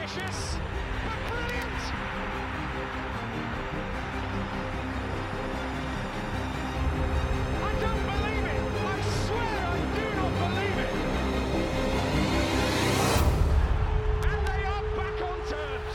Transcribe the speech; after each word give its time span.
Ambitious, 0.00 0.56
but 1.04 1.18
brilliant. 1.28 1.80
I 7.60 7.70
don't 7.80 8.02
believe 8.06 8.46
it. 8.46 8.60
I 8.80 9.00
swear 9.26 9.58
I 9.66 9.78
do 9.94 10.04
not 10.16 10.32
believe 10.40 10.78
it. 10.78 10.90
And 14.24 14.40
they 14.46 14.62
are 14.64 14.84
back 14.96 15.16
on 15.20 15.38
terms. 15.50 15.94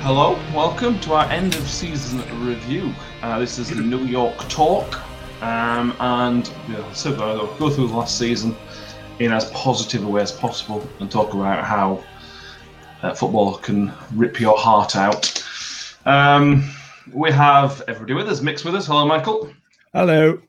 Hello, 0.00 0.38
welcome 0.54 0.98
to 1.00 1.12
our 1.12 1.26
end 1.26 1.54
of 1.54 1.68
season 1.68 2.22
review. 2.46 2.94
Uh, 3.20 3.38
this 3.38 3.58
is 3.58 3.68
the 3.68 3.74
New 3.74 4.06
York 4.06 4.48
Talk, 4.48 5.02
um, 5.42 5.94
and 6.00 6.50
yeah, 6.68 6.92
so 6.92 7.10
we're 7.10 7.16
going 7.16 7.48
to 7.48 7.58
go 7.58 7.70
through 7.70 7.88
the 7.88 7.94
last 7.94 8.18
season 8.18 8.56
in 9.20 9.32
as 9.32 9.50
positive 9.50 10.04
a 10.04 10.08
way 10.08 10.22
as 10.22 10.32
possible 10.32 10.86
and 11.00 11.10
talk 11.10 11.34
about 11.34 11.64
how 11.64 12.02
uh, 13.02 13.14
football 13.14 13.56
can 13.56 13.92
rip 14.14 14.40
your 14.40 14.58
heart 14.58 14.96
out. 14.96 15.44
Um, 16.06 16.68
we 17.12 17.30
have 17.30 17.82
everybody 17.88 18.14
with 18.14 18.28
us, 18.28 18.40
Mix 18.40 18.64
with 18.64 18.74
us. 18.74 18.86
Hello, 18.86 19.06
Michael. 19.06 19.52
Hello. 19.92 20.40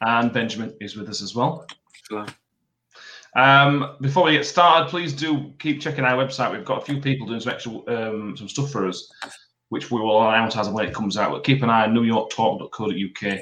And 0.00 0.32
Benjamin 0.32 0.74
is 0.80 0.96
with 0.96 1.08
us 1.08 1.22
as 1.22 1.34
well. 1.34 1.66
Hello. 2.08 2.26
Um, 3.36 3.96
before 4.00 4.24
we 4.24 4.32
get 4.32 4.46
started, 4.46 4.88
please 4.88 5.12
do 5.12 5.52
keep 5.58 5.80
checking 5.80 6.04
our 6.04 6.22
website. 6.22 6.52
We've 6.52 6.64
got 6.64 6.82
a 6.82 6.84
few 6.84 7.00
people 7.00 7.26
doing 7.26 7.40
some 7.40 7.52
extra 7.52 7.72
um, 7.88 8.36
some 8.36 8.48
stuff 8.48 8.70
for 8.70 8.86
us, 8.86 9.12
which 9.70 9.90
we 9.90 10.00
will 10.00 10.26
announce 10.28 10.56
as 10.56 10.68
and 10.68 10.76
when 10.76 10.86
it 10.86 10.94
comes 10.94 11.16
out. 11.16 11.32
But 11.32 11.44
keep 11.44 11.62
an 11.62 11.70
eye 11.70 11.84
on 11.84 11.94
newyorktalk.co.uk 11.94 13.40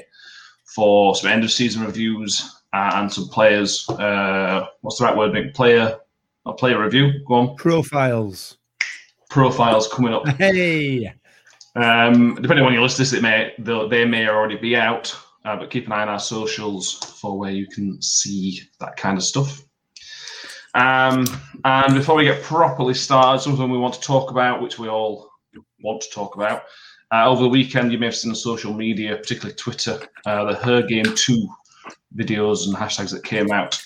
for 0.73 1.15
some 1.15 1.29
end 1.29 1.43
of 1.43 1.51
season 1.51 1.83
reviews 1.83 2.61
and 2.73 3.11
some 3.11 3.27
players. 3.29 3.87
Uh, 3.89 4.65
what's 4.81 4.97
the 4.97 5.05
right 5.05 5.15
word? 5.15 5.33
Make 5.33 5.53
player 5.53 5.97
a 6.45 6.53
player 6.53 6.81
review. 6.81 7.23
Go 7.27 7.33
on. 7.35 7.55
Profiles. 7.55 8.57
Profiles 9.29 9.87
coming 9.87 10.13
up. 10.13 10.27
Hey. 10.27 11.13
Um, 11.75 12.35
depending 12.35 12.59
on 12.59 12.65
when 12.65 12.73
you 12.73 12.81
listen 12.81 13.03
to 13.05 13.11
this, 13.11 13.13
it 13.13 13.23
may 13.23 13.53
they 13.57 13.87
they 13.87 14.05
may 14.05 14.27
already 14.27 14.57
be 14.57 14.75
out. 14.75 15.15
Uh, 15.45 15.57
but 15.57 15.69
keep 15.69 15.85
an 15.87 15.91
eye 15.91 16.03
on 16.03 16.07
our 16.07 16.19
socials 16.19 16.93
for 17.19 17.37
where 17.37 17.51
you 17.51 17.67
can 17.67 18.01
see 18.01 18.61
that 18.79 18.95
kind 18.95 19.17
of 19.17 19.23
stuff. 19.23 19.61
Um, 20.73 21.25
and 21.65 21.93
before 21.93 22.15
we 22.15 22.23
get 22.23 22.41
properly 22.41 22.93
started, 22.93 23.41
something 23.41 23.69
we 23.69 23.77
want 23.77 23.93
to 23.95 24.01
talk 24.01 24.31
about, 24.31 24.61
which 24.61 24.79
we 24.79 24.87
all 24.87 25.29
want 25.83 26.01
to 26.01 26.09
talk 26.11 26.35
about. 26.35 26.63
Uh, 27.13 27.29
over 27.29 27.43
the 27.43 27.49
weekend, 27.49 27.91
you 27.91 27.99
may 27.99 28.07
have 28.07 28.15
seen 28.15 28.31
on 28.31 28.35
social 28.35 28.73
media, 28.73 29.15
particularly 29.15 29.55
Twitter, 29.55 29.99
uh, 30.25 30.45
the 30.45 30.55
Her 30.55 30.81
Game 30.81 31.05
Too 31.15 31.47
videos 32.15 32.65
and 32.65 32.75
hashtags 32.75 33.11
that 33.11 33.23
came 33.23 33.51
out. 33.51 33.79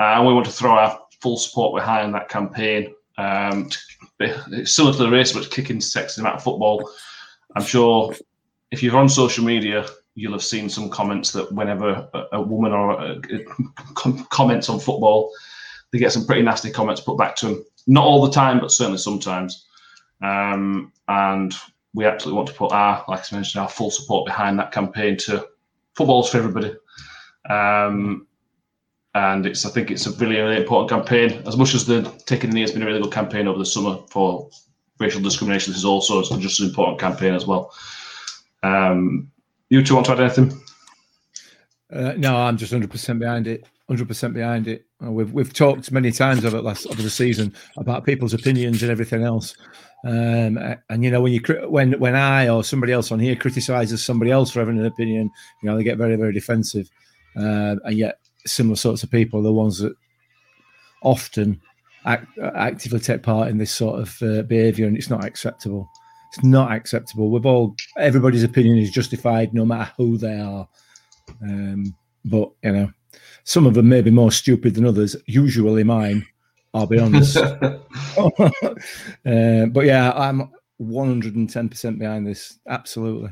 Uh, 0.00 0.14
and 0.16 0.26
we 0.26 0.34
want 0.34 0.46
to 0.46 0.52
throw 0.52 0.72
our 0.72 0.98
full 1.20 1.36
support 1.36 1.80
behind 1.80 2.12
that 2.14 2.28
campaign. 2.28 2.92
Um, 3.16 3.70
it's 4.18 4.74
similar 4.74 4.92
to 4.96 5.04
the 5.04 5.10
race, 5.10 5.32
but 5.32 5.52
kicking 5.52 5.78
sexism 5.78 6.26
out 6.26 6.34
of 6.34 6.42
football. 6.42 6.90
I'm 7.54 7.62
sure 7.62 8.12
if 8.72 8.82
you're 8.82 8.96
on 8.96 9.08
social 9.08 9.44
media, 9.44 9.86
you'll 10.16 10.32
have 10.32 10.42
seen 10.42 10.68
some 10.68 10.90
comments 10.90 11.30
that 11.30 11.52
whenever 11.52 12.08
a, 12.12 12.24
a 12.32 12.42
woman 12.42 12.72
or 12.72 13.00
a, 13.00 13.12
a, 13.12 13.44
com- 13.94 14.26
comments 14.30 14.68
on 14.68 14.80
football, 14.80 15.30
they 15.92 16.00
get 16.00 16.12
some 16.12 16.26
pretty 16.26 16.42
nasty 16.42 16.72
comments 16.72 17.00
put 17.00 17.18
back 17.18 17.36
to 17.36 17.46
them. 17.46 17.64
Not 17.86 18.02
all 18.02 18.26
the 18.26 18.32
time, 18.32 18.58
but 18.58 18.72
certainly 18.72 18.98
sometimes. 18.98 19.66
Um, 20.20 20.92
and 21.06 21.54
we 21.94 22.04
absolutely 22.04 22.36
want 22.36 22.48
to 22.48 22.54
put 22.54 22.72
our, 22.72 23.04
like 23.08 23.32
I 23.32 23.36
mentioned, 23.36 23.62
our 23.62 23.68
full 23.68 23.90
support 23.90 24.26
behind 24.26 24.58
that 24.58 24.72
campaign 24.72 25.16
to 25.18 25.46
football's 25.94 26.28
for 26.28 26.38
everybody. 26.38 26.74
Um, 27.48 28.26
and 29.14 29.46
it's, 29.46 29.64
I 29.64 29.70
think 29.70 29.92
it's 29.92 30.06
a 30.06 30.12
really, 30.12 30.36
really 30.40 30.56
important 30.56 30.90
campaign. 30.90 31.42
As 31.46 31.56
much 31.56 31.74
as 31.74 31.86
the 31.86 32.02
Taking 32.26 32.50
the 32.50 32.54
Knee 32.54 32.62
has 32.62 32.72
been 32.72 32.82
a 32.82 32.86
really 32.86 33.00
good 33.00 33.12
campaign 33.12 33.46
over 33.46 33.58
the 33.58 33.66
summer 33.66 33.98
for 34.10 34.50
racial 34.98 35.22
discrimination, 35.22 35.72
this 35.72 35.78
is 35.78 35.84
also 35.84 36.20
just 36.38 36.60
an 36.60 36.68
important 36.68 36.98
campaign 36.98 37.32
as 37.32 37.46
well. 37.46 37.72
Um, 38.64 39.30
you 39.70 39.84
two 39.84 39.94
want 39.94 40.06
to 40.06 40.12
add 40.12 40.20
anything? 40.20 40.60
Uh, 41.92 42.14
no, 42.16 42.36
I'm 42.36 42.56
just 42.56 42.72
100% 42.72 43.18
behind 43.20 43.46
it. 43.46 43.66
100% 43.88 44.32
behind 44.32 44.66
it. 44.66 44.86
We've 45.00 45.30
we've 45.32 45.52
talked 45.52 45.92
many 45.92 46.10
times 46.10 46.44
over 46.44 46.60
last 46.62 46.86
over 46.86 47.02
the 47.02 47.10
season 47.10 47.54
about 47.76 48.04
people's 48.04 48.32
opinions 48.32 48.82
and 48.82 48.90
everything 48.90 49.22
else. 49.22 49.54
Um, 50.04 50.58
and 50.90 51.02
you 51.02 51.10
know 51.10 51.22
when 51.22 51.32
you 51.32 51.40
when 51.68 51.98
when 51.98 52.14
I 52.14 52.48
or 52.48 52.62
somebody 52.62 52.92
else 52.92 53.10
on 53.10 53.18
here 53.18 53.36
criticizes 53.36 54.04
somebody 54.04 54.30
else 54.30 54.50
for 54.50 54.60
having 54.60 54.78
an 54.78 54.84
opinion, 54.84 55.30
you 55.62 55.68
know 55.68 55.76
they 55.76 55.84
get 55.84 55.98
very 55.98 56.16
very 56.16 56.32
defensive. 56.32 56.90
Uh, 57.36 57.76
and 57.84 57.96
yet 57.96 58.18
similar 58.46 58.76
sorts 58.76 59.02
of 59.02 59.10
people 59.10 59.40
are 59.40 59.44
the 59.44 59.52
ones 59.52 59.78
that 59.78 59.94
often 61.02 61.60
act, 62.04 62.26
actively 62.38 63.00
take 63.00 63.22
part 63.22 63.48
in 63.48 63.58
this 63.58 63.72
sort 63.72 64.00
of 64.00 64.22
uh, 64.22 64.42
behaviour, 64.42 64.86
and 64.86 64.96
it's 64.96 65.10
not 65.10 65.24
acceptable. 65.24 65.88
It's 66.32 66.44
not 66.44 66.72
acceptable. 66.72 67.30
We've 67.30 67.46
all 67.46 67.74
everybody's 67.96 68.42
opinion 68.42 68.78
is 68.78 68.90
justified, 68.90 69.54
no 69.54 69.64
matter 69.64 69.90
who 69.96 70.18
they 70.18 70.38
are. 70.38 70.68
Um, 71.42 71.94
but 72.24 72.50
you 72.62 72.72
know, 72.72 72.92
some 73.44 73.66
of 73.66 73.74
them 73.74 73.88
may 73.88 74.02
be 74.02 74.10
more 74.10 74.32
stupid 74.32 74.74
than 74.74 74.86
others. 74.86 75.16
Usually 75.26 75.84
mine. 75.84 76.26
I'll 76.74 76.86
be 76.86 76.98
honest. 76.98 77.36
uh, 77.36 77.56
but 79.24 79.84
yeah, 79.86 80.12
I'm 80.14 80.50
110% 80.80 81.98
behind 81.98 82.26
this. 82.26 82.58
Absolutely. 82.68 83.30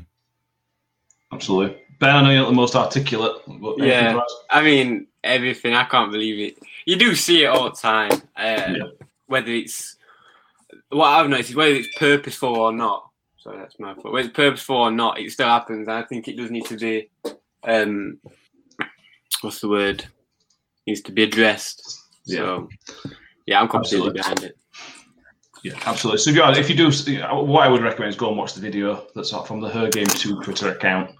Absolutely. 1.31 1.77
Ben, 1.99 2.15
I 2.15 2.21
know 2.21 2.29
you're 2.29 2.41
not 2.41 2.49
the 2.49 2.55
most 2.55 2.75
articulate. 2.75 3.41
But 3.47 3.77
Yeah. 3.79 4.13
to? 4.13 4.23
I 4.49 4.63
mean, 4.63 5.07
everything. 5.23 5.73
I 5.73 5.83
can't 5.85 6.11
believe 6.11 6.39
it. 6.39 6.63
You 6.85 6.95
do 6.95 7.15
see 7.15 7.43
it 7.43 7.47
all 7.47 7.69
the 7.69 7.75
time. 7.75 8.11
Uh, 8.35 8.73
Yeah. 8.75 8.83
Whether 9.27 9.51
it's 9.51 9.97
what 10.89 11.07
I've 11.07 11.29
noticed 11.29 11.51
is 11.51 11.55
whether 11.55 11.73
it's 11.73 11.97
purposeful 11.97 12.55
or 12.55 12.71
not. 12.71 13.09
Sorry, 13.37 13.57
that's 13.57 13.79
my 13.79 13.93
fault. 13.93 14.13
Whether 14.13 14.27
it's 14.27 14.35
purposeful 14.35 14.77
or 14.77 14.91
not, 14.91 15.19
it 15.19 15.31
still 15.31 15.47
happens. 15.47 15.87
And 15.87 15.97
I 15.97 16.03
think 16.03 16.27
it 16.27 16.37
does 16.37 16.51
need 16.51 16.65
to 16.65 16.77
be. 16.77 17.09
Um, 17.63 18.19
what's 19.41 19.59
the 19.59 19.69
word? 19.69 20.05
needs 20.85 21.01
to 21.01 21.11
be 21.11 21.23
addressed. 21.23 22.01
So, 22.25 22.69
yeah, 23.45 23.61
I'm 23.61 23.67
completely 23.67 24.09
Absolutely. 24.09 24.19
behind 24.19 24.43
it. 24.43 24.57
Yeah, 25.63 25.79
absolutely. 25.85 26.17
So 26.19 26.29
if 26.29 26.35
you 26.35 26.43
are, 26.43 26.57
if 26.57 26.69
you 26.69 26.75
do, 26.75 26.91
what 27.45 27.63
I 27.63 27.69
would 27.69 27.81
recommend 27.81 28.09
is 28.09 28.17
go 28.17 28.27
and 28.27 28.37
watch 28.37 28.53
the 28.53 28.59
video 28.59 29.07
that's 29.15 29.31
from 29.31 29.61
the 29.61 29.69
Her 29.69 29.89
Game 29.89 30.07
Too 30.07 30.41
Twitter 30.41 30.69
account, 30.69 31.11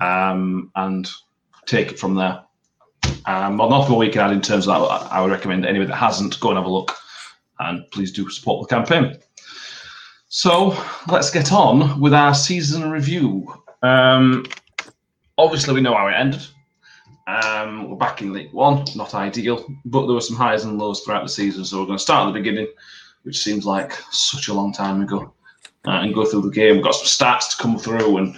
um, 0.00 0.70
and 0.76 1.08
take 1.64 1.92
it 1.92 1.98
from 1.98 2.14
there. 2.14 2.42
Um, 3.24 3.56
well, 3.56 3.96
we 3.98 4.10
can 4.10 4.20
add 4.20 4.32
in 4.32 4.42
terms 4.42 4.68
of 4.68 4.88
that. 4.88 5.12
I 5.12 5.22
would 5.22 5.30
recommend 5.30 5.64
anybody 5.64 5.90
that 5.90 5.96
hasn't 5.96 6.38
go 6.40 6.50
and 6.50 6.58
have 6.58 6.66
a 6.66 6.70
look, 6.70 6.94
and 7.58 7.90
please 7.90 8.12
do 8.12 8.28
support 8.28 8.68
the 8.68 8.74
campaign. 8.74 9.18
So 10.28 10.76
let's 11.08 11.30
get 11.30 11.50
on 11.50 12.00
with 12.00 12.12
our 12.12 12.34
season 12.34 12.90
review. 12.90 13.52
Um, 13.82 14.44
obviously, 15.38 15.74
we 15.74 15.80
know 15.80 15.96
how 15.96 16.06
it 16.08 16.12
ended. 16.12 16.46
Um, 17.30 17.88
we're 17.88 17.96
back 17.96 18.22
in 18.22 18.32
League 18.32 18.52
One, 18.52 18.84
not 18.96 19.14
ideal, 19.14 19.64
but 19.84 20.06
there 20.06 20.14
were 20.14 20.20
some 20.20 20.36
highs 20.36 20.64
and 20.64 20.78
lows 20.78 21.00
throughout 21.00 21.22
the 21.22 21.28
season. 21.28 21.64
So 21.64 21.78
we're 21.78 21.86
going 21.86 21.98
to 21.98 22.02
start 22.02 22.26
at 22.26 22.32
the 22.32 22.40
beginning 22.40 22.68
which 23.22 23.38
seems 23.38 23.66
like 23.66 23.92
such 24.10 24.48
a 24.48 24.54
long 24.54 24.72
time 24.72 25.02
ago, 25.02 25.32
uh, 25.86 26.00
and 26.02 26.14
go 26.14 26.24
through 26.24 26.42
the 26.42 26.50
game. 26.50 26.76
We've 26.76 26.84
got 26.84 26.94
some 26.94 27.06
stats 27.06 27.50
to 27.50 27.62
come 27.62 27.78
through 27.78 28.18
and 28.18 28.36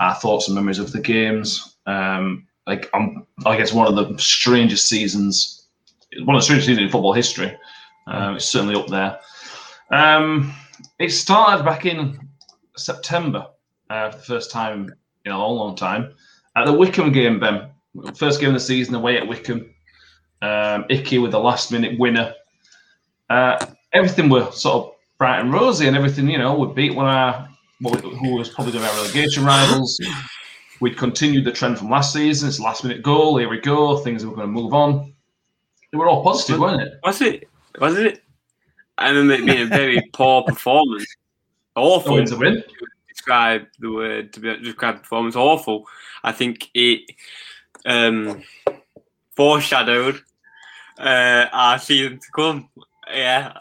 our 0.00 0.14
thoughts 0.14 0.48
and 0.48 0.54
memories 0.54 0.78
of 0.78 0.92
the 0.92 1.00
games. 1.00 1.76
Um, 1.86 2.46
like, 2.66 2.88
um, 2.94 3.26
I 3.44 3.56
guess 3.56 3.72
one 3.72 3.86
of 3.86 3.94
the 3.94 4.16
strangest 4.18 4.88
seasons, 4.88 5.66
one 6.24 6.36
of 6.36 6.40
the 6.40 6.44
strangest 6.44 6.68
seasons 6.68 6.86
in 6.86 6.90
football 6.90 7.12
history. 7.12 7.56
Um, 8.06 8.36
it's 8.36 8.46
certainly 8.46 8.74
up 8.74 8.88
there. 8.88 9.18
Um, 9.90 10.54
it 10.98 11.10
started 11.10 11.64
back 11.64 11.86
in 11.86 12.28
September 12.76 13.46
uh, 13.90 14.10
for 14.10 14.18
the 14.18 14.24
first 14.24 14.50
time 14.50 14.94
in 15.24 15.32
a 15.32 15.38
long, 15.38 15.56
long 15.56 15.76
time 15.76 16.14
at 16.56 16.66
the 16.66 16.72
Wycombe 16.72 17.12
game, 17.12 17.38
Ben. 17.38 17.68
First 18.16 18.40
game 18.40 18.48
of 18.50 18.54
the 18.54 18.60
season 18.60 18.94
away 18.94 19.18
at 19.18 19.26
Wycombe. 19.26 19.72
Um, 20.40 20.84
Icky 20.88 21.18
with 21.18 21.30
the 21.32 21.38
last 21.38 21.70
minute 21.70 21.98
winner. 21.98 22.34
Uh, 23.30 23.64
everything 23.92 24.28
were 24.28 24.50
sort 24.50 24.86
of 24.86 24.92
bright 25.18 25.40
and 25.40 25.52
rosy, 25.52 25.86
and 25.86 25.96
everything, 25.96 26.28
you 26.28 26.38
know, 26.38 26.54
would 26.58 26.74
beat 26.74 26.94
one 26.94 27.06
of 27.06 27.14
our, 27.14 27.48
what 27.80 28.02
we- 28.02 28.16
who 28.16 28.34
was 28.36 28.48
probably 28.48 28.72
going 28.72 28.84
to 28.84 28.90
be 28.90 28.96
our 28.98 29.02
relegation 29.04 29.44
rivals. 29.44 30.00
We'd 30.80 30.96
continued 30.96 31.44
the 31.44 31.52
trend 31.52 31.78
from 31.78 31.90
last 31.90 32.12
season. 32.12 32.48
It's 32.48 32.58
last 32.58 32.82
minute 32.82 33.02
goal. 33.02 33.38
Here 33.38 33.48
we 33.48 33.60
go. 33.60 33.98
Things 33.98 34.26
were 34.26 34.34
going 34.34 34.48
to 34.48 34.52
move 34.52 34.74
on. 34.74 35.14
They 35.92 35.98
were 35.98 36.08
all 36.08 36.24
positive, 36.24 36.58
weren't 36.60 36.82
it? 36.82 36.94
Was 37.04 37.20
it? 37.20 37.48
Was 37.78 37.96
it? 37.98 38.22
I 38.98 39.10
remember 39.10 39.34
it 39.34 39.46
being 39.46 39.62
a 39.62 39.66
very 39.66 40.00
poor 40.12 40.42
performance. 40.42 41.06
Awful. 41.76 42.18
Into 42.18 42.36
win. 42.36 42.64
describe 43.08 43.66
the 43.78 43.92
word 43.92 44.32
to 44.32 44.40
be 44.40 44.56
describe 44.58 44.96
the 44.96 45.00
performance 45.02 45.36
awful. 45.36 45.86
I 46.24 46.32
think 46.32 46.68
it 46.74 47.02
um, 47.86 48.42
foreshadowed 49.34 50.20
uh, 50.98 51.46
our 51.52 51.78
season 51.78 52.18
to 52.18 52.30
come. 52.34 52.68
Yeah, 53.12 53.58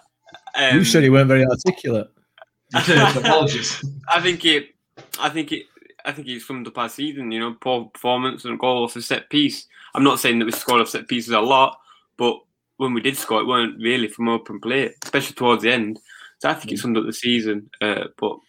um, 0.56 0.78
you 0.78 0.86
said 0.86 1.04
you 1.04 1.12
weren't 1.12 1.28
very 1.28 1.46
articulate. 1.46 2.10
Apologies. 2.74 3.84
I 4.08 4.22
think 4.22 4.46
it. 4.46 4.76
I 5.20 5.30
think 5.30 5.52
it. 5.52 5.66
I 6.04 6.12
think 6.12 6.28
he's 6.28 6.48
summed 6.48 6.68
up 6.68 6.78
our 6.78 6.90
season. 6.90 7.32
You 7.32 7.40
know, 7.40 7.56
poor 7.60 7.86
performance 7.86 8.46
and 8.46 8.60
goal 8.60 8.84
off 8.84 8.96
a 8.96 9.02
set 9.02 9.30
piece. 9.30 9.68
I'm 9.94 10.04
not 10.04 10.20
saying 10.20 10.40
that 10.40 10.46
we 10.46 10.52
scored 10.52 10.82
off 10.82 10.90
set 10.90 11.08
pieces 11.08 11.34
a 11.34 11.42
lot, 11.42 11.80
but 12.18 12.40
when 12.78 12.94
we 12.94 13.02
did 13.02 13.18
score, 13.18 13.42
it 13.42 13.48
weren't 13.48 13.78
really 13.78 14.08
from 14.08 14.30
open 14.30 14.60
play, 14.60 14.94
especially 15.04 15.36
towards 15.36 15.64
the 15.64 15.72
end. 15.72 16.00
So 16.40 16.50
I 16.50 16.56
think 16.56 16.72
it 16.72 16.80
summed 16.80 16.98
up 16.98 17.06
the 17.06 17.14
season. 17.14 17.70
Uh, 17.80 18.06
but 18.18 18.40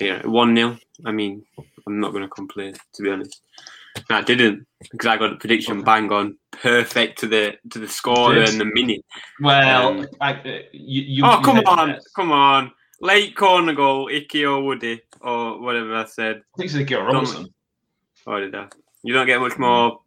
yeah, 0.00 0.26
one 0.26 0.56
0 0.56 0.78
I 1.04 1.12
mean, 1.12 1.44
I'm 1.86 2.00
not 2.00 2.12
going 2.12 2.22
to 2.22 2.28
complain 2.28 2.74
to 2.94 3.02
be 3.02 3.10
honest. 3.10 3.42
No, 4.10 4.16
I 4.16 4.22
didn't 4.22 4.66
because 4.90 5.06
I 5.06 5.16
got 5.16 5.30
the 5.30 5.36
prediction 5.36 5.82
bang 5.82 6.12
on, 6.12 6.36
perfect 6.50 7.18
to 7.20 7.26
the 7.26 7.54
to 7.70 7.78
the 7.78 7.88
score 7.88 8.34
and 8.36 8.60
the 8.60 8.64
minute. 8.66 9.04
Well, 9.40 10.00
Um, 10.00 10.06
I, 10.20 10.34
uh, 10.34 10.58
you, 10.72 11.02
you, 11.02 11.22
oh 11.24 11.40
come 11.42 11.56
made- 11.56 11.66
on, 11.66 11.98
come 12.14 12.32
on! 12.32 12.70
Late 13.00 13.34
corner 13.36 13.72
goal, 13.74 14.08
Icky 14.12 14.44
or 14.44 14.62
Woody 14.62 15.00
or 15.20 15.60
whatever 15.60 15.94
I 15.96 16.04
said. 16.04 16.36
I 16.36 16.56
think 16.58 16.66
it's 16.66 16.74
Nicky 16.74 16.94
Robinson. 16.94 17.48
Oh, 18.26 18.38
did 18.40 18.54
I? 18.54 18.68
You 19.02 19.12
don't 19.14 19.26
get 19.26 19.40
much 19.40 19.58
more 19.58 20.00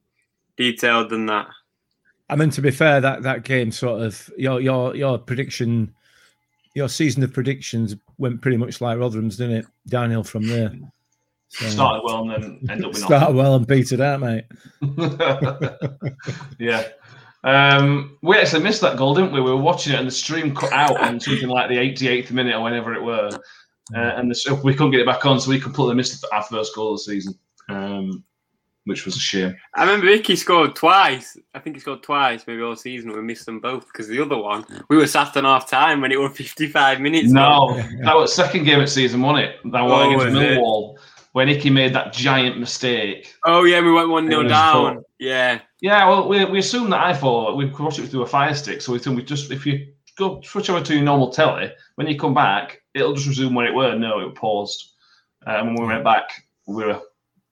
detailed 0.58 1.10
than 1.10 1.26
that. 1.28 1.48
I 2.30 2.36
mean, 2.36 2.50
to 2.52 2.62
be 2.62 2.72
fair, 2.72 3.00
that 3.02 3.24
that 3.24 3.44
game 3.44 3.72
sort 3.72 4.02
of 4.02 4.30
your 4.38 4.60
your 4.62 4.96
your 4.96 5.18
prediction, 5.18 5.94
your 6.76 6.90
season 6.90 7.24
of 7.24 7.34
predictions 7.34 7.96
went 8.18 8.42
pretty 8.42 8.58
much 8.58 8.80
like 8.82 9.00
Rotherham's, 9.00 9.38
didn't 9.38 9.58
it? 9.58 9.66
Downhill 9.88 10.24
from 10.24 10.48
there. 10.48 10.72
So, 11.50 11.66
Started 11.70 12.02
well 12.04 12.30
and 12.30 12.44
then 12.44 12.60
ended 12.70 12.86
up 12.86 12.92
with 12.94 13.02
started 13.04 13.36
well 13.36 13.56
and 13.56 13.68
petered 13.68 14.02
out, 14.02 14.20
mate. 14.20 14.46
yeah. 16.60 16.84
Um, 17.44 18.18
we 18.22 18.38
actually 18.38 18.64
missed 18.64 18.82
that 18.82 18.98
goal, 18.98 19.16
didn't 19.16 19.32
we? 19.32 19.40
We 19.42 19.52
were 19.52 19.58
watching 19.58 19.94
it 19.94 20.00
and 20.00 20.08
the 20.08 20.12
stream 20.12 20.54
cut 20.54 20.74
out 20.74 21.00
on 21.00 21.20
something 21.20 21.48
like 21.48 21.70
the 21.70 21.76
88th 21.78 22.32
minute 22.32 22.56
or 22.56 22.62
whenever 22.64 22.94
it 22.94 23.02
were. 23.02 23.30
Uh, 23.96 24.00
and 24.18 24.30
the, 24.30 24.62
we 24.64 24.74
couldn't 24.74 24.92
get 24.92 25.00
it 25.00 25.06
back 25.06 25.26
on, 25.26 25.40
so 25.40 25.50
we 25.50 25.60
completely 25.60 25.96
missed 25.96 26.26
our 26.34 26.44
first 26.44 26.76
goal 26.76 26.92
of 26.94 26.98
the 27.00 27.04
season, 27.04 27.34
um, 27.70 28.22
which 28.84 29.06
was 29.06 29.16
a 29.16 29.20
shame. 29.20 29.56
I 29.76 29.84
remember 29.86 30.08
Icky 30.08 30.36
scored 30.36 30.76
twice. 30.76 31.38
I 31.54 31.60
think 31.60 31.78
he 31.78 31.80
scored 31.80 32.04
twice, 32.04 32.44
maybe 32.46 32.62
all 32.64 32.76
season. 32.76 33.14
We 33.14 33.22
missed 33.22 33.46
them 33.46 33.62
both 33.62 33.86
because 33.88 34.10
the 34.10 34.22
other 34.22 34.38
one 34.38 34.66
we 34.90 34.98
were 34.98 35.08
sat 35.08 35.38
on 35.38 35.46
half 35.46 35.70
time 35.70 36.02
when 36.02 36.12
it 36.12 36.20
was 36.20 36.36
55 36.36 37.00
minutes. 37.00 37.32
No, 37.32 37.78
Yeah, 37.78 37.90
yeah. 37.92 38.06
that 38.06 38.16
was 38.18 38.34
second 38.36 38.66
game 38.66 38.82
of 38.82 38.90
season, 38.90 39.22
wasn't 39.22 39.46
it? 39.46 39.56
That 39.72 39.82
one 39.84 39.92
Oh, 39.92 40.20
against 40.20 40.26
was 40.26 40.36
it? 40.44 40.58
When 41.38 41.50
Icky 41.50 41.70
made 41.70 41.94
that 41.94 42.14
giant 42.14 42.58
mistake. 42.60 43.36
Oh 43.46 43.64
yeah, 43.64 43.80
we 43.80 43.92
went 43.92 44.10
one 44.10 44.26
It 44.26 44.32
0 44.32 44.48
down. 44.48 44.96
cool. 44.96 45.04
Yeah, 45.20 45.60
Yeah, 45.82 46.10
well, 46.10 46.28
we, 46.28 46.44
we 46.46 46.58
assumed 46.58 46.92
that 46.94 47.06
I 47.06 47.14
thought 47.14 47.56
we 47.56 47.66
watch 47.66 48.00
it 48.00 48.08
through 48.08 48.24
a 48.24 48.26
fire 48.26 48.56
stick, 48.56 48.82
so 48.82 48.92
we 48.92 48.98
think 48.98 49.18
we 49.18 49.22
just 49.22 49.52
if 49.52 49.64
you 49.64 49.86
go 50.18 50.42
switch 50.42 50.72
over 50.72 50.84
to 50.84 50.96
your 50.96 51.04
normal 51.04 51.30
telly, 51.30 51.72
when 51.94 52.08
you 52.08 52.18
come 52.18 52.34
back, 52.34 52.82
it'll 52.96 53.14
just 53.14 53.28
resume 53.28 53.54
where 53.54 53.68
it 53.68 53.76
were. 53.76 53.96
No, 53.96 54.28
it 54.28 54.34
paused. 54.34 54.94
Um, 55.46 55.76
when 55.76 55.84
we 55.84 55.94
went 55.94 56.04
back, 56.04 56.28
we 56.66 56.84
were 56.84 57.00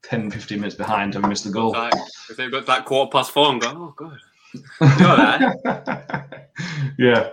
10, 0.05 0.31
15 0.31 0.59
minutes 0.59 0.75
behind 0.75 1.13
and 1.13 1.23
we 1.23 1.29
missed 1.29 1.43
the 1.43 1.51
goal. 1.51 1.73
like 1.73 1.93
if 2.27 2.37
they've 2.37 2.49
got 2.49 2.65
that 2.65 2.85
quarter 2.85 3.11
past 3.11 3.29
four 3.29 3.51
and 3.51 3.61
go, 3.61 3.67
oh 3.69 3.93
god, 3.95 4.17
you 4.81 5.05
right? 5.05 6.25
yeah. 6.97 7.29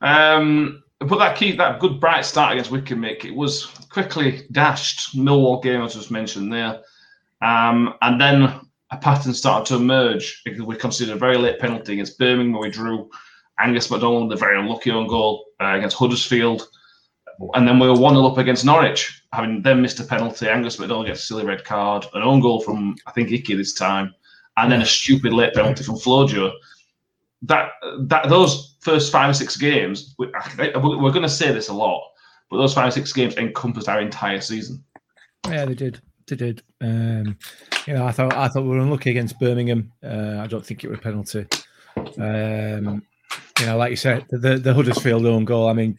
Um, 0.00 0.82
but 1.04 1.18
that 1.18 1.36
key, 1.36 1.52
that 1.52 1.80
good 1.80 2.00
bright 2.00 2.24
start 2.24 2.52
against 2.52 2.70
Wycombe, 2.70 3.02
Mick, 3.02 3.24
it 3.24 3.34
was 3.34 3.66
quickly 3.90 4.46
dashed. 4.52 5.16
Millwall 5.16 5.62
game, 5.62 5.82
as 5.82 5.94
just 5.94 6.10
mentioned 6.10 6.52
there. 6.52 6.80
Um, 7.42 7.94
and 8.02 8.20
then 8.20 8.42
a 8.90 8.96
pattern 8.96 9.34
started 9.34 9.66
to 9.66 9.76
emerge 9.76 10.42
because 10.44 10.62
we 10.62 10.76
considered 10.76 11.16
a 11.16 11.18
very 11.18 11.36
late 11.36 11.58
penalty 11.58 11.94
against 11.94 12.18
Birmingham 12.18 12.52
where 12.52 12.62
we 12.62 12.70
drew 12.70 13.10
Angus 13.58 13.90
McDonald, 13.90 14.30
the 14.30 14.36
very 14.36 14.58
unlucky 14.58 14.90
on 14.90 15.06
goal 15.06 15.46
uh, 15.60 15.74
against 15.76 15.96
Huddersfield. 15.96 16.68
And 17.54 17.66
then 17.66 17.78
we 17.78 17.88
were 17.88 17.98
1 17.98 18.14
0 18.14 18.26
up 18.26 18.38
against 18.38 18.64
Norwich, 18.64 19.22
having 19.32 19.62
then 19.62 19.82
missed 19.82 20.00
a 20.00 20.04
penalty. 20.04 20.48
Angus 20.48 20.78
McDonald 20.78 21.06
gets 21.06 21.22
a 21.22 21.26
silly 21.26 21.44
red 21.44 21.64
card, 21.64 22.06
an 22.14 22.22
own 22.22 22.40
goal 22.40 22.60
from, 22.60 22.96
I 23.06 23.12
think, 23.12 23.32
Icky 23.32 23.54
this 23.56 23.74
time, 23.74 24.14
and 24.56 24.70
then 24.70 24.82
a 24.82 24.86
stupid 24.86 25.32
late 25.32 25.54
penalty 25.54 25.82
from 25.82 25.96
Flojo 25.96 26.52
that 27.46 27.70
that 28.00 28.28
those 28.28 28.76
first 28.80 29.12
five 29.12 29.30
or 29.30 29.34
six 29.34 29.56
games, 29.56 30.14
we, 30.18 30.26
we're 30.58 31.10
going 31.10 31.22
to 31.22 31.28
say 31.28 31.52
this 31.52 31.68
a 31.68 31.74
lot, 31.74 32.02
but 32.50 32.58
those 32.58 32.74
five 32.74 32.88
or 32.88 32.90
six 32.90 33.12
games 33.12 33.36
encompassed 33.36 33.88
our 33.88 34.00
entire 34.00 34.40
season. 34.40 34.82
Yeah, 35.48 35.64
they 35.64 35.74
did. 35.74 36.00
They 36.26 36.36
did. 36.36 36.62
Um, 36.80 37.36
you 37.86 37.94
know, 37.94 38.06
I 38.06 38.12
thought 38.12 38.34
I 38.34 38.48
thought 38.48 38.62
we 38.62 38.70
were 38.70 38.78
unlucky 38.78 39.10
against 39.10 39.38
Birmingham. 39.38 39.92
Uh, 40.02 40.38
I 40.40 40.46
don't 40.46 40.64
think 40.64 40.84
it 40.84 40.90
was 40.90 40.98
a 40.98 41.02
penalty. 41.02 41.46
Um, 42.18 43.02
you 43.60 43.66
know, 43.66 43.76
like 43.76 43.90
you 43.90 43.96
said, 43.96 44.24
the 44.30 44.58
the 44.58 44.74
Huddersfield 44.74 45.26
own 45.26 45.44
goal. 45.44 45.68
I 45.68 45.74
mean, 45.74 45.98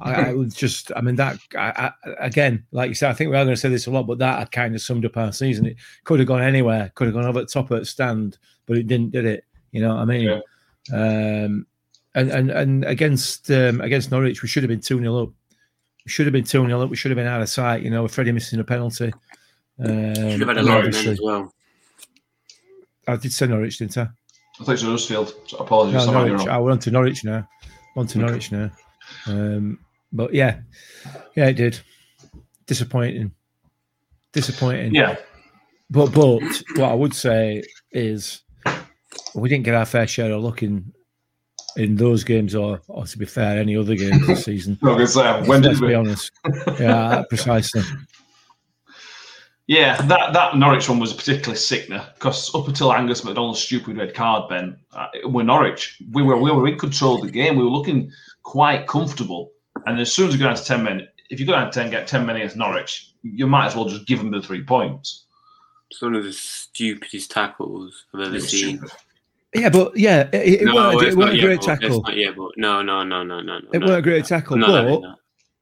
I, 0.00 0.30
I 0.30 0.32
was 0.32 0.54
just. 0.54 0.90
I 0.96 1.00
mean, 1.00 1.14
that 1.16 1.38
I, 1.56 1.92
I, 2.04 2.10
again, 2.18 2.64
like 2.72 2.88
you 2.88 2.94
said, 2.94 3.10
I 3.10 3.14
think 3.14 3.30
we 3.30 3.36
are 3.36 3.44
going 3.44 3.54
to 3.54 3.60
say 3.60 3.68
this 3.68 3.86
a 3.86 3.90
lot, 3.90 4.06
but 4.06 4.18
that 4.18 4.50
kind 4.50 4.74
of 4.74 4.80
summed 4.80 5.04
up 5.04 5.16
our 5.16 5.32
season. 5.32 5.66
It 5.66 5.76
could 6.02 6.18
have 6.18 6.28
gone 6.28 6.42
anywhere. 6.42 6.90
Could 6.94 7.06
have 7.06 7.14
gone 7.14 7.26
over 7.26 7.40
the 7.40 7.46
top 7.46 7.70
of 7.70 7.78
the 7.78 7.84
stand, 7.84 8.38
but 8.66 8.76
it 8.76 8.88
didn't. 8.88 9.12
Did 9.12 9.24
it? 9.24 9.44
You 9.70 9.82
know 9.82 9.90
what 9.90 10.02
I 10.02 10.04
mean? 10.04 10.22
Yeah. 10.22 10.40
Um, 10.92 11.66
and 12.16 12.30
and 12.30 12.50
and 12.50 12.84
against 12.84 13.50
um, 13.50 13.80
against 13.80 14.10
Norwich, 14.10 14.42
we 14.42 14.48
should 14.48 14.62
have 14.62 14.68
been 14.68 14.80
two 14.80 14.98
0 15.00 15.22
up. 15.22 15.28
We 16.04 16.10
should 16.10 16.26
have 16.26 16.32
been 16.32 16.44
two 16.44 16.64
0 16.64 16.80
up. 16.82 16.90
We 16.90 16.96
should 16.96 17.10
have 17.10 17.16
been 17.16 17.26
out 17.26 17.42
of 17.42 17.48
sight. 17.48 17.82
You 17.82 17.90
know, 17.90 18.02
with 18.02 18.14
Freddie 18.14 18.32
missing 18.32 18.60
a 18.60 18.64
penalty. 18.64 19.12
Um, 19.78 20.14
Should 20.14 20.40
have 20.40 20.48
had 20.48 20.56
a 20.56 20.60
and 20.60 20.68
lot 20.68 20.78
obviously- 20.78 21.12
as 21.12 21.20
well. 21.20 21.52
I 23.08 23.16
did 23.16 23.32
say 23.32 23.46
Norwich, 23.48 23.78
didn't 23.78 23.98
I? 23.98 24.02
I 24.02 24.06
think 24.58 24.68
it 24.68 24.70
was 24.70 24.82
Huddersfield. 24.82 25.34
So 25.46 25.58
apologies, 25.58 26.06
No, 26.06 26.12
I 26.12 26.14
might 26.14 26.24
be 26.24 26.28
Norwich. 26.30 26.46
wrong. 26.46 26.56
I 26.56 26.58
went 26.60 26.82
to 26.82 26.90
Norwich 26.92 27.24
now. 27.24 27.48
On 27.96 28.06
to 28.06 28.18
Okay. 28.18 28.26
Norwich 28.26 28.52
now. 28.52 28.70
Um, 29.26 29.78
but 30.12 30.32
yeah, 30.32 30.60
yeah, 31.34 31.46
it 31.48 31.54
did. 31.54 31.80
Disappointing. 32.66 33.32
Disappointing. 34.32 34.94
Yeah, 34.94 35.16
But 35.90 36.12
but 36.14 36.40
what 36.76 36.90
I 36.90 36.94
would 36.94 37.14
say 37.14 37.62
is 37.92 38.42
we 39.34 39.48
didn't 39.48 39.64
get 39.64 39.74
our 39.74 39.86
fair 39.86 40.06
share 40.06 40.32
of 40.32 40.42
luck 40.42 40.62
in 40.62 40.92
in 41.76 41.96
those 41.96 42.22
games, 42.22 42.54
or, 42.54 42.80
or 42.88 43.04
to 43.04 43.18
be 43.18 43.24
fair, 43.24 43.58
any 43.58 43.76
other 43.76 43.96
games 43.96 44.26
this 44.26 44.44
season. 44.44 44.78
I 44.84 44.92
was 44.92 45.14
gonna 45.14 45.46
when 45.46 45.62
did 45.62 45.68
Let's 45.68 45.80
be 45.80 45.94
honest. 45.94 46.30
Yeah, 46.78 47.24
precisely. 47.28 47.82
Yeah, 49.66 50.00
that, 50.02 50.34
that 50.34 50.56
Norwich 50.56 50.90
one 50.90 50.98
was 50.98 51.12
a 51.12 51.14
particularly 51.14 51.56
sickener 51.56 52.06
because 52.14 52.54
up 52.54 52.68
until 52.68 52.92
Angus 52.92 53.24
McDonald's 53.24 53.60
stupid 53.60 53.96
red 53.96 54.14
card, 54.14 54.48
Ben, 54.50 54.76
uh, 54.92 55.06
we're 55.24 55.42
Norwich. 55.42 56.00
We 56.12 56.22
were 56.22 56.36
we 56.36 56.50
were 56.50 56.68
in 56.68 56.78
control 56.78 57.16
of 57.16 57.22
the 57.22 57.30
game. 57.30 57.56
We 57.56 57.64
were 57.64 57.70
looking 57.70 58.12
quite 58.42 58.86
comfortable. 58.86 59.52
And 59.86 59.98
as 59.98 60.12
soon 60.12 60.28
as 60.28 60.34
we 60.34 60.38
go 60.38 60.46
down 60.46 60.56
to 60.56 60.64
ten 60.64 60.82
men, 60.82 61.08
if 61.30 61.40
you 61.40 61.46
go 61.46 61.52
down 61.52 61.70
to 61.70 61.72
ten, 61.72 61.90
get 61.90 62.06
ten 62.06 62.26
men 62.26 62.36
against 62.36 62.56
Norwich, 62.56 63.14
you 63.22 63.46
might 63.46 63.66
as 63.66 63.74
well 63.74 63.86
just 63.86 64.06
give 64.06 64.18
them 64.18 64.30
the 64.30 64.42
three 64.42 64.62
points. 64.62 65.24
It's 65.90 66.02
one 66.02 66.14
of 66.14 66.24
the 66.24 66.32
stupidest 66.32 67.30
tackles 67.30 68.04
I've 68.14 68.20
ever 68.20 68.40
seen. 68.40 68.78
stupid. 68.78 68.90
Yeah, 69.54 69.68
but 69.68 69.96
yeah, 69.96 70.28
it, 70.32 70.62
it 70.62 70.64
no, 70.64 70.74
weren't, 70.74 71.02
it 71.02 71.16
weren't 71.16 71.38
a 71.38 71.40
great 71.40 71.60
but- 71.60 71.66
tackle. 71.66 72.02
Not 72.02 72.16
yet, 72.16 72.36
but 72.36 72.50
no, 72.56 72.82
no, 72.82 73.04
no, 73.04 73.22
no, 73.22 73.40
no, 73.40 73.58
no. 73.58 73.68
It 73.72 73.78
no. 73.78 73.86
weren't 73.86 73.98
a 73.98 74.02
great 74.02 74.24
tackle, 74.24 74.54
I'm 74.54 74.60
not 74.60 74.70
having 74.70 75.00
but 75.00 75.08
that. 75.08 75.16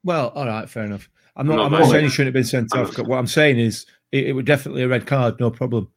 well, 0.04 0.28
all 0.30 0.46
right, 0.46 0.68
fair 0.68 0.84
enough. 0.84 1.08
I'm 1.36 1.46
not. 1.46 1.56
No, 1.56 1.62
I'm 1.64 1.72
not 1.72 1.90
saying 1.90 2.04
he 2.04 2.10
shouldn't 2.10 2.28
have 2.28 2.34
been 2.34 2.44
sent 2.44 2.74
off. 2.74 2.96
What 2.98 3.18
I'm 3.18 3.26
saying 3.26 3.58
is, 3.58 3.86
it, 4.10 4.28
it 4.28 4.32
was 4.32 4.44
definitely 4.44 4.82
a 4.82 4.88
red 4.88 5.06
card, 5.06 5.38
no 5.40 5.50
problem. 5.50 5.88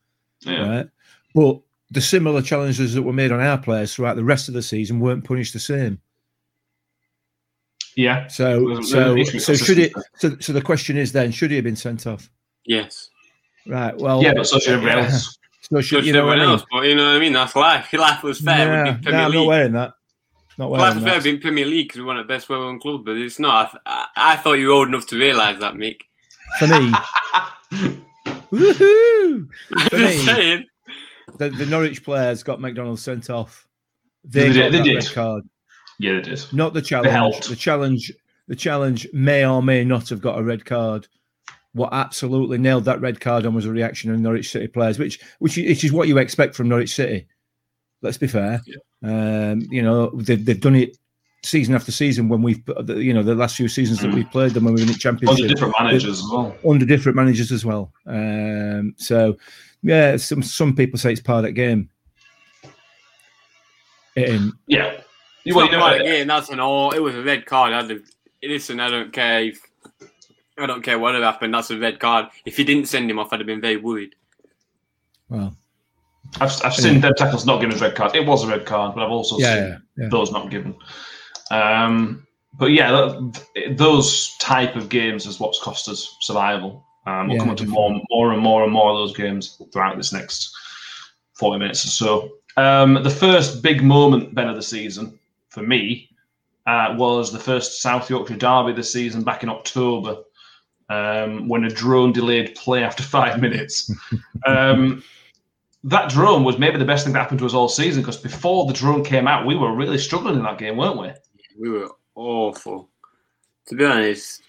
Yeah. 0.41 0.67
Right, 0.67 0.89
but 1.33 1.59
the 1.91 2.01
similar 2.01 2.41
challenges 2.41 2.93
that 2.93 3.03
were 3.03 3.13
made 3.13 3.31
on 3.31 3.39
our 3.39 3.57
players 3.57 3.93
throughout 3.93 4.15
the 4.15 4.23
rest 4.23 4.47
of 4.47 4.53
the 4.53 4.61
season 4.61 4.99
weren't 4.99 5.23
punished 5.23 5.53
the 5.53 5.59
same. 5.59 5.99
Yeah. 7.95 8.27
So, 8.27 8.81
so, 8.81 9.13
an 9.13 9.19
issue 9.19 9.35
with 9.35 9.43
so 9.43 9.53
should 9.53 9.79
it? 9.79 9.93
So, 10.17 10.35
so 10.39 10.53
the 10.53 10.61
question 10.61 10.97
is 10.97 11.11
then, 11.11 11.31
should 11.31 11.51
he 11.51 11.55
have 11.55 11.63
been 11.63 11.75
sent 11.75 12.05
off? 12.07 12.29
Yes. 12.65 13.09
Right. 13.67 13.95
Well, 13.97 14.21
Yeah, 14.21 14.33
but 14.33 14.47
so 14.47 14.59
should 14.59 14.73
everybody 14.73 15.01
else. 15.11 15.37
So 15.69 15.77
So 15.77 15.81
should 15.81 15.87
should 15.97 16.05
you 16.07 16.13
know 16.13 16.25
what 16.25 16.37
everyone 16.39 16.39
I 16.39 16.43
mean? 16.43 16.51
else, 16.59 16.65
but 16.71 16.81
you 16.81 16.95
know 16.95 17.05
what 17.05 17.15
I 17.15 17.19
mean? 17.19 17.33
That's 17.33 17.55
life. 17.55 17.87
If 17.93 17.99
life 17.99 18.23
was 18.23 18.39
fair, 18.41 18.57
Yeah, 18.67 18.83
we'd 18.93 19.01
be 19.01 19.11
no, 19.11 19.11
Premier 19.11 19.25
I'm 19.25 19.31
not 19.33 19.45
wearing 19.47 19.71
that. 19.73 19.93
Not 20.57 20.71
Life 20.71 20.79
wearing 20.81 20.95
was 20.95 21.03
fair, 21.03 21.13
that. 21.15 21.23
being 21.23 21.39
Premier 21.41 21.65
League 21.65 21.87
because 21.87 21.99
we 21.99 22.05
won 22.05 22.17
at 22.17 22.27
best 22.27 22.47
well-run 22.49 22.79
club, 22.79 23.03
but 23.05 23.17
it's 23.17 23.39
not. 23.39 23.79
I, 23.85 24.07
I, 24.15 24.33
I 24.33 24.35
thought 24.37 24.53
you 24.53 24.67
were 24.67 24.73
old 24.73 24.87
enough 24.89 25.05
to 25.07 25.17
realise 25.19 25.59
that, 25.59 25.73
Mick. 25.73 25.97
For 26.59 26.67
me, 26.67 26.91
woohoo! 28.51 29.47
I'm 29.75 29.89
For 29.89 29.97
just 29.97 30.17
me, 30.19 30.25
saying. 30.25 30.65
the, 31.37 31.49
the 31.49 31.65
Norwich 31.65 32.03
players 32.03 32.43
got 32.43 32.61
McDonald 32.61 32.99
sent 32.99 33.29
off. 33.29 33.67
They, 34.23 34.49
They 34.49 34.55
got 34.59 34.71
did, 34.71 34.73
they 34.73 34.83
did. 34.83 34.95
red 35.03 35.13
card, 35.13 35.43
yeah, 35.99 36.13
it 36.13 36.27
is. 36.27 36.51
not 36.53 36.73
the 36.73 36.81
challenge. 36.81 37.45
The 37.47 37.55
challenge, 37.55 38.11
the 38.47 38.55
challenge 38.55 39.07
may 39.13 39.45
or 39.45 39.61
may 39.61 39.83
not 39.83 40.09
have 40.09 40.21
got 40.21 40.39
a 40.39 40.43
red 40.43 40.65
card. 40.65 41.07
What 41.75 41.93
absolutely 41.93 42.57
nailed 42.57 42.85
that 42.85 43.01
red 43.01 43.19
card 43.19 43.45
on 43.45 43.53
was 43.53 43.65
a 43.65 43.71
reaction 43.71 44.09
of 44.11 44.19
Norwich 44.19 44.49
City 44.49 44.67
players, 44.67 44.97
which 44.97 45.19
which 45.39 45.57
which 45.57 45.83
is 45.83 45.91
what 45.91 46.07
you 46.07 46.17
expect 46.17 46.55
from 46.55 46.69
Norwich 46.69 46.95
City. 46.95 47.27
Let's 48.01 48.17
be 48.17 48.27
fair. 48.27 48.61
Um, 49.03 49.61
you 49.69 49.81
know 49.81 50.09
they've, 50.15 50.43
they've 50.43 50.59
done 50.59 50.75
it 50.75 50.97
season 51.43 51.75
after 51.75 51.91
season 51.91 52.27
when 52.29 52.41
we've 52.41 52.63
you 52.87 53.13
know 53.13 53.21
the 53.23 53.35
last 53.35 53.55
few 53.57 53.67
seasons 53.67 53.99
that 53.99 54.07
Mm. 54.09 54.15
we've 54.15 54.31
played 54.31 54.53
them 54.53 54.63
when 54.63 54.73
we 54.73 54.79
were 54.79 54.83
in 54.83 54.87
the 54.87 54.93
Under 54.93 54.99
championship 54.99 55.47
different 55.49 55.75
managers 55.79 56.05
as 56.19 56.23
well. 56.31 56.55
under 56.67 56.85
different 56.85 57.15
managers 57.17 57.51
as 57.51 57.65
well. 57.65 57.91
Um, 58.07 58.95
so 58.97 59.37
yeah, 59.83 60.15
some 60.17 60.41
some 60.41 60.75
people 60.75 60.97
say 60.97 61.11
it's 61.11 61.21
part 61.21 61.39
of 61.39 61.43
that 61.43 61.51
game. 61.51 61.89
It 64.15 64.29
ain't. 64.29 64.53
Yeah. 64.67 65.01
It's 65.43 65.55
Well, 65.55 65.65
not 65.65 65.71
you 65.71 65.77
know, 65.77 65.83
part 65.83 65.93
of 65.93 65.99
the 65.99 66.11
game, 66.11 66.27
that's 66.27 66.49
an 66.49 66.59
all. 66.59 66.91
It 66.91 66.99
was 66.99 67.15
a 67.15 67.21
red 67.21 67.45
card. 67.45 67.73
I'd 67.73 67.89
have, 67.89 68.01
listen, 68.41 68.79
I 68.79 68.89
don't 68.89 69.11
care 69.13 69.41
if 69.43 69.61
I 70.57 70.65
don't 70.65 70.83
care 70.83 70.97
what 70.97 71.15
happened. 71.15 71.53
That's 71.53 71.71
a 71.71 71.77
red 71.77 71.99
card. 71.99 72.27
If 72.45 72.57
he 72.57 72.63
didn't 72.63 72.87
send 72.87 73.09
him 73.09 73.19
off, 73.19 73.33
I'd 73.33 73.39
have 73.39 73.47
been 73.47 73.61
very 73.61 73.77
worried. 73.77 74.15
Well, 75.29 75.55
I've, 76.39 76.51
I've 76.63 76.75
seen 76.75 77.01
dead 77.01 77.17
tackles 77.17 77.45
not 77.45 77.61
given 77.61 77.77
a 77.77 77.79
red 77.79 77.95
card. 77.95 78.15
It 78.15 78.25
was 78.25 78.43
a 78.43 78.47
red 78.47 78.65
card, 78.65 78.95
but 78.95 79.03
I've 79.03 79.11
also 79.11 79.37
yeah, 79.37 79.53
seen 79.53 79.63
yeah, 79.63 79.77
yeah. 79.97 80.07
those 80.09 80.31
not 80.31 80.49
given. 80.49 80.75
Um, 81.51 82.25
but 82.53 82.67
yeah, 82.67 82.91
that, 82.91 83.75
those 83.77 84.35
type 84.37 84.75
of 84.75 84.89
games 84.89 85.25
is 85.25 85.39
what's 85.39 85.61
cost 85.61 85.89
us 85.89 86.15
survival. 86.21 86.85
Um, 87.05 87.27
we'll 87.27 87.35
Yeah, 87.35 87.39
come 87.41 87.49
on 87.51 87.55
to 87.57 87.65
more, 87.65 88.01
more 88.09 88.33
and 88.33 88.41
more 88.41 88.63
and 88.63 88.71
more 88.71 88.91
of 88.91 88.97
those 88.97 89.15
games 89.15 89.61
throughout 89.71 89.97
this 89.97 90.13
next 90.13 90.55
40 91.33 91.59
minutes 91.59 91.85
or 91.85 91.89
so. 91.89 92.29
Um, 92.57 93.03
the 93.03 93.09
first 93.09 93.61
big 93.61 93.83
moment, 93.83 94.33
Ben, 94.33 94.47
of 94.47 94.55
the 94.55 94.63
season 94.63 95.19
for 95.49 95.61
me 95.61 96.09
uh, 96.65 96.95
was 96.97 97.31
the 97.31 97.39
first 97.39 97.81
South 97.81 98.09
Yorkshire 98.09 98.37
derby 98.37 98.73
this 98.73 98.91
season 98.91 99.23
back 99.23 99.43
in 99.43 99.49
October 99.49 100.17
um, 100.89 101.47
when 101.47 101.63
a 101.63 101.69
drone 101.69 102.11
delayed 102.11 102.55
play 102.55 102.83
after 102.83 103.03
five 103.17 103.41
minutes. 103.41 103.91
um, 104.45 105.03
that 105.83 106.09
drone 106.09 106.43
was 106.43 106.57
maybe 106.57 106.77
the 106.77 106.85
best 106.85 107.03
thing 107.03 107.13
that 107.13 107.19
happened 107.19 107.39
to 107.39 107.45
us 107.45 107.53
all 107.53 107.69
season 107.69 108.01
because 108.01 108.17
before 108.17 108.65
the 108.65 108.73
drone 108.73 109.03
came 109.03 109.27
out, 109.27 109.45
we 109.45 109.55
were 109.55 109.75
really 109.75 109.99
struggling 109.99 110.35
in 110.35 110.43
that 110.43 110.57
game, 110.57 110.77
weren't 110.77 110.99
we? 110.99 111.11
We 111.59 111.69
were 111.69 111.91
awful. 112.15 112.89
To 113.67 113.75
be 113.75 113.85
honest, 113.85 114.41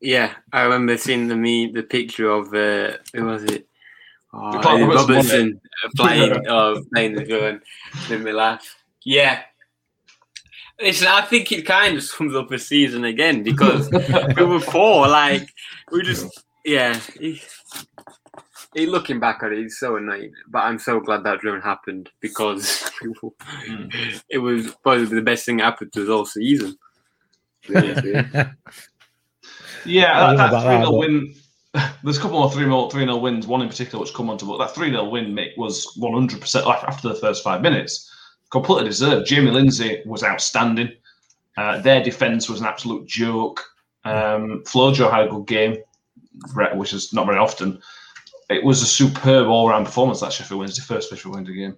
yeah, 0.00 0.34
I 0.52 0.62
remember 0.62 0.96
seeing 0.96 1.26
the 1.26 1.36
me 1.36 1.72
the 1.72 1.82
picture 1.82 2.30
of 2.30 2.54
uh, 2.54 2.98
who 3.12 3.24
was 3.24 3.44
it? 3.44 3.66
Oh, 4.32 4.86
Robertson 4.86 5.60
uh, 5.84 5.88
playing, 5.96 6.46
oh, 6.48 6.82
playing 6.92 7.14
the 7.14 7.24
drone. 7.24 7.60
Made 8.08 8.20
me 8.20 8.32
laugh. 8.32 8.76
Yeah. 9.04 9.42
Listen, 10.80 11.08
I 11.08 11.22
think 11.22 11.50
it 11.50 11.66
kind 11.66 11.96
of 11.96 12.04
sums 12.04 12.36
up 12.36 12.52
a 12.52 12.58
season 12.58 13.04
again 13.04 13.42
because 13.42 13.90
we 13.90 14.44
were 14.44 14.60
poor. 14.60 15.08
Like 15.08 15.52
we 15.90 16.02
just, 16.02 16.44
yeah. 16.64 17.00
It, 17.16 17.40
it- 18.74 18.88
looking 18.88 19.18
back 19.18 19.42
on 19.42 19.52
it, 19.52 19.58
it's 19.58 19.80
so 19.80 19.96
annoying. 19.96 20.32
But 20.46 20.60
I'm 20.60 20.78
so 20.78 21.00
glad 21.00 21.24
that 21.24 21.40
drone 21.40 21.60
happened 21.60 22.10
because 22.20 22.90
mm. 23.02 24.22
it 24.28 24.38
was 24.38 24.74
probably 24.82 25.06
the 25.06 25.22
best 25.22 25.46
thing 25.46 25.56
that 25.56 25.64
happened 25.64 25.92
to 25.94 26.02
us 26.02 26.08
all 26.08 26.26
season. 26.26 26.76
Yeah, 27.68 28.50
Yeah, 29.84 30.22
I 30.22 30.26
don't 30.26 30.36
know 30.36 30.42
that, 30.42 30.50
that 30.50 30.62
3 30.62 30.70
that, 30.76 30.86
0 30.86 30.98
win. 30.98 31.34
There's 32.04 32.18
a 32.18 32.20
couple 32.20 32.38
more 32.38 32.50
3 32.50 32.64
0 32.64 32.88
3 32.88 33.04
0 33.04 33.16
wins, 33.16 33.46
one 33.46 33.62
in 33.62 33.68
particular 33.68 34.04
which 34.04 34.14
come 34.14 34.30
on 34.30 34.38
to, 34.38 34.44
but 34.44 34.58
that 34.58 34.74
3 34.74 34.90
0 34.90 35.08
win 35.08 35.34
mate, 35.34 35.54
was 35.56 35.86
100% 35.98 36.84
after 36.84 37.08
the 37.08 37.14
first 37.14 37.42
five 37.42 37.62
minutes. 37.62 38.07
Completely 38.50 38.84
deserved. 38.88 39.26
Jamie 39.26 39.50
Lindsay 39.50 40.02
was 40.06 40.22
outstanding. 40.24 40.90
Uh, 41.56 41.80
their 41.80 42.02
defence 42.02 42.48
was 42.48 42.60
an 42.60 42.66
absolute 42.66 43.06
joke. 43.06 43.62
Um, 44.04 44.62
Flojo 44.64 45.10
had 45.10 45.26
a 45.26 45.30
good 45.30 45.46
game, 45.46 45.76
which 46.74 46.92
is 46.92 47.12
not 47.12 47.26
very 47.26 47.38
often. 47.38 47.80
It 48.48 48.64
was 48.64 48.80
a 48.82 48.86
superb 48.86 49.48
all 49.48 49.68
round 49.68 49.84
performance 49.84 50.20
that 50.20 50.32
Sheffield 50.32 50.60
Wednesday, 50.60 50.82
first 50.82 51.10
Sheffield 51.10 51.34
Wednesday 51.34 51.54
game. 51.56 51.76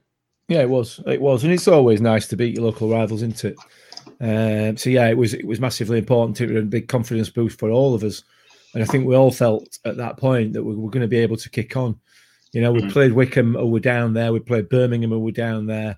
Yeah, 0.48 0.60
it 0.60 0.68
was. 0.70 1.00
It 1.06 1.20
was, 1.20 1.42
and 1.44 1.52
it's 1.52 1.66
always 1.68 2.00
nice 2.00 2.26
to 2.28 2.36
beat 2.36 2.54
your 2.54 2.64
local 2.64 2.88
rivals, 2.90 3.22
isn't 3.22 3.44
it? 3.44 3.56
Um, 4.20 4.76
so 4.76 4.90
yeah, 4.90 5.08
it 5.08 5.16
was. 5.16 5.34
It 5.34 5.46
was 5.46 5.60
massively 5.60 5.98
important. 5.98 6.40
It 6.40 6.52
was 6.52 6.62
a 6.62 6.66
big 6.66 6.88
confidence 6.88 7.30
boost 7.30 7.58
for 7.58 7.70
all 7.70 7.94
of 7.94 8.04
us, 8.04 8.22
and 8.74 8.82
I 8.82 8.86
think 8.86 9.06
we 9.06 9.16
all 9.16 9.30
felt 9.32 9.78
at 9.84 9.96
that 9.96 10.16
point 10.18 10.52
that 10.52 10.62
we 10.62 10.74
were 10.76 10.90
going 10.90 11.02
to 11.02 11.08
be 11.08 11.18
able 11.18 11.36
to 11.38 11.50
kick 11.50 11.76
on. 11.76 11.98
You 12.52 12.60
know, 12.60 12.72
we 12.72 12.82
Mhm. 12.82 12.92
played 12.92 13.12
Wycombe, 13.12 13.54
who 13.54 13.66
were 13.68 13.80
down 13.80 14.12
there. 14.12 14.32
We 14.32 14.40
played 14.40 14.68
Birmingham, 14.68 15.10
who 15.10 15.20
were 15.20 15.30
down 15.30 15.66
there. 15.66 15.96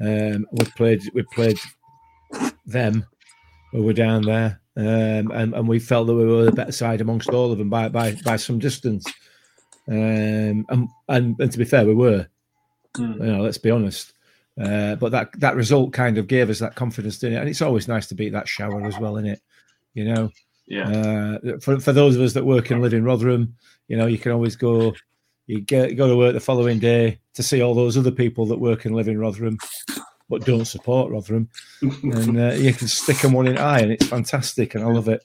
Um, 0.00 0.46
we 0.52 0.64
played. 0.76 1.02
We 1.14 1.22
played 1.22 1.58
them, 2.66 3.04
who 3.72 3.82
were 3.82 3.92
down 3.92 4.22
there, 4.22 4.60
um, 4.76 5.30
and 5.30 5.54
and 5.54 5.68
we 5.68 5.78
felt 5.78 6.06
that 6.06 6.14
we 6.14 6.24
were 6.24 6.46
the 6.46 6.52
better 6.52 6.72
side 6.72 7.00
amongst 7.00 7.30
all 7.30 7.52
of 7.52 7.58
them 7.58 7.70
by 7.70 7.88
by 7.88 8.14
by 8.24 8.36
some 8.36 8.58
distance. 8.58 9.06
Um, 9.88 10.64
and 10.68 10.88
and, 11.08 11.36
and 11.38 11.52
to 11.52 11.58
be 11.58 11.64
fair, 11.64 11.84
we 11.86 11.94
were. 11.94 12.26
Mm. 12.96 13.16
You 13.16 13.32
know, 13.32 13.42
let's 13.42 13.58
be 13.58 13.70
honest. 13.70 14.12
Uh, 14.60 14.94
but 14.94 15.10
that 15.12 15.30
that 15.40 15.56
result 15.56 15.92
kind 15.92 16.16
of 16.16 16.28
gave 16.28 16.48
us 16.48 16.60
that 16.60 16.76
confidence, 16.76 17.18
didn't 17.18 17.36
it? 17.36 17.40
And 17.40 17.48
it's 17.48 17.62
always 17.62 17.88
nice 17.88 18.06
to 18.08 18.14
beat 18.14 18.32
that 18.32 18.48
shower 18.48 18.84
as 18.86 18.98
well, 18.98 19.16
isn't 19.16 19.30
it? 19.30 19.40
You 19.94 20.04
know, 20.04 20.30
Yeah. 20.66 21.38
uh, 21.44 21.58
for 21.60 21.80
for 21.80 21.92
those 21.92 22.14
of 22.16 22.22
us 22.22 22.32
that 22.34 22.44
work 22.46 22.70
and 22.70 22.80
live 22.80 22.94
in 22.94 23.04
Rotherham, 23.04 23.56
you 23.88 23.96
know, 23.96 24.06
you 24.06 24.18
can 24.18 24.32
always 24.32 24.56
go. 24.56 24.94
You 25.46 25.60
get 25.60 25.90
you 25.90 25.96
go 25.96 26.08
to 26.08 26.16
work 26.16 26.32
the 26.32 26.40
following 26.40 26.78
day 26.78 27.18
to 27.34 27.42
see 27.42 27.60
all 27.62 27.74
those 27.74 27.96
other 27.98 28.10
people 28.10 28.46
that 28.46 28.58
work 28.58 28.84
and 28.84 28.94
live 28.94 29.08
in 29.08 29.18
Rotherham, 29.18 29.58
but 30.30 30.44
don't 30.46 30.64
support 30.64 31.10
Rotherham, 31.12 31.48
and 31.82 32.38
uh, 32.40 32.52
you 32.54 32.72
can 32.72 32.88
stick 32.88 33.18
them 33.18 33.32
one 33.32 33.46
in 33.46 33.58
eye, 33.58 33.80
and 33.80 33.92
it's 33.92 34.06
fantastic, 34.06 34.74
and 34.74 34.82
I 34.84 34.86
love 34.88 35.08
it. 35.08 35.22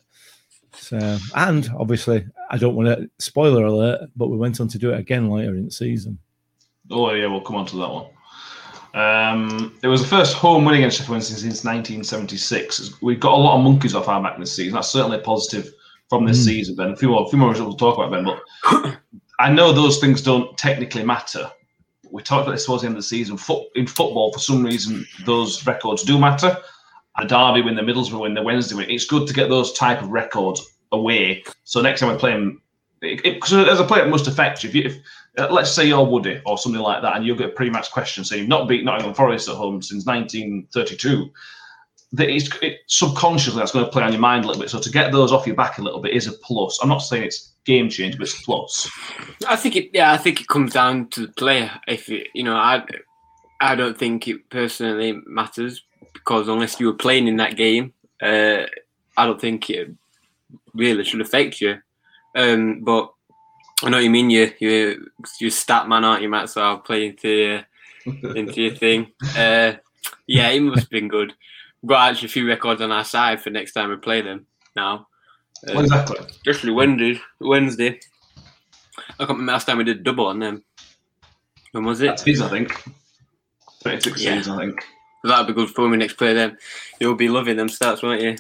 So, 0.73 1.17
and 1.35 1.69
obviously, 1.79 2.25
I 2.49 2.57
don't 2.57 2.75
want 2.75 2.88
to 2.89 3.09
spoiler 3.17 3.63
alert, 3.65 4.09
but 4.15 4.27
we 4.29 4.38
went 4.38 4.59
on 4.59 4.67
to 4.69 4.77
do 4.77 4.91
it 4.91 4.99
again 4.99 5.29
later 5.29 5.55
in 5.55 5.65
the 5.65 5.71
season. 5.71 6.17
Oh 6.91 7.11
yeah, 7.13 7.27
we'll 7.27 7.41
come 7.41 7.55
on 7.57 7.65
to 7.67 7.77
that 7.77 7.89
one. 7.89 8.05
Um, 8.95 9.77
it 9.83 9.88
was 9.88 10.01
the 10.01 10.07
first 10.07 10.33
home 10.35 10.65
win 10.65 10.75
against 10.75 10.97
Sheffield 10.97 11.11
Wednesday 11.13 11.35
since 11.35 11.63
1976. 11.63 13.01
We've 13.01 13.19
got 13.19 13.33
a 13.33 13.38
lot 13.38 13.57
of 13.57 13.63
monkeys 13.63 13.93
off 13.95 14.07
our 14.07 14.21
back 14.21 14.38
this 14.39 14.55
season. 14.55 14.73
That's 14.73 14.89
certainly 14.89 15.19
positive 15.19 15.71
from 16.09 16.25
this 16.25 16.39
Mm. 16.41 16.45
season, 16.45 16.75
Ben. 16.75 16.91
A 16.91 16.95
few 16.97 17.09
more, 17.09 17.23
a 17.25 17.29
few 17.29 17.38
more 17.38 17.51
results 17.51 17.75
to 17.75 17.79
talk 17.79 17.97
about, 17.97 18.11
Ben. 18.11 18.25
But 18.25 18.97
I 19.39 19.50
know 19.50 19.72
those 19.72 20.00
things 20.00 20.22
don't 20.22 20.55
technically 20.58 21.03
matter. 21.03 21.50
We 22.12 22.22
talked 22.22 22.43
about 22.43 22.51
this 22.51 22.65
towards 22.65 22.81
the 22.81 22.88
end 22.88 22.98
of 22.98 23.03
the 23.03 23.08
season. 23.08 23.38
In 23.75 23.88
football, 23.88 24.34
for 24.34 24.39
some 24.39 24.63
reason, 24.63 25.05
those 25.25 25.65
records 25.65 26.03
do 26.03 26.19
matter. 26.19 26.58
A 27.17 27.25
Derby 27.25 27.62
win, 27.62 27.75
the 27.75 27.81
Middlesbrough 27.81 28.22
win, 28.22 28.34
the 28.34 28.41
Wednesday 28.41 28.75
win. 28.75 28.89
It's 28.89 29.05
good 29.05 29.27
to 29.27 29.34
get 29.34 29.50
those 29.50 29.72
type 29.74 30.01
of 30.01 30.10
records 30.10 30.62
away. 30.91 31.43
So 31.63 31.81
next 31.81 32.01
time 32.01 32.10
we're 32.10 32.19
playing, 32.19 32.60
because 33.01 33.53
as 33.53 33.79
a 33.79 33.86
player, 33.86 34.05
it 34.05 34.10
must 34.10 34.27
affect 34.27 34.63
you. 34.63 34.69
If, 34.69 34.75
you, 34.75 34.84
if 34.84 34.98
uh, 35.38 35.48
let's 35.51 35.72
say 35.72 35.88
you're 35.88 36.05
Woody 36.05 36.41
or 36.46 36.58
something 36.58 36.81
like 36.81 37.01
that, 37.01 37.15
and 37.15 37.25
you'll 37.25 37.38
get 37.38 37.50
a 37.50 37.53
pre-match 37.53 37.91
question 37.91 38.25
saying 38.25 38.41
you've 38.41 38.50
not 38.50 38.67
beat 38.67 38.84
Nottingham 38.84 39.13
Forest 39.13 39.48
at 39.48 39.55
home 39.55 39.81
since 39.81 40.05
1932. 40.05 41.31
That 42.13 42.29
it's 42.29 42.49
it, 42.61 42.79
subconsciously 42.87 43.59
that's 43.59 43.71
going 43.71 43.85
to 43.85 43.91
play 43.91 44.03
on 44.03 44.11
your 44.11 44.21
mind 44.21 44.43
a 44.43 44.47
little 44.47 44.61
bit. 44.61 44.71
So 44.71 44.79
to 44.79 44.89
get 44.89 45.11
those 45.11 45.31
off 45.31 45.45
your 45.45 45.55
back 45.55 45.77
a 45.77 45.81
little 45.81 45.99
bit 45.99 46.13
is 46.13 46.27
a 46.27 46.33
plus. 46.33 46.79
I'm 46.81 46.89
not 46.89 46.99
saying 46.99 47.23
it's 47.23 47.53
game 47.65 47.89
change, 47.89 48.17
but 48.17 48.23
it's 48.23 48.39
a 48.39 48.43
plus. 48.43 48.89
I 49.47 49.55
think 49.55 49.75
it. 49.75 49.91
Yeah, 49.93 50.11
I 50.11 50.17
think 50.17 50.41
it 50.41 50.47
comes 50.47 50.73
down 50.73 51.09
to 51.09 51.27
the 51.27 51.33
player. 51.33 51.71
If 51.87 52.09
it, 52.09 52.27
you 52.33 52.43
know, 52.43 52.55
I, 52.55 52.83
I 53.61 53.75
don't 53.75 53.97
think 53.97 54.27
it 54.27 54.49
personally 54.49 55.21
matters 55.27 55.83
because 56.13 56.47
unless 56.47 56.79
you 56.79 56.87
were 56.87 56.93
playing 56.93 57.27
in 57.27 57.37
that 57.37 57.57
game, 57.57 57.93
uh, 58.21 58.63
I 59.17 59.25
don't 59.25 59.39
think 59.39 59.69
it 59.69 59.91
really 60.73 61.03
should 61.03 61.21
affect 61.21 61.61
you. 61.61 61.77
Um, 62.35 62.81
but 62.83 63.11
I 63.83 63.89
know 63.89 63.97
what 63.97 64.03
you 64.03 64.09
mean. 64.09 64.29
You 64.29 64.51
you 64.59 65.11
you 65.39 65.49
stat 65.49 65.87
man, 65.87 66.03
aren't 66.03 66.21
you, 66.21 66.29
Matt? 66.29 66.49
So 66.49 66.61
I'll 66.61 66.79
play 66.79 67.07
into 67.07 67.29
your, 67.29 67.65
into 68.35 68.61
your 68.61 68.75
thing. 68.75 69.11
Uh, 69.37 69.73
yeah, 70.27 70.49
it 70.49 70.61
must 70.61 70.81
have 70.81 70.89
been 70.89 71.07
good. 71.07 71.33
We've 71.81 71.89
got 71.89 72.12
actually 72.12 72.27
a 72.27 72.31
few 72.31 72.48
records 72.48 72.81
on 72.81 72.91
our 72.91 73.03
side 73.05 73.41
for 73.41 73.50
next 73.50 73.74
time 73.74 73.89
we 73.89 73.95
play 73.98 74.21
them. 74.21 74.45
Now, 74.75 75.07
Uh, 75.67 75.79
exactly. 75.79 76.17
especially 76.19 76.71
Wednesday. 76.71 77.19
Wednesday. 77.39 78.00
I 78.98 79.25
can't 79.25 79.29
remember 79.31 79.51
last 79.53 79.65
time 79.65 79.77
we 79.77 79.83
did 79.83 80.03
double 80.03 80.27
on 80.27 80.39
them. 80.39 80.63
When 81.71 81.86
was 81.86 82.01
it? 82.01 82.07
That's 82.07 82.24
his, 82.24 82.41
I 82.41 82.50
think. 82.50 82.71
26 83.83 84.21
Yeah. 84.21 84.38
seasons, 84.38 84.57
I 84.57 84.65
think. 84.65 84.86
That'd 85.24 85.48
be 85.48 85.53
good 85.53 85.69
for 85.69 85.81
when 85.83 85.91
we 85.91 85.98
next 85.98 86.13
play 86.17 86.33
then. 86.33 86.57
You'll 87.00 87.15
be 87.15 87.27
loving 87.29 87.57
them 87.57 87.67
stats, 87.67 88.01
won't 88.03 88.21
you? 88.21 88.38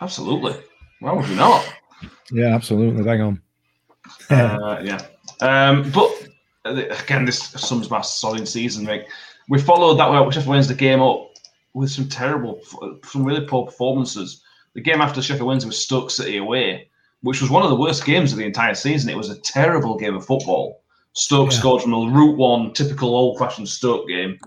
Absolutely. 0.00 0.54
Why 1.00 1.12
would 1.12 1.28
we 1.28 1.34
not? 1.34 1.64
Yeah, 2.32 2.54
absolutely. 2.54 3.04
Hang 3.04 3.20
on. 3.22 3.42
uh, 4.30 4.80
yeah. 4.82 5.00
Um, 5.40 5.90
but 5.90 6.10
uh, 6.64 6.74
again, 7.02 7.24
this 7.24 7.38
sums 7.40 7.90
my 7.90 8.00
solid 8.02 8.46
season, 8.48 8.86
Rick. 8.86 9.08
We 9.48 9.60
followed 9.60 9.96
that 9.96 10.10
way, 10.10 10.20
which 10.20 10.34
Sheffield 10.34 10.50
Wednesday 10.50 10.74
game 10.74 11.00
up 11.00 11.30
with 11.76 11.90
some 11.90 12.08
terrible, 12.08 12.58
some 13.04 13.22
really 13.22 13.44
poor 13.46 13.66
performances. 13.66 14.42
The 14.72 14.80
game 14.80 15.02
after 15.02 15.20
Sheffield 15.20 15.46
Wednesday 15.46 15.66
was 15.66 15.78
Stoke 15.78 16.10
City 16.10 16.38
away, 16.38 16.88
which 17.20 17.42
was 17.42 17.50
one 17.50 17.64
of 17.64 17.68
the 17.68 17.76
worst 17.76 18.06
games 18.06 18.32
of 18.32 18.38
the 18.38 18.46
entire 18.46 18.74
season. 18.74 19.10
It 19.10 19.16
was 19.16 19.28
a 19.28 19.38
terrible 19.40 19.98
game 19.98 20.16
of 20.16 20.24
football. 20.24 20.80
Stoke 21.12 21.52
Yeah. 21.52 21.58
scored 21.58 21.82
from 21.82 21.92
a 21.92 22.10
route 22.10 22.38
one, 22.38 22.72
typical 22.72 23.14
old-fashioned 23.14 23.68
Stoke 23.68 24.08
game, 24.08 24.38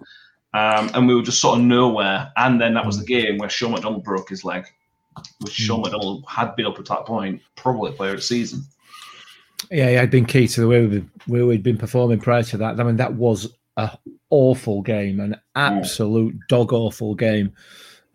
um, 0.55 0.89
and 0.95 1.07
we 1.07 1.13
were 1.13 1.21
just 1.21 1.39
sort 1.39 1.59
of 1.59 1.65
nowhere. 1.65 2.31
And 2.35 2.59
then 2.59 2.73
that 2.73 2.85
was 2.85 2.97
the 2.97 3.05
game 3.05 3.37
where 3.37 3.47
Shaun 3.49 3.73
MacDonald 3.73 4.03
broke 4.03 4.29
his 4.29 4.43
leg, 4.43 4.65
which 5.41 5.53
Shaun 5.53 5.81
MacDonald 5.83 6.25
had 6.27 6.55
been 6.55 6.65
up 6.65 6.79
at 6.79 6.85
that 6.85 7.05
point, 7.05 7.43
probably 7.55 7.91
player 7.91 8.11
of 8.11 8.17
the 8.17 8.23
season. 8.23 8.63
Yeah, 9.69 9.89
had 9.89 10.09
been 10.09 10.25
key 10.25 10.47
to 10.47 10.61
the 10.61 10.67
way 10.67 11.03
where 11.27 11.45
we'd 11.45 11.61
been 11.61 11.77
performing 11.77 12.21
prior 12.21 12.41
to 12.41 12.57
that. 12.57 12.79
I 12.79 12.83
mean, 12.83 12.95
that 12.95 13.13
was 13.13 13.53
a 13.77 13.95
awful 14.29 14.81
game, 14.81 15.19
an 15.19 15.35
absolute 15.55 16.35
dog 16.47 16.71
awful 16.73 17.15
game, 17.15 17.51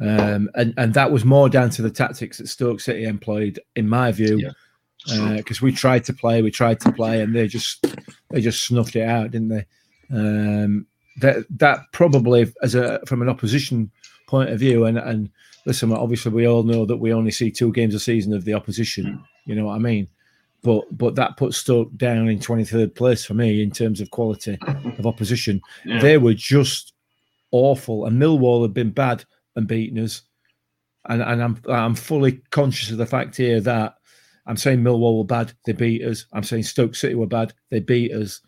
um, 0.00 0.48
and 0.54 0.74
and 0.76 0.94
that 0.94 1.10
was 1.10 1.24
more 1.24 1.48
down 1.48 1.70
to 1.70 1.82
the 1.82 1.90
tactics 1.90 2.38
that 2.38 2.48
Stoke 2.48 2.80
City 2.80 3.04
employed, 3.04 3.60
in 3.76 3.88
my 3.88 4.12
view, 4.12 4.38
Yeah. 5.08 5.36
because 5.36 5.60
we 5.62 5.72
tried 5.72 6.04
to 6.04 6.12
play, 6.12 6.42
we 6.42 6.50
tried 6.50 6.80
to 6.80 6.92
play, 6.92 7.20
and 7.22 7.34
they 7.34 7.46
just 7.48 7.84
they 8.30 8.40
just 8.40 8.64
snuffed 8.66 8.96
it 8.96 9.02
out, 9.08 9.30
didn't 9.30 9.48
they? 9.48 9.66
Um, 10.10 10.86
that 11.20 11.44
that 11.58 11.80
probably, 11.92 12.52
as 12.62 12.74
a 12.74 13.00
from 13.06 13.22
an 13.22 13.28
opposition 13.28 13.90
point 14.26 14.50
of 14.50 14.58
view, 14.58 14.84
and 14.84 14.98
and 14.98 15.30
listen, 15.66 15.92
obviously 15.92 16.32
we 16.32 16.46
all 16.46 16.62
know 16.62 16.84
that 16.86 16.96
we 16.96 17.12
only 17.12 17.30
see 17.30 17.50
two 17.50 17.72
games 17.72 17.94
a 17.94 18.00
season 18.00 18.32
of 18.34 18.44
the 18.44 18.54
opposition. 18.54 19.22
You 19.46 19.54
know 19.54 19.66
what 19.66 19.74
I 19.76 19.78
mean? 19.78 20.08
But 20.64 20.84
but 20.90 21.14
that 21.14 21.36
puts 21.36 21.58
Stoke 21.58 21.94
down 21.96 22.26
in 22.28 22.38
23rd 22.40 22.94
place 22.96 23.24
for 23.24 23.34
me 23.34 23.62
in 23.62 23.70
terms 23.70 24.00
of 24.00 24.10
quality 24.10 24.58
of 24.98 25.06
opposition. 25.06 25.60
Yeah. 25.84 26.00
They 26.00 26.18
were 26.18 26.34
just 26.34 26.94
awful, 27.52 28.06
and 28.06 28.20
Millwall 28.20 28.62
have 28.62 28.74
been 28.74 28.90
bad 28.90 29.24
and 29.54 29.68
beaten 29.68 29.98
us. 30.02 30.22
And 31.04 31.22
and 31.22 31.42
I'm 31.42 31.60
I'm 31.68 31.94
fully 31.94 32.40
conscious 32.50 32.90
of 32.90 32.96
the 32.96 33.06
fact 33.06 33.36
here 33.36 33.60
that 33.60 33.96
I'm 34.46 34.56
saying 34.56 34.80
Millwall 34.80 35.18
were 35.18 35.24
bad, 35.24 35.52
they 35.66 35.72
beat 35.72 36.02
us. 36.02 36.26
I'm 36.32 36.42
saying 36.42 36.62
Stoke 36.64 36.94
City 36.94 37.14
were 37.14 37.26
bad, 37.26 37.52
they 37.70 37.80
beat 37.80 38.12
us. 38.12 38.40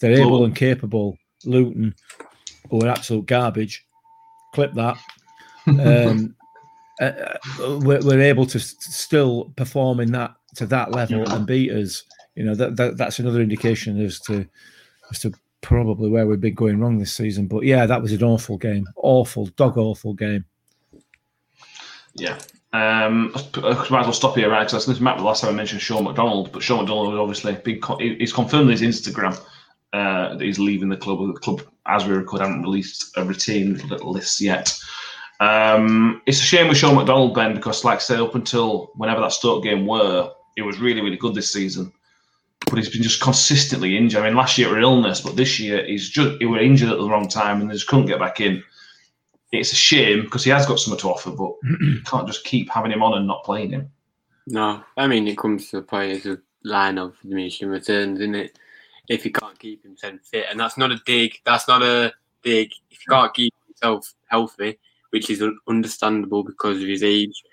They're 0.00 0.12
able 0.20 0.30
Well- 0.32 0.44
and 0.44 0.56
capable. 0.56 1.18
Luton, 1.44 1.94
who 2.70 2.80
are 2.82 2.88
absolute 2.88 3.26
garbage. 3.26 3.84
Clip 4.54 4.72
that. 4.74 4.96
Um, 5.66 6.36
uh, 7.00 7.04
uh, 7.04 7.38
we're, 7.82 8.00
we're 8.02 8.20
able 8.20 8.44
to 8.44 8.58
still 8.60 9.52
perform 9.56 9.98
in 9.98 10.12
that 10.12 10.34
to 10.56 10.66
that 10.66 10.92
level 10.92 11.28
and 11.30 11.46
beat 11.46 11.70
us. 11.70 12.04
You 12.34 12.44
know 12.44 12.54
that, 12.54 12.76
that 12.76 12.96
that's 12.96 13.18
another 13.18 13.40
indication 13.40 14.00
as 14.04 14.18
to 14.20 14.46
as 15.10 15.20
to 15.20 15.32
probably 15.60 16.10
where 16.10 16.26
we've 16.26 16.40
been 16.40 16.54
going 16.54 16.80
wrong 16.80 16.98
this 16.98 17.14
season. 17.14 17.46
But 17.46 17.64
yeah, 17.64 17.86
that 17.86 18.02
was 18.02 18.12
an 18.12 18.22
awful 18.22 18.58
game, 18.58 18.86
awful 18.96 19.46
dog 19.46 19.78
awful 19.78 20.14
game. 20.14 20.44
Yeah. 22.14 22.38
Um, 22.72 23.32
I 23.34 23.60
might 23.62 23.82
as 23.82 23.90
well 23.90 24.12
stop 24.12 24.34
here, 24.34 24.50
right? 24.50 24.60
Because 24.60 24.74
I 24.74 24.76
was 24.78 24.88
listening 24.88 25.16
the 25.16 25.22
last 25.22 25.42
time 25.42 25.50
I 25.50 25.56
mentioned 25.56 25.80
Shaun 25.80 26.02
MacDonald, 26.02 26.50
but 26.50 26.60
Shaun 26.60 26.78
MacDonald 26.78 27.12
has 27.12 27.20
obviously 27.20 27.54
been 27.54 27.80
co- 27.80 27.98
he's 27.98 28.32
confirmed 28.32 28.64
on 28.64 28.70
his 28.72 28.82
Instagram 28.82 29.40
uh, 29.92 30.34
that 30.34 30.40
he's 30.40 30.58
leaving 30.58 30.88
the 30.88 30.96
club. 30.96 31.24
The 31.24 31.38
club, 31.38 31.62
as 31.86 32.04
we 32.04 32.14
record, 32.14 32.40
haven't 32.40 32.62
released 32.62 33.16
a 33.16 33.24
retained 33.24 33.88
list 34.02 34.40
yet. 34.40 34.76
Um, 35.38 36.20
it's 36.26 36.40
a 36.40 36.44
shame 36.44 36.66
with 36.66 36.76
Shaun 36.76 36.96
MacDonald, 36.96 37.34
Ben, 37.34 37.54
because 37.54 37.84
like 37.84 37.96
I 37.96 38.00
said, 38.00 38.18
up 38.18 38.34
until 38.34 38.90
whenever 38.96 39.20
that 39.20 39.32
Stoke 39.32 39.62
game 39.62 39.86
were, 39.86 40.32
it 40.56 40.62
was 40.62 40.78
really, 40.78 41.00
really 41.00 41.16
good 41.16 41.34
this 41.34 41.52
season. 41.52 41.92
But 42.66 42.78
he's 42.78 42.88
been 42.88 43.02
just 43.02 43.20
consistently 43.20 43.96
injured. 43.96 44.22
I 44.22 44.26
mean, 44.26 44.36
last 44.36 44.56
year 44.56 44.68
it 44.68 44.76
was 44.76 44.82
illness, 44.82 45.20
but 45.20 45.36
this 45.36 45.60
year 45.60 45.84
he's 45.84 46.08
just 46.08 46.38
he 46.40 46.46
was 46.46 46.62
injured 46.62 46.90
at 46.90 46.98
the 46.98 47.08
wrong 47.08 47.28
time 47.28 47.60
and 47.60 47.70
they 47.70 47.74
just 47.74 47.88
couldn't 47.88 48.06
get 48.06 48.18
back 48.18 48.40
in. 48.40 48.62
It's 49.52 49.72
a 49.72 49.76
shame 49.76 50.22
because 50.22 50.44
he 50.44 50.50
has 50.50 50.66
got 50.66 50.78
something 50.78 51.00
to 51.00 51.10
offer, 51.10 51.30
but 51.30 51.52
you 51.80 52.00
can't 52.04 52.26
just 52.26 52.44
keep 52.44 52.70
having 52.70 52.90
him 52.90 53.02
on 53.02 53.18
and 53.18 53.26
not 53.26 53.44
playing 53.44 53.70
him. 53.70 53.90
No, 54.46 54.82
I 54.96 55.06
mean 55.06 55.28
it 55.28 55.38
comes 55.38 55.70
to 55.70 55.76
the 55.76 55.82
point 55.82 56.12
it's 56.12 56.26
a 56.26 56.38
line 56.64 56.98
of 56.98 57.16
diminishing 57.20 57.68
returns, 57.68 58.20
isn't 58.20 58.34
it? 58.34 58.58
If 59.08 59.24
you 59.24 59.32
can't 59.32 59.58
keep 59.58 59.82
himself 59.82 60.20
fit, 60.24 60.46
and 60.50 60.58
that's 60.58 60.78
not 60.78 60.90
a 60.90 60.98
dig. 61.04 61.34
That's 61.44 61.68
not 61.68 61.82
a 61.82 62.12
dig. 62.42 62.72
If 62.90 63.00
you 63.06 63.10
can't 63.10 63.34
keep 63.34 63.54
himself 63.66 64.14
healthy, 64.28 64.78
which 65.10 65.28
is 65.28 65.44
understandable 65.68 66.42
because 66.42 66.80
of 66.80 66.88
his 66.88 67.02
age 67.02 67.44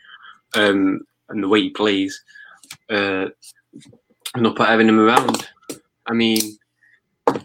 um, 0.55 1.01
and 1.29 1.43
the 1.43 1.47
way 1.49 1.61
he 1.61 1.69
plays, 1.69 2.23
uh, 2.91 3.27
not 4.35 4.55
put 4.55 4.67
having 4.67 4.89
him 4.89 4.99
around. 4.99 5.49
I 6.05 6.13
mean, 6.13 6.57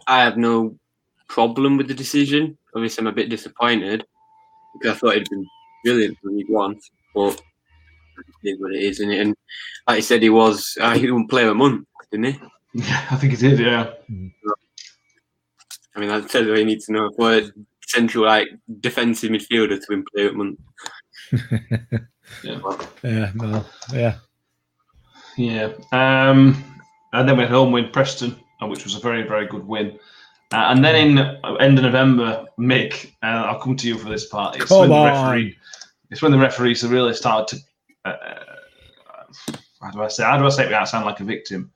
I 0.07 0.23
have 0.23 0.37
no 0.37 0.79
problem 1.29 1.77
with 1.77 1.89
the 1.89 1.95
decision. 1.95 2.59
Obviously, 2.75 3.03
I'm 3.03 3.09
a 3.09 3.13
bit 3.13 3.31
disappointed 3.31 4.05
because 4.75 4.97
I 4.97 4.99
thought 4.99 5.17
it'd 5.17 5.31
been 5.31 5.47
brilliant 5.85 6.19
for 6.21 6.31
League 6.31 6.51
One, 6.51 6.79
but 7.15 7.41
it 8.43 8.51
is 8.51 8.61
what 8.61 8.73
it 8.73 8.83
is, 8.83 9.01
isn't 9.01 9.13
it? 9.13 9.21
And 9.21 9.37
like 9.89 9.99
I 9.99 10.01
said, 10.01 10.23
he 10.23 10.31
was 10.31 10.77
uh, 10.81 10.95
he 10.95 11.03
didn't 11.03 11.29
play 11.29 11.47
a 11.47 11.55
month, 11.55 11.87
didn't 12.11 12.35
he? 12.35 12.41
Yeah, 12.75 13.07
I 13.11 13.17
think 13.17 13.33
he 13.33 13.39
did. 13.39 13.59
Yeah, 13.59 13.91
I 15.95 16.01
mean, 16.01 16.09
that's 16.09 16.35
all 16.35 16.59
you 16.59 16.65
need 16.65 16.81
to 16.81 16.93
know 16.93 17.11
for 17.17 17.39
a 17.39 17.51
central 17.87 18.27
like 18.27 18.49
defensive 18.81 19.31
midfielder 19.31 19.81
to 19.81 19.87
win 19.89 20.05
player 20.13 20.29
of 20.29 20.37
month. 20.37 20.61
Yeah, 22.43 23.31
no, 23.35 23.65
yeah, 23.93 24.19
yeah. 25.37 25.73
Um, 25.93 26.63
and 27.13 27.29
then 27.29 27.37
we 27.37 27.43
had 27.43 27.53
home 27.53 27.73
win 27.73 27.91
Preston, 27.91 28.37
uh, 28.63 28.67
which 28.67 28.85
was 28.85 28.95
a 28.95 29.01
very, 29.01 29.23
very 29.23 29.47
good 29.47 29.67
win. 29.67 29.99
Uh, 30.53 30.67
and 30.69 30.85
then 30.85 30.95
in 30.95 31.19
uh, 31.19 31.55
end 31.61 31.79
of 31.79 31.85
November, 31.85 32.47
Mick, 32.59 33.13
uh, 33.23 33.27
I'll 33.27 33.61
come 33.61 33.77
to 33.77 33.89
you 33.89 33.99
for 33.99 34.09
this 34.09 34.27
part. 34.27 34.57
It's 34.57 34.67
Come 34.67 34.81
when 34.81 34.89
the 34.91 34.95
on. 34.95 35.31
referee. 35.31 35.57
It's 36.11 36.23
when 36.23 36.33
the 36.33 36.39
referees 36.39 36.83
have 36.83 36.93
really 36.93 37.15
started 37.15 37.59
to. 38.05 38.11
Uh, 38.11 38.45
how 39.83 39.91
do 39.91 40.03
I 40.03 40.09
say? 40.09 40.23
How 40.23 40.39
do 40.39 40.47
I 40.47 40.51
say 40.51 40.65
it 40.65 40.67
without 40.67 40.89
sound 40.89 41.05
like 41.05 41.21
a 41.21 41.25
victim? 41.25 41.73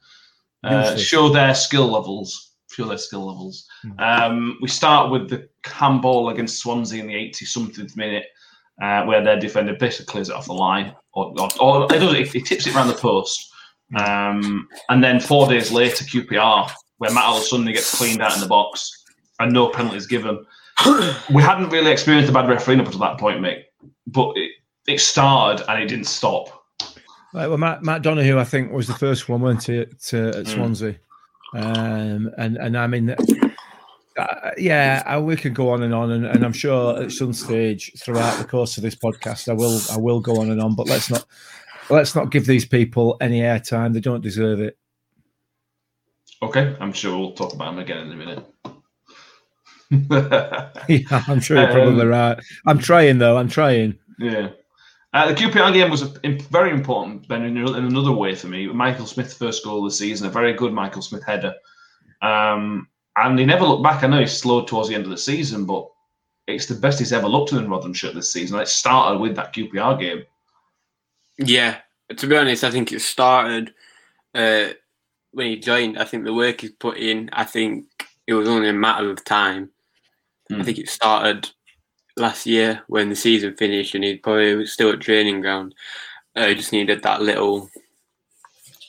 Show 0.97 1.31
their 1.31 1.55
skill 1.55 1.89
levels. 1.89 2.53
Show 2.71 2.87
their 2.87 2.99
skill 2.99 3.27
levels. 3.27 3.67
Hmm. 3.83 4.01
Um, 4.01 4.59
we 4.63 4.69
start 4.69 5.11
with 5.11 5.29
the 5.29 5.49
handball 5.65 6.29
against 6.29 6.61
Swansea 6.61 7.01
in 7.01 7.09
the 7.09 7.15
80 7.15 7.45
something 7.47 7.91
minute, 7.97 8.27
uh, 8.81 9.05
where 9.05 9.23
their 9.23 9.39
defender 9.39 9.75
basically 9.75 10.11
clears 10.11 10.29
it 10.29 10.35
off 10.35 10.47
the 10.47 10.53
line, 10.53 10.95
or, 11.13 11.35
or, 11.39 11.49
or 11.61 11.85
it 11.85 11.99
does. 11.99 12.35
It, 12.35 12.47
tips 12.47 12.67
it 12.67 12.75
around 12.75 12.89
the 12.89 12.95
post, 12.95 13.51
um, 13.97 14.69
and 14.89 15.03
then 15.03 15.21
four 15.21 15.49
days 15.49 15.73
later, 15.73 16.05
QPR, 16.05 16.71
where 16.99 17.13
Matt 17.13 17.43
suddenly 17.43 17.73
gets 17.73 17.97
cleaned 17.97 18.23
out 18.23 18.35
in 18.35 18.41
the 18.41 18.47
box 18.47 19.05
and 19.41 19.53
no 19.53 19.69
penalties 19.69 20.07
given. 20.07 20.45
we 21.35 21.43
hadn't 21.43 21.71
really 21.71 21.91
experienced 21.91 22.31
a 22.31 22.33
bad 22.33 22.49
refereeing 22.49 22.81
up 22.81 22.87
until 22.87 23.01
that 23.01 23.19
point, 23.19 23.41
mate. 23.41 23.67
But 24.07 24.37
it, 24.37 24.53
it 24.87 25.01
started 25.01 25.69
and 25.71 25.83
it 25.83 25.87
didn't 25.87 26.07
stop. 26.07 26.49
Right, 27.33 27.47
well, 27.47 27.59
Matt, 27.59 27.83
Matt 27.83 28.03
Donohue, 28.03 28.39
I 28.39 28.45
think, 28.45 28.73
was 28.73 28.87
the 28.87 28.95
first 28.95 29.29
one, 29.29 29.41
weren't 29.41 29.65
he, 29.65 29.79
at, 29.79 29.89
uh, 30.13 30.29
at 30.29 30.47
Mm. 30.47 30.49
Swansea? 30.49 30.97
Um, 31.55 32.31
and 32.39 32.57
and 32.59 32.79
I 32.79 32.87
mean, 32.87 33.15
uh, 34.21 34.51
yeah, 34.57 35.19
we 35.19 35.37
could 35.37 35.55
go 35.55 35.71
on 35.71 35.83
and 35.83 35.95
on, 35.95 36.11
and, 36.11 36.27
and 36.27 36.45
I'm 36.45 36.53
sure 36.53 37.03
at 37.03 37.13
some 37.13 37.33
stage 37.33 37.93
throughout 37.99 38.39
the 38.39 38.45
course 38.45 38.77
of 38.77 38.83
this 38.83 38.95
podcast, 38.95 39.49
I 39.49 39.55
will 39.55 39.81
I 39.91 39.99
will 39.99 40.21
go 40.21 40.41
on 40.41 40.51
and 40.51 40.61
on. 40.61 40.75
But 40.75 40.89
let's 40.89 41.11
not 41.11 41.25
let's 41.89 42.15
not 42.15 42.31
give 42.31 42.47
these 42.47 42.65
people 42.65 43.17
any 43.21 43.41
airtime; 43.41 43.93
they 43.93 44.01
don't 44.01 44.23
deserve 44.23 44.61
it. 44.61 44.79
Okay, 46.43 46.77
I'm 46.81 46.93
sure 46.93 47.19
we'll 47.19 47.33
talk 47.33 47.53
about 47.53 47.75
them 47.75 47.81
again 47.81 48.07
in 48.07 48.13
a 48.13 48.17
minute. 48.17 48.47
yeah, 50.89 51.25
I'm 51.27 51.41
sure 51.41 51.59
you're 51.59 51.73
probably 51.73 52.03
Um, 52.03 52.09
right. 52.09 52.39
I'm 52.67 52.79
trying 52.79 53.19
though. 53.19 53.37
I'm 53.37 53.49
trying. 53.49 53.99
Yeah. 54.19 54.51
Uh, 55.13 55.27
the 55.27 55.35
QPR 55.35 55.73
game 55.73 55.91
was 55.91 56.03
very 56.03 56.71
important, 56.71 57.27
Ben, 57.27 57.43
in, 57.43 57.57
in 57.57 57.85
another 57.85 58.13
way 58.13 58.37
for 58.37 58.47
me. 58.47 58.69
Michael 58.69 59.07
Smith, 59.07 59.35
first 59.35 59.65
goal 59.65 59.79
of 59.79 59.91
the 59.91 59.97
season, 59.97 60.29
a 60.29 60.31
very 60.31 60.53
good 60.53 60.73
Michael 60.73 61.03
Smith 61.03 61.25
header. 61.25 61.55
Um, 62.23 62.87
and 63.21 63.39
he 63.39 63.45
never 63.45 63.65
looked 63.65 63.83
back. 63.83 64.03
I 64.03 64.07
know 64.07 64.21
he 64.21 64.27
slowed 64.27 64.69
towards 64.69 64.89
the 64.89 64.95
end 64.95 65.05
of 65.05 65.11
the 65.11 65.19
season, 65.19 65.65
but 65.67 65.89
it's 66.47 66.67
the 66.67 66.75
best 66.75 66.99
he's 66.99 67.13
ever 67.13 67.29
looked 67.29 67.53
in 67.53 67.69
Rotherham 67.71 67.95
shirt 67.95 68.15
this 68.15 68.33
season. 68.33 68.59
It 68.59 68.69
started 68.69 69.21
with 69.21 69.37
that 69.37 69.53
QPR 69.53 69.99
game. 69.99 70.25
Yeah, 71.39 71.79
to 72.17 72.27
be 72.27 72.37
honest, 72.37 72.65
I 72.65 72.71
think 72.71 72.93
it 72.93 73.01
started 73.01 73.73
uh, 74.35 74.69
when 75.33 75.47
he 75.47 75.57
joined. 75.59 75.99
I 75.99 76.05
think 76.05 76.25
the 76.25 76.35
work 76.35 76.61
he's 76.61 76.73
put 76.73 76.97
in. 76.99 77.31
I 77.33 77.45
think 77.45 77.87
it 78.27 78.35
was 78.35 78.49
only 78.49 78.69
a 78.69 78.73
matter 78.75 79.11
of 79.11 79.25
time. 79.25 79.71
I 80.51 80.55
Mm. 80.55 80.65
think 80.65 80.79
it 80.79 80.89
started 80.89 81.49
last 82.17 82.45
year 82.47 82.83
when 82.89 83.09
the 83.09 83.17
season 83.17 83.57
finished, 83.57 83.95
and 83.95 84.03
he 84.05 84.17
probably 84.17 84.55
was 84.57 84.73
still 84.73 84.91
at 84.91 85.01
training 85.01 85.41
ground. 85.41 85.75
Uh, 86.35 86.49
he 86.49 86.55
just 86.57 86.73
needed 86.73 87.03
that 87.03 87.23
little 87.23 87.71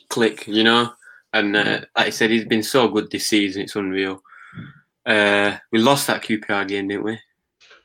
click, 0.09 0.47
you 0.47 0.63
know. 0.63 0.91
And 1.33 1.55
uh, 1.55 1.81
like 1.97 2.07
I 2.07 2.09
said, 2.09 2.29
he's 2.29 2.45
been 2.45 2.63
so 2.63 2.87
good 2.87 3.09
this 3.09 3.27
season; 3.27 3.63
it's 3.63 3.75
unreal. 3.75 4.21
Uh, 5.05 5.57
we 5.71 5.79
lost 5.79 6.07
that 6.07 6.23
QPR 6.23 6.67
game, 6.67 6.87
didn't 6.87 7.03
we? 7.03 7.19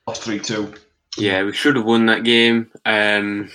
Lost 0.06 0.22
3 0.22 0.38
2. 0.38 0.74
Yeah, 1.18 1.44
we 1.44 1.52
should 1.52 1.76
have 1.76 1.84
won 1.84 2.06
that 2.06 2.24
game. 2.24 2.70
Um, 2.84 3.50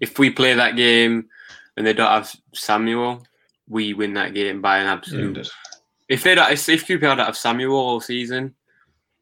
if 0.00 0.18
we 0.18 0.30
play 0.30 0.54
that 0.54 0.76
game 0.76 1.28
and 1.76 1.86
they 1.86 1.92
don't 1.92 2.10
have 2.10 2.32
Samuel, 2.54 3.26
we 3.68 3.94
win 3.94 4.14
that 4.14 4.34
game 4.34 4.60
by 4.62 4.78
an 4.78 4.86
absolute. 4.86 5.50
If 6.08 6.22
they 6.22 6.34
don't, 6.34 6.50
if 6.50 6.86
QPR 6.86 7.00
don't 7.00 7.18
have 7.18 7.36
Samuel 7.36 7.74
all 7.74 8.00
season, 8.00 8.54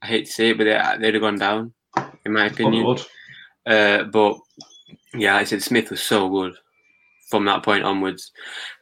I 0.02 0.06
hate 0.06 0.26
to 0.26 0.32
say 0.32 0.50
it, 0.50 0.58
but 0.58 0.64
they, 0.64 0.96
they'd 1.00 1.14
have 1.14 1.22
gone 1.22 1.38
down, 1.38 1.72
in 2.24 2.32
my 2.32 2.46
opinion. 2.46 2.96
Uh, 3.64 4.04
but 4.04 4.36
yeah, 5.14 5.36
I 5.36 5.44
said 5.44 5.62
Smith 5.62 5.90
was 5.90 6.02
so 6.02 6.28
good 6.28 6.54
from 7.28 7.44
that 7.46 7.62
point 7.62 7.84
onwards, 7.84 8.32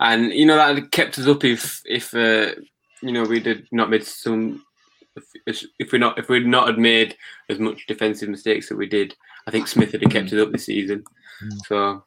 and 0.01 0.33
you 0.33 0.47
know 0.47 0.57
that 0.57 0.91
kept 0.91 1.19
us 1.19 1.27
up 1.27 1.45
if 1.45 1.83
if 1.85 2.15
uh, 2.15 2.53
you 3.03 3.13
know 3.13 3.25
we 3.25 3.41
did 3.41 3.67
not 3.73 3.91
made 3.91 4.05
some. 4.05 4.65
If, 5.47 5.65
if 5.79 5.93
we 5.93 5.99
not 5.99 6.19
if 6.19 6.29
we'd 6.29 6.47
not 6.47 6.67
had 6.67 6.79
made 6.79 7.17
as 7.49 7.61
much 7.61 7.87
defensive 7.87 8.29
mistakes 8.29 8.69
that 8.69 8.77
we 8.77 8.87
did, 8.87 9.15
I 9.47 9.53
think 9.53 9.69
Smith 9.69 9.93
would 9.93 10.03
have 10.03 10.11
kept 10.11 10.33
us 10.33 10.41
up 10.41 10.51
this 10.51 10.67
season. 10.67 11.05
So 11.67 12.03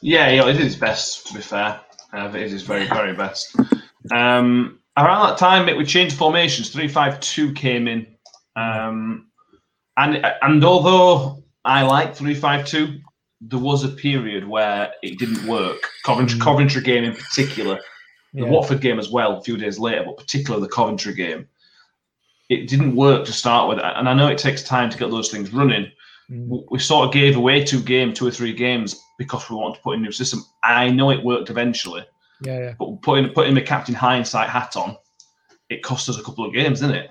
Yeah, 0.00 0.30
yeah, 0.30 0.48
it 0.48 0.56
is 0.56 0.64
his 0.64 0.76
best, 0.76 1.28
to 1.28 1.34
be 1.34 1.40
fair. 1.40 1.80
Uh, 2.12 2.28
it 2.34 2.42
is 2.42 2.52
his 2.52 2.62
very, 2.62 2.88
very 2.88 3.14
best. 3.14 3.54
Um, 4.12 4.80
around 4.96 5.28
that 5.28 5.38
time, 5.38 5.68
it 5.68 5.76
we 5.76 5.84
changed 5.84 6.16
formations. 6.16 6.70
Three 6.70 6.88
five 6.88 7.20
two 7.20 7.52
came 7.52 7.86
in. 7.86 8.06
Um, 8.56 9.28
and, 9.96 10.24
and 10.42 10.64
although 10.64 11.42
I 11.64 11.82
like 11.82 12.14
3 12.14 12.34
5 12.34 12.66
2, 12.66 13.00
there 13.44 13.58
was 13.58 13.82
a 13.84 13.88
period 13.88 14.46
where 14.48 14.92
it 15.02 15.18
didn't 15.18 15.46
work. 15.46 15.88
Coventry, 16.04 16.38
Mm. 16.38 16.42
Coventry 16.42 16.82
game 16.82 17.04
in 17.04 17.14
particular, 17.14 17.80
the 18.34 18.46
Watford 18.46 18.80
game 18.80 18.98
as 18.98 19.10
well, 19.10 19.36
a 19.36 19.42
few 19.42 19.56
days 19.56 19.78
later, 19.78 20.04
but 20.06 20.16
particularly 20.16 20.64
the 20.64 20.72
Coventry 20.72 21.12
game. 21.14 21.46
It 22.48 22.68
didn't 22.68 22.94
work 22.96 23.24
to 23.26 23.32
start 23.32 23.68
with. 23.68 23.78
And 23.80 24.08
I 24.08 24.14
know 24.14 24.28
it 24.28 24.38
takes 24.38 24.62
time 24.62 24.90
to 24.90 24.98
get 24.98 25.10
those 25.10 25.30
things 25.30 25.52
running 25.52 25.90
Mm. 26.30 26.64
we 26.70 26.78
sort 26.78 27.04
of 27.06 27.12
gave 27.12 27.36
away 27.36 27.62
two 27.64 27.82
games, 27.82 28.16
two 28.16 28.26
or 28.26 28.30
three 28.30 28.52
games 28.52 28.98
because 29.18 29.50
we 29.50 29.56
wanted 29.56 29.74
to 29.74 29.82
put 29.82 29.94
in 29.94 30.00
a 30.00 30.02
new 30.04 30.12
system. 30.12 30.42
I 30.62 30.88
know 30.88 31.10
it 31.10 31.22
worked 31.22 31.50
eventually, 31.50 32.04
Yeah, 32.42 32.58
yeah. 32.60 32.74
but 32.78 33.02
putting 33.02 33.28
putting 33.34 33.54
the 33.54 33.60
captain 33.60 33.94
hindsight 33.94 34.48
hat 34.48 34.76
on, 34.76 34.96
it 35.68 35.82
cost 35.82 36.08
us 36.08 36.18
a 36.18 36.22
couple 36.22 36.46
of 36.46 36.54
games, 36.54 36.80
didn't 36.80 36.94
it? 36.94 37.10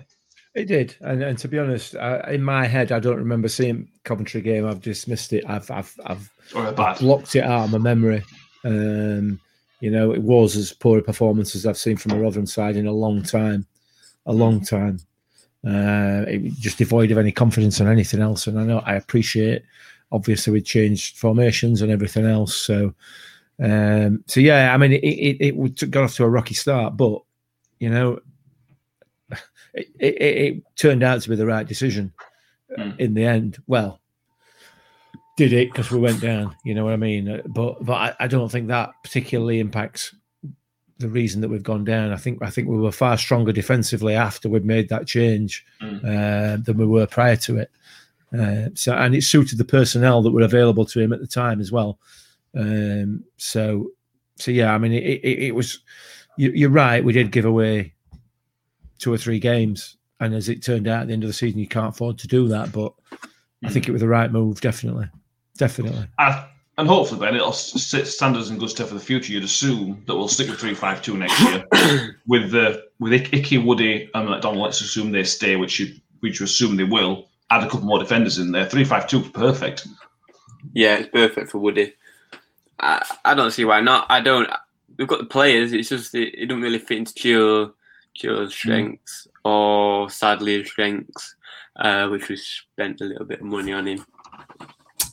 It 0.54 0.66
did, 0.66 0.96
and 1.00 1.24
and 1.24 1.38
to 1.38 1.48
be 1.48 1.58
honest, 1.60 1.96
I, 1.96 2.32
in 2.32 2.44
my 2.44 2.68
head, 2.68 2.92
I 2.92 3.00
don't 3.00 3.18
remember 3.18 3.48
seeing 3.48 3.88
Coventry 4.04 4.42
game. 4.42 4.68
I've 4.68 4.82
dismissed 4.82 5.32
it. 5.32 5.46
I've 5.48 5.72
I've 5.72 5.98
I've, 6.06 6.30
I've 6.54 7.00
blocked 7.00 7.36
it 7.38 7.44
out 7.46 7.66
of 7.66 7.72
my 7.72 7.78
memory. 7.78 8.22
Um, 8.66 9.40
you 9.80 9.90
know, 9.90 10.12
it 10.12 10.22
was 10.22 10.58
as 10.58 10.74
poor 10.74 11.00
a 11.00 11.02
performance 11.02 11.56
as 11.56 11.66
I've 11.66 11.78
seen 11.78 11.96
from 11.96 12.12
a 12.12 12.20
Rotherham 12.20 12.46
side 12.46 12.76
in 12.76 12.86
a 12.86 12.92
long 12.92 13.24
time, 13.24 13.66
a 14.26 14.34
long 14.34 14.62
time. 14.62 15.00
Uh, 15.66 16.26
it 16.28 16.54
just 16.60 16.78
devoid 16.78 17.12
of 17.12 17.18
any 17.18 17.32
confidence 17.32 17.80
on 17.80 17.88
anything 17.88 18.20
else. 18.20 18.46
And 18.46 18.60
I 18.60 18.64
know 18.64 18.80
I 18.80 18.96
appreciate. 18.96 19.64
Obviously, 20.12 20.52
we 20.52 20.62
changed 20.62 21.18
formations 21.18 21.82
and 21.82 21.92
everything 21.92 22.26
else. 22.26 22.56
So, 22.56 22.94
um, 23.64 24.22
so 24.28 24.42
yeah, 24.42 24.74
I 24.74 24.78
mean, 24.78 24.92
it 24.92 25.04
it, 25.04 25.56
it 25.56 25.92
got 25.92 26.04
off 26.04 26.16
to 26.16 26.26
a 26.26 26.30
rocky 26.30 26.56
start, 26.56 26.98
but 26.98 27.22
you 27.80 27.90
know, 27.90 28.20
it, 29.74 29.88
it, 30.00 30.16
it 30.22 30.64
turned 30.76 31.04
out 31.04 31.22
to 31.22 31.30
be 31.30 31.36
the 31.36 31.46
right 31.46 31.68
decision 31.68 32.14
Mm. 32.78 33.00
in 33.00 33.14
the 33.14 33.26
end. 33.26 33.58
Well, 33.68 34.00
did 35.38 35.52
it 35.54 35.70
because 35.72 35.92
we 35.92 36.00
went 36.00 36.22
down? 36.22 36.56
You 36.64 36.74
know 36.74 36.86
what 36.86 36.94
I 36.94 36.98
mean? 36.98 37.28
Uh, 37.30 37.42
But 37.46 37.84
but 37.86 37.94
I, 37.94 38.16
I 38.22 38.28
don't 38.28 38.50
think 38.50 38.68
that 38.70 38.92
particularly 39.04 39.60
impacts 39.60 40.16
the 41.00 41.10
reason 41.10 41.42
that 41.42 41.50
we've 41.50 41.64
gone 41.64 41.84
down. 41.84 42.14
I 42.14 42.16
think 42.16 42.42
I 42.42 42.50
think 42.50 42.70
we 42.70 42.78
were 42.78 42.92
far 42.94 43.18
stronger 43.18 43.52
defensively 43.52 44.16
after 44.16 44.48
we'd 44.48 44.64
made 44.66 44.88
that 44.90 45.06
change 45.08 45.66
Mm. 45.82 46.00
uh, 46.06 46.58
than 46.64 46.78
we 46.78 46.86
were 46.86 47.08
prior 47.08 47.36
to 47.38 47.58
it. 47.58 47.72
Uh, 48.38 48.70
so 48.74 48.94
and 48.94 49.16
it 49.16 49.24
suited 49.24 49.58
the 49.58 49.66
personnel 49.66 50.22
that 50.22 50.32
were 50.32 50.44
available 50.44 50.86
to 50.86 51.02
him 51.02 51.12
at 51.12 51.20
the 51.20 51.28
time 51.28 51.60
as 51.60 51.72
well. 51.74 52.00
Um, 52.56 53.24
so 53.36 53.92
so 54.38 54.52
yeah, 54.52 54.74
I 54.74 54.78
mean 54.78 54.94
it, 54.94 55.04
it, 55.04 55.40
it 55.48 55.56
was. 55.56 55.80
You, 56.38 56.52
you're 56.52 56.70
right. 56.70 57.04
We 57.04 57.12
did 57.12 57.32
give 57.32 57.44
away 57.46 57.94
two 59.02 59.12
or 59.12 59.18
three 59.18 59.40
games, 59.40 59.98
and 60.20 60.34
as 60.34 60.48
it 60.48 60.64
turned 60.64 60.88
out 60.88 61.02
at 61.02 61.08
the 61.08 61.14
end 61.14 61.24
of 61.24 61.28
the 61.30 61.34
season, 61.34 61.60
you 61.60 61.68
can't 61.68 61.90
afford 61.94 62.18
to 62.20 62.28
do 62.28 62.48
that. 62.48 62.72
But 62.72 62.94
I 63.66 63.70
think 63.70 63.88
it 63.88 63.92
was 63.92 64.02
the 64.02 64.08
right 64.08 64.32
move, 64.32 64.62
definitely, 64.62 65.10
definitely. 65.58 66.08
I, 66.18 66.48
and 66.78 66.88
hopefully, 66.88 67.20
Ben, 67.20 67.36
it'll 67.36 67.50
s- 67.50 67.74
set 67.84 68.08
standards 68.08 68.50
in 68.50 68.58
good 68.58 68.70
stead 68.70 68.88
for 68.88 68.94
the 68.94 69.00
future. 69.00 69.34
You'd 69.34 69.44
assume 69.44 70.02
that 70.08 70.16
we'll 70.16 70.28
stick 70.28 70.50
with 70.50 70.60
three 70.60 70.74
five 70.74 71.02
two 71.02 71.18
next 71.18 71.40
year 71.42 71.66
with 72.28 72.52
the 72.52 72.86
with 73.00 73.14
Ick- 73.14 73.34
Icky, 73.34 73.58
Woody, 73.58 74.10
and 74.14 74.30
McDonald. 74.30 74.64
Let's 74.64 74.82
assume 74.82 75.12
they 75.12 75.24
stay, 75.24 75.56
which 75.58 75.80
you 75.80 75.94
which 76.22 76.40
you 76.40 76.46
assume 76.46 76.78
they 76.78 76.84
will. 76.86 77.28
Add 77.50 77.64
a 77.64 77.70
couple 77.70 77.86
more 77.86 78.00
defenders 78.00 78.38
in 78.38 78.52
there. 78.52 78.66
Three 78.66 78.86
five 78.86 79.08
two, 79.08 79.22
perfect. 79.22 79.86
Yeah, 80.74 80.96
it's 80.98 81.10
perfect 81.10 81.52
for 81.52 81.58
Woody. 81.58 81.94
I, 82.80 83.06
I 83.26 83.34
don't 83.36 83.52
see 83.52 83.66
why 83.66 83.82
not. 83.82 84.06
I 84.10 84.22
don't. 84.22 84.50
We've 84.98 85.08
got 85.08 85.20
the 85.20 85.26
players. 85.26 85.74
It's 85.74 85.90
just 85.90 86.16
it, 86.16 86.34
it 86.36 86.46
don't 86.48 86.62
really 86.62 86.80
fit 86.80 87.00
into 87.00 87.14
Chio, 87.14 87.74
Chio's 88.16 88.54
strengths 88.54 89.28
or 89.46 90.10
Sadler's 90.10 90.70
strengths, 90.70 91.36
uh, 91.80 92.08
which 92.10 92.30
we 92.30 92.36
spent 92.38 93.02
a 93.02 93.06
little 93.06 93.26
bit 93.26 93.40
of 93.40 93.46
money 93.46 93.74
on 93.74 93.88
him. 93.88 94.06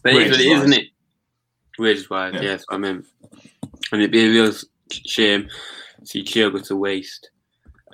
But 0.02 0.14
it 0.14 0.22
is 0.22 0.30
what 0.30 0.40
it 0.40 0.46
is, 0.46 0.61
isn't 0.61 0.72
it? 0.72 0.87
Wages 1.78 2.11
wise, 2.11 2.34
Yeah. 2.34 2.42
yes, 2.42 2.64
I 2.70 2.76
mean, 2.76 3.04
and 3.92 4.00
it'd 4.02 4.11
be 4.11 4.26
a 4.26 4.30
real 4.30 4.52
shame 4.90 5.48
to 6.00 6.06
see 6.06 6.24
Chio 6.24 6.50
go 6.50 6.58
to 6.58 6.76
waste. 6.76 7.30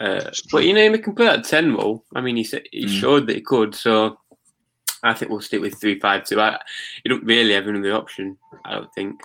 Uh, 0.00 0.30
but 0.50 0.64
you 0.64 0.72
know, 0.72 0.90
he 0.90 0.98
can 0.98 1.14
play 1.14 1.28
at 1.28 1.44
ten 1.44 1.74
role. 1.74 2.04
I 2.16 2.20
mean, 2.20 2.36
he 2.36 2.44
said 2.44 2.64
he 2.72 2.86
Mm. 2.86 3.00
showed 3.00 3.26
that 3.26 3.36
he 3.36 3.42
could. 3.42 3.74
So 3.74 4.18
I 5.02 5.12
think 5.14 5.30
we'll 5.30 5.40
stick 5.40 5.60
with 5.60 5.78
three 5.80 6.00
five 6.00 6.24
two. 6.24 6.40
I 6.40 6.58
you 7.04 7.10
don't 7.10 7.24
really 7.24 7.52
have 7.52 7.66
another 7.68 7.92
option. 7.94 8.36
I 8.64 8.74
don't 8.74 8.92
think. 8.94 9.20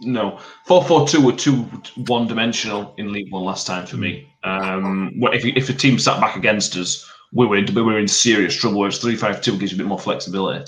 No, 0.00 0.38
four 0.66 0.84
four 0.84 1.06
two 1.06 1.20
were 1.24 1.32
too 1.32 1.62
one 2.08 2.26
dimensional 2.26 2.94
in 2.98 3.12
League 3.12 3.30
One 3.32 3.44
last 3.44 3.66
time 3.66 3.86
for 3.86 3.96
me. 3.96 4.28
Um, 4.42 5.12
if 5.32 5.44
if 5.44 5.68
a 5.68 5.72
team 5.72 5.98
sat 5.98 6.20
back 6.20 6.36
against 6.36 6.76
us, 6.76 7.08
we 7.32 7.46
were 7.46 7.56
in, 7.56 7.72
we 7.74 7.82
were 7.82 7.98
in 7.98 8.08
serious 8.08 8.54
trouble. 8.56 8.80
Whereas 8.80 8.98
three 8.98 9.16
five 9.16 9.40
two 9.40 9.56
gives 9.56 9.72
you 9.72 9.76
a 9.76 9.78
bit 9.78 9.86
more 9.86 9.98
flexibility 9.98 10.64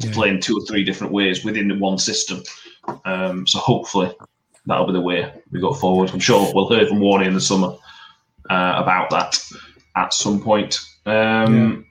to 0.00 0.06
Yeah. 0.08 0.12
play 0.14 0.28
in 0.30 0.40
two 0.40 0.56
or 0.56 0.64
three 0.66 0.82
different 0.82 1.12
ways 1.12 1.44
within 1.44 1.68
the 1.68 1.78
one 1.78 1.98
system. 1.98 2.42
Um, 3.04 3.46
so 3.46 3.58
hopefully 3.58 4.10
that'll 4.66 4.86
be 4.86 4.92
the 4.92 5.00
way 5.00 5.30
we 5.52 5.60
go 5.60 5.72
forward. 5.74 6.10
I'm 6.10 6.18
sure 6.18 6.50
we'll 6.54 6.68
hear 6.68 6.86
from 6.86 7.00
Warney 7.00 7.26
in 7.26 7.34
the 7.34 7.40
summer 7.40 7.76
uh, 8.50 8.74
about 8.76 9.10
that 9.10 9.38
at 9.94 10.12
some 10.14 10.40
point. 10.42 10.80
Um, 11.06 11.86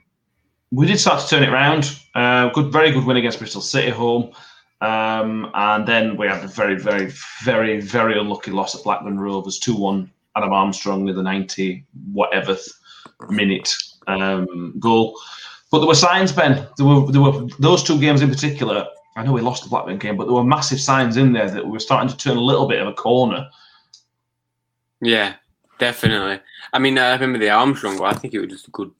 We 0.72 0.86
did 0.86 0.98
start 0.98 1.20
to 1.22 1.28
turn 1.28 1.44
it 1.44 1.50
around. 1.50 1.96
Uh, 2.16 2.48
good, 2.50 2.72
very 2.72 2.90
good 2.90 3.04
win 3.04 3.16
against 3.16 3.38
Bristol 3.38 3.60
City 3.60 3.90
home. 3.90 4.32
Um, 4.80 5.50
and 5.54 5.86
then 5.86 6.16
we 6.16 6.26
had 6.26 6.44
a 6.44 6.48
very, 6.48 6.78
very, 6.78 7.10
very, 7.42 7.80
very 7.80 8.18
unlucky 8.18 8.50
loss 8.50 8.74
at 8.74 8.84
Blackburn 8.84 9.18
Rovers, 9.18 9.58
2 9.58 9.74
1 9.74 10.10
Adam 10.36 10.52
Armstrong 10.52 11.04
with 11.04 11.18
a 11.18 11.22
90 11.22 11.86
whatever 12.12 12.56
minute 13.28 13.74
um, 14.06 14.74
goal. 14.78 15.18
But 15.70 15.78
there 15.78 15.88
were 15.88 15.94
signs, 15.94 16.32
Ben. 16.32 16.66
There 16.76 16.86
were, 16.86 17.10
there 17.10 17.20
were 17.20 17.48
those 17.58 17.82
two 17.82 17.98
games 17.98 18.22
in 18.22 18.30
particular. 18.30 18.86
I 19.16 19.22
know 19.22 19.32
we 19.32 19.40
lost 19.40 19.62
the 19.62 19.70
Blackburn 19.70 19.98
game, 19.98 20.16
but 20.16 20.24
there 20.24 20.34
were 20.34 20.44
massive 20.44 20.80
signs 20.80 21.16
in 21.16 21.32
there 21.32 21.50
that 21.50 21.64
we 21.64 21.70
were 21.70 21.80
starting 21.80 22.08
to 22.08 22.16
turn 22.16 22.36
a 22.36 22.42
little 22.42 22.66
bit 22.66 22.80
of 22.80 22.88
a 22.88 22.92
corner. 22.92 23.48
Yeah, 25.00 25.34
definitely. 25.78 26.40
I 26.72 26.78
mean, 26.78 26.98
I 26.98 27.12
remember 27.12 27.38
the 27.38 27.50
Armstrong 27.50 27.96
goal. 27.96 28.06
I 28.06 28.14
think 28.14 28.34
it 28.34 28.40
was 28.40 28.50
just 28.50 28.68
a 28.68 28.72
good 28.72 28.90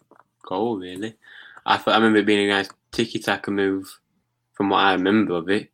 goal, 0.43 0.79
really. 0.79 1.15
I 1.67 1.77
thought 1.77 1.95
I 1.95 1.97
remember 1.97 2.19
it 2.19 2.27
being 2.27 2.49
a 2.51 2.55
nice 2.55 2.69
tiki 2.93 3.19
taka 3.19 3.51
move, 3.51 3.99
from 4.55 4.71
what 4.71 4.79
I 4.79 4.93
remember 4.93 5.35
of 5.35 5.49
it. 5.51 5.71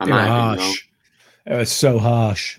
I 0.00 0.04
They 0.06 0.10
were 0.12 0.16
might 0.18 0.26
have 0.26 0.28
been 0.28 0.46
wrong. 0.46 0.58
harsh. 0.58 0.84
It 1.46 1.56
was 1.56 1.70
so 1.72 1.98
harsh. 1.98 2.58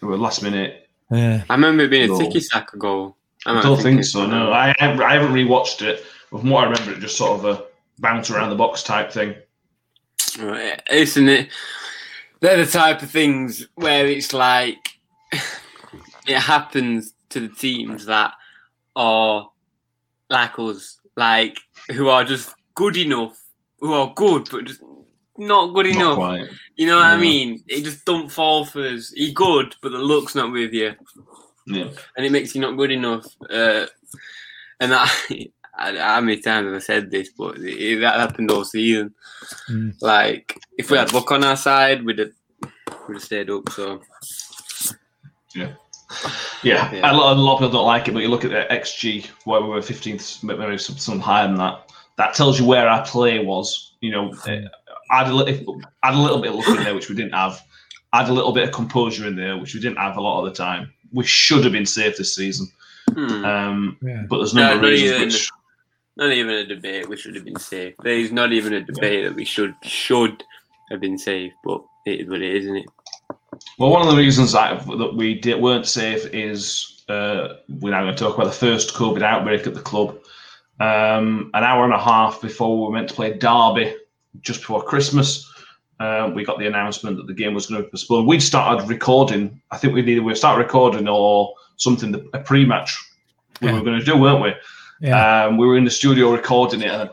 There 0.00 0.08
were 0.08 0.16
last 0.18 0.42
minute. 0.42 0.88
Yeah. 1.10 1.44
I 1.48 1.54
remember 1.54 1.84
it 1.84 1.90
being 1.90 2.04
a 2.04 2.06
No. 2.12 2.18
tiki 2.18 2.40
taka 2.40 2.76
goal. 2.78 3.16
I 3.46 3.52
might 3.54 3.62
don't 3.62 3.76
thinking 3.76 3.96
think 3.96 4.04
so. 4.06 4.26
No, 4.26 4.50
I, 4.52 4.70
I 4.80 4.84
haven't 5.12 5.32
rewatched 5.32 5.82
it. 5.82 6.04
But 6.30 6.40
from 6.40 6.50
what 6.50 6.64
I 6.64 6.70
remember, 6.70 6.92
it 6.92 7.00
just 7.00 7.16
sort 7.16 7.38
of 7.38 7.44
a 7.44 7.64
bounce 7.98 8.30
around 8.30 8.50
the 8.50 8.56
box 8.56 8.82
type 8.82 9.12
thing. 9.12 9.34
Right, 10.40 10.80
Isn't 10.90 11.28
it? 11.28 11.48
They're 12.40 12.64
the 12.64 12.70
type 12.70 13.02
of 13.02 13.10
things 13.10 13.66
where 13.76 14.06
it's 14.06 14.32
like 14.32 14.78
it 16.26 16.38
happens 16.38 17.14
to 17.30 17.40
the 17.40 17.48
teams 17.54 18.06
that 18.06 18.32
are 18.96 19.48
like 20.30 20.58
us, 20.58 20.98
like 21.16 21.58
who 21.92 22.08
are 22.08 22.24
just 22.24 22.54
good 22.74 22.96
enough, 22.96 23.38
who 23.84 23.92
are 23.92 24.12
good 24.16 24.48
but 24.50 24.64
just 24.64 24.80
not 25.36 25.74
good 25.74 25.86
Not 25.86 25.94
enough. 25.96 26.14
quite. 26.16 26.48
You 26.76 26.86
know 26.86 26.96
what 26.96 27.04
I 27.06 27.16
mean? 27.18 27.62
It 27.68 27.84
just 27.84 28.04
don't 28.06 28.30
fall 28.30 28.64
for 28.64 28.82
us. 28.86 29.10
He 29.10 29.32
good, 29.32 29.74
but 29.82 29.92
the 29.92 29.98
look's 29.98 30.34
not 30.34 30.50
with 30.52 30.72
you, 30.72 30.94
Yeah. 31.66 31.88
and 32.16 32.24
it 32.24 32.32
makes 32.32 32.54
you 32.54 32.60
not 32.62 32.76
good 32.78 32.90
enough. 32.92 33.26
Uh, 33.50 33.86
and 34.80 34.92
that, 34.92 35.10
I, 35.78 35.96
how 35.96 36.20
many 36.20 36.40
times 36.40 36.66
have 36.66 36.74
I 36.74 36.78
said 36.78 37.10
this? 37.10 37.28
But 37.36 37.58
it, 37.58 38.00
that 38.00 38.20
happened 38.20 38.50
all 38.52 38.64
season. 38.64 39.12
Mm. 39.68 39.94
Like 40.00 40.58
if 40.78 40.90
we 40.90 40.96
had 40.96 41.12
luck 41.12 41.30
on 41.32 41.44
our 41.44 41.56
side, 41.56 42.04
we'd 42.04 42.20
have, 42.20 42.32
we'd 43.08 43.14
have 43.16 43.22
stayed 43.22 43.50
up. 43.50 43.68
So 43.70 44.00
Yeah, 45.54 45.72
Yeah. 46.62 46.90
A, 47.10 47.12
lot, 47.14 47.36
a 47.36 47.40
lot 47.40 47.54
of 47.54 47.58
people 47.60 47.72
don't 47.72 47.86
like 47.86 48.08
it, 48.08 48.12
but 48.14 48.22
you 48.22 48.28
look 48.28 48.44
at 48.44 48.50
the 48.52 48.66
XG, 48.74 49.26
where 49.44 49.60
we 49.60 49.68
were 49.68 49.80
15th, 49.80 50.42
maybe 50.44 50.78
some, 50.78 50.96
some 50.96 51.20
higher 51.20 51.46
than 51.48 51.56
that. 51.56 51.90
That 52.16 52.34
tells 52.34 52.58
you 52.60 52.66
where 52.66 52.88
our 52.88 53.04
play 53.04 53.44
was. 53.44 53.92
You 54.00 54.10
know, 54.10 54.32
uh, 54.46 54.68
add 55.10 55.28
a, 55.28 55.34
li- 55.34 55.66
add 56.02 56.14
a 56.14 56.18
little 56.18 56.40
bit 56.40 56.50
of 56.50 56.56
luck 56.56 56.68
in 56.68 56.84
there, 56.84 56.94
which 56.94 57.08
we 57.08 57.14
didn't 57.14 57.34
have. 57.34 57.60
Add 58.12 58.28
a 58.28 58.32
little 58.32 58.52
bit 58.52 58.64
of 58.68 58.72
composure 58.74 59.26
in 59.26 59.34
there, 59.36 59.58
which 59.58 59.74
we 59.74 59.80
didn't 59.80 59.98
have 59.98 60.16
a 60.16 60.20
lot 60.20 60.40
of 60.40 60.44
the 60.44 60.56
time. 60.56 60.92
We 61.12 61.24
should 61.24 61.64
have 61.64 61.72
been 61.72 61.86
safe 61.86 62.16
this 62.16 62.34
season, 62.34 62.68
hmm. 63.12 63.44
um, 63.44 63.98
Yeah. 64.02 64.24
but 64.28 64.38
there's 64.38 64.54
No, 64.54 64.74
no, 64.74 64.80
no, 64.80 64.88
reasons 64.88 65.10
yeah, 65.10 65.24
which. 65.24 65.50
not 66.16 66.32
even 66.32 66.54
a 66.54 66.66
debate. 66.66 67.08
We 67.08 67.16
should 67.16 67.34
have 67.34 67.44
been 67.44 67.58
safe. 67.58 67.94
There 68.02 68.14
is 68.14 68.30
not 68.30 68.52
even 68.52 68.72
a 68.72 68.80
debate 68.82 69.24
that 69.24 69.34
we 69.34 69.44
should 69.44 69.74
should 69.82 70.44
have 70.90 71.00
been 71.00 71.18
safe. 71.18 71.52
But 71.64 71.82
it 72.06 72.20
is 72.20 72.28
what 72.28 72.42
it 72.42 72.54
is, 72.56 72.64
isn't 72.64 72.76
it? 72.76 72.86
Well, 73.78 73.90
one 73.90 74.02
of 74.02 74.08
the 74.08 74.16
reasons 74.16 74.52
that, 74.52 74.84
that 74.86 75.14
we 75.14 75.34
did, 75.34 75.60
weren't 75.60 75.86
safe 75.86 76.26
is 76.32 77.04
uh, 77.08 77.54
we're 77.80 77.90
now 77.90 78.02
going 78.02 78.14
to 78.14 78.22
talk 78.22 78.34
about 78.34 78.46
the 78.46 78.52
first 78.52 78.94
COVID 78.94 79.22
outbreak 79.22 79.66
at 79.66 79.74
the 79.74 79.80
club. 79.80 80.18
Um, 80.84 81.50
an 81.54 81.64
hour 81.64 81.84
and 81.84 81.94
a 81.94 81.98
half 81.98 82.40
before 82.42 82.76
we 82.78 82.84
were 82.86 82.92
meant 82.92 83.08
to 83.08 83.14
play 83.14 83.32
Derby, 83.38 83.96
just 84.40 84.60
before 84.60 84.82
Christmas, 84.82 85.50
uh, 86.00 86.30
we 86.34 86.44
got 86.44 86.58
the 86.58 86.66
announcement 86.66 87.16
that 87.16 87.26
the 87.26 87.32
game 87.34 87.54
was 87.54 87.66
going 87.66 87.80
to 87.80 87.86
be 87.86 87.90
postponed. 87.90 88.26
We'd 88.26 88.42
started 88.42 88.88
recording. 88.88 89.60
I 89.70 89.78
think 89.78 89.94
we'd 89.94 90.08
either 90.08 90.22
we 90.22 90.34
start 90.34 90.58
recording 90.58 91.08
or 91.08 91.54
something 91.76 92.14
a 92.34 92.38
pre-match 92.40 92.96
we 93.60 93.68
Yeah. 93.68 93.74
were 93.74 93.82
going 93.82 93.98
to 93.98 94.04
do, 94.04 94.16
weren't 94.16 94.42
we? 94.42 94.52
Yeah. 95.00 95.44
Um, 95.46 95.56
we 95.56 95.66
were 95.66 95.76
in 95.76 95.84
the 95.84 95.90
studio 95.90 96.32
recording 96.32 96.82
it, 96.82 96.90
and 96.90 97.10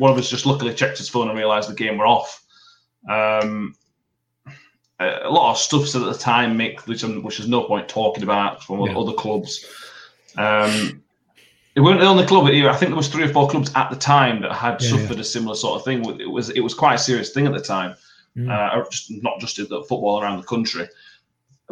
one 0.00 0.10
of 0.10 0.18
us 0.18 0.30
just 0.30 0.46
luckily 0.46 0.74
checked 0.74 0.98
his 0.98 1.08
phone 1.08 1.28
and 1.28 1.36
realised 1.38 1.68
the 1.68 1.74
game 1.74 1.98
were 1.98 2.06
off. 2.06 2.42
Um, 3.08 3.74
a 5.00 5.28
lot 5.28 5.50
of 5.52 5.58
stuff 5.58 5.86
said 5.86 6.02
at 6.02 6.12
the 6.12 6.18
time, 6.18 6.56
Mick, 6.58 6.86
which, 6.86 7.02
which 7.02 7.38
there's 7.38 7.48
no 7.48 7.64
point 7.64 7.88
talking 7.88 8.22
about 8.22 8.62
from 8.62 8.80
Yeah. 8.80 8.96
other 8.96 9.12
clubs. 9.12 9.64
Um, 10.38 11.01
it 11.74 11.80
weren't 11.80 12.00
the 12.00 12.06
only 12.06 12.26
club. 12.26 12.46
I 12.46 12.76
think 12.76 12.90
there 12.90 12.96
was 12.96 13.08
three 13.08 13.24
or 13.24 13.32
four 13.32 13.48
clubs 13.48 13.70
at 13.74 13.90
the 13.90 13.96
time 13.96 14.42
that 14.42 14.52
had 14.52 14.82
Yeah, 14.82 14.90
suffered 14.90 15.18
a 15.18 15.24
similar 15.24 15.54
sort 15.54 15.78
of 15.78 15.84
thing. 15.84 16.04
It 16.20 16.30
was 16.30 16.50
it 16.50 16.60
was 16.60 16.74
quite 16.74 16.94
a 16.94 16.98
serious 16.98 17.30
thing 17.30 17.46
at 17.46 17.52
the 17.52 17.60
time. 17.60 17.94
Mm. 18.36 18.50
uh, 18.50 18.88
just 18.88 19.10
not 19.22 19.38
just 19.40 19.58
in 19.58 19.68
the 19.68 19.82
football 19.82 20.22
around 20.22 20.38
the 20.38 20.46
country. 20.46 20.88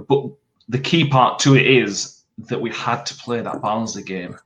But 0.09 0.27
the 0.69 0.79
key 0.79 1.09
part 1.09 1.39
to 1.41 1.57
it 1.57 1.67
is 1.67 2.23
that 2.49 2.61
we 2.61 2.71
had 2.71 3.05
to 3.07 3.15
play 3.15 3.41
that 3.41 3.63
Barnsley 3.63 4.03
game 4.03 4.37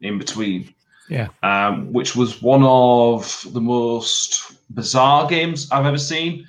in 0.00 0.18
between. 0.18 0.74
Yeah. 1.08 1.28
Um, 1.42 1.92
which 1.92 2.14
was 2.14 2.42
one 2.42 2.62
of 2.64 3.46
the 3.52 3.60
most 3.60 4.52
bizarre 4.74 5.26
games 5.26 5.70
I've 5.70 5.86
ever 5.86 5.98
seen. 5.98 6.46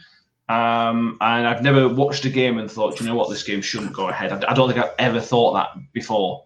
Um, 0.50 1.18
and 1.22 1.48
I've 1.48 1.62
never 1.62 1.88
watched 1.88 2.26
a 2.26 2.30
game 2.30 2.58
and 2.58 2.70
thought, 2.70 3.00
you 3.00 3.06
know 3.06 3.16
what, 3.16 3.30
this 3.30 3.44
game 3.44 3.62
shouldn't 3.62 3.94
go 3.94 4.10
ahead. 4.10 4.32
I, 4.34 4.52
I 4.52 4.54
don't 4.54 4.68
think 4.68 4.84
I've 4.84 4.96
ever 4.98 5.22
thought 5.22 5.54
that 5.54 5.70
before. 5.94 6.44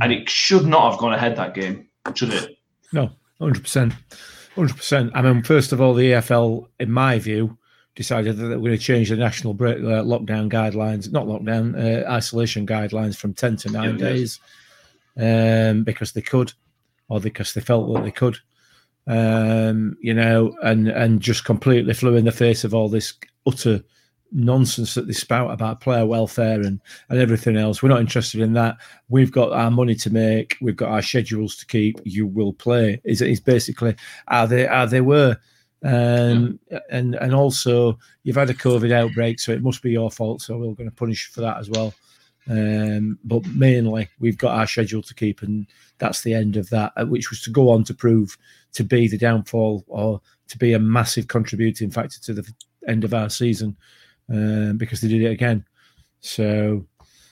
And 0.00 0.12
it 0.12 0.28
should 0.28 0.66
not 0.66 0.90
have 0.90 1.00
gone 1.00 1.12
ahead 1.12 1.36
that 1.36 1.54
game, 1.54 1.88
should 2.14 2.32
it? 2.32 2.58
No, 2.92 3.10
hundred 3.40 3.62
percent, 3.62 3.94
hundred 4.54 4.76
percent. 4.76 5.10
I 5.14 5.22
mean, 5.22 5.42
first 5.42 5.72
of 5.72 5.80
all, 5.80 5.94
the 5.94 6.12
EFL, 6.12 6.66
in 6.78 6.90
my 6.90 7.18
view, 7.18 7.58
decided 7.94 8.36
that 8.36 8.46
they 8.46 8.56
were 8.56 8.68
going 8.68 8.78
to 8.78 8.78
change 8.78 9.10
the 9.10 9.16
national 9.16 9.54
break, 9.54 9.78
uh, 9.78 10.02
lockdown 10.02 10.50
guidelines, 10.50 11.10
not 11.10 11.26
lockdown, 11.26 11.74
uh, 11.76 12.08
isolation 12.10 12.66
guidelines 12.66 13.16
from 13.16 13.34
ten 13.34 13.56
to 13.56 13.70
nine 13.70 13.98
Yeah, 13.98 14.08
days, 14.08 14.40
um, 15.16 15.84
because 15.84 16.12
they 16.12 16.22
could, 16.22 16.52
or 17.08 17.20
because 17.20 17.52
they 17.54 17.60
felt 17.60 17.92
that 17.92 18.04
they 18.04 18.12
could. 18.12 18.38
Um, 19.06 19.96
you 20.00 20.14
know, 20.14 20.56
and 20.62 20.88
and 20.88 21.20
just 21.20 21.44
completely 21.44 21.94
flew 21.94 22.16
in 22.16 22.26
the 22.26 22.32
face 22.32 22.64
of 22.64 22.74
all 22.74 22.88
this 22.88 23.14
utter 23.46 23.82
nonsense 24.32 24.94
that 24.94 25.06
they 25.06 25.12
spout 25.12 25.50
about 25.50 25.80
player 25.80 26.06
welfare 26.06 26.60
and 26.60 26.80
and 27.08 27.18
everything 27.18 27.56
else. 27.56 27.82
We're 27.82 27.88
not 27.88 28.00
interested 28.00 28.40
in 28.40 28.52
that. 28.54 28.76
We've 29.08 29.32
got 29.32 29.52
our 29.52 29.70
money 29.70 29.94
to 29.96 30.10
make. 30.10 30.56
We've 30.60 30.76
got 30.76 30.90
our 30.90 31.02
schedules 31.02 31.56
to 31.56 31.66
keep. 31.66 32.00
You 32.04 32.26
will 32.26 32.52
play. 32.52 33.00
Is 33.04 33.22
is 33.22 33.40
basically 33.40 33.96
how 34.28 34.46
they 34.46 34.66
how 34.66 34.86
they 34.86 35.00
were. 35.00 35.36
Um, 35.82 36.60
and 36.90 37.14
and 37.14 37.34
also 37.34 37.98
you've 38.22 38.36
had 38.36 38.50
a 38.50 38.54
COVID 38.54 38.92
outbreak, 38.92 39.40
so 39.40 39.52
it 39.52 39.62
must 39.62 39.82
be 39.82 39.92
your 39.92 40.10
fault. 40.10 40.42
So 40.42 40.56
we're 40.58 40.74
going 40.74 40.90
to 40.90 40.96
punish 40.96 41.28
you 41.28 41.34
for 41.34 41.40
that 41.40 41.58
as 41.58 41.70
well. 41.70 41.94
Um, 42.48 43.18
but 43.24 43.46
mainly 43.46 44.08
we've 44.18 44.38
got 44.38 44.56
our 44.56 44.66
schedule 44.66 45.02
to 45.02 45.14
keep, 45.14 45.42
and 45.42 45.66
that's 45.98 46.22
the 46.22 46.34
end 46.34 46.56
of 46.56 46.68
that, 46.70 46.92
uh, 46.96 47.06
which 47.06 47.30
was 47.30 47.40
to 47.42 47.50
go 47.50 47.70
on 47.70 47.84
to 47.84 47.94
prove 47.94 48.36
to 48.72 48.84
be 48.84 49.08
the 49.08 49.18
downfall 49.18 49.84
or 49.88 50.20
to 50.48 50.58
be 50.58 50.72
a 50.72 50.78
massive 50.78 51.28
contributing 51.28 51.90
factor 51.90 52.20
to 52.20 52.34
the 52.34 52.52
end 52.88 53.04
of 53.04 53.14
our 53.14 53.30
season 53.30 53.76
um, 54.30 54.76
because 54.76 55.00
they 55.00 55.08
did 55.08 55.22
it 55.22 55.32
again. 55.32 55.64
So, 56.20 56.86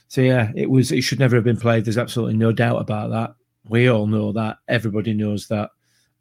so 0.07 0.21
yeah, 0.21 0.51
it 0.55 0.69
was. 0.69 0.91
It 0.91 1.01
should 1.01 1.19
never 1.19 1.35
have 1.35 1.45
been 1.45 1.59
played. 1.59 1.85
There's 1.85 1.97
absolutely 1.97 2.37
no 2.37 2.51
doubt 2.51 2.81
about 2.81 3.11
that. 3.11 3.35
We 3.67 3.87
all 3.89 4.07
know 4.07 4.31
that. 4.33 4.57
Everybody 4.67 5.13
knows 5.13 5.47
that. 5.47 5.71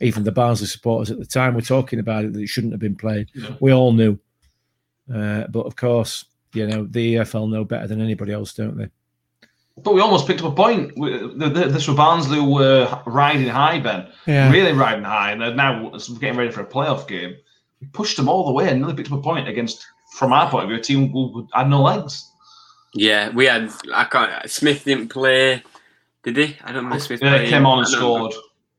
Even 0.01 0.23
the 0.23 0.33
Barnsley 0.33 0.69
supporters 0.69 1.11
at 1.11 1.19
the 1.19 1.27
time 1.27 1.55
were 1.55 1.61
talking 1.61 1.99
about 1.99 2.25
it 2.25 2.33
that 2.33 2.41
it 2.41 2.49
shouldn't 2.49 2.73
have 2.73 2.81
been 2.81 2.95
played. 2.95 3.29
Yeah. 3.35 3.55
We 3.61 3.73
all 3.73 3.93
knew. 3.93 4.19
Uh, 5.13 5.45
but 5.49 5.67
of 5.67 5.75
course, 5.75 6.25
you 6.53 6.67
know 6.67 6.87
the 6.89 7.17
EFL 7.17 7.51
know 7.51 7.65
better 7.65 7.87
than 7.87 8.01
anybody 8.01 8.33
else, 8.33 8.55
don't 8.55 8.77
they? 8.77 8.89
But 9.83 9.95
we 9.95 10.01
almost 10.01 10.27
picked 10.27 10.43
up 10.43 10.53
a 10.53 10.55
point. 10.55 10.93
This 11.39 11.89
were 11.89 11.95
Barnsley 11.95 12.41
were 12.41 13.03
riding 13.07 13.49
high, 13.49 13.79
Ben. 13.79 14.09
Yeah. 14.27 14.51
Really 14.51 14.73
riding 14.73 15.05
high. 15.05 15.33
And 15.33 15.41
they're 15.41 15.55
now 15.55 15.91
getting 16.21 16.37
ready 16.37 16.51
for 16.51 16.63
a 16.63 16.67
playoff 16.67 17.07
game. 17.07 17.37
We 17.81 17.87
pushed 17.89 18.17
them 18.17 18.29
all 18.29 18.45
the 18.47 18.53
way 18.53 18.69
and 18.69 18.81
nearly 18.81 18.95
picked 18.95 19.13
up 19.13 19.19
a 19.19 19.23
point 19.23 19.49
against, 19.49 19.87
from 20.13 20.33
our 20.33 20.51
point 20.51 20.65
of 20.65 20.69
view, 20.71 20.79
a 20.79 20.83
team 20.83 21.09
who 21.11 21.49
had 21.53 21.69
no 21.69 21.83
legs. 21.83 22.31
Yeah, 22.95 23.31
we 23.31 23.47
had. 23.47 23.71
I 23.95 24.05
can't. 24.05 24.51
Smith 24.51 24.85
didn't 24.85 25.09
play. 25.09 25.63
Did 26.25 26.37
he? 26.37 26.57
I 26.65 26.73
don't 26.73 26.89
know. 26.89 26.99
Smith. 26.99 27.23
Yeah, 27.23 27.31
playing. 27.37 27.51
came 27.51 27.67
on 27.67 27.79
and 27.81 27.89
scored. 27.89 28.35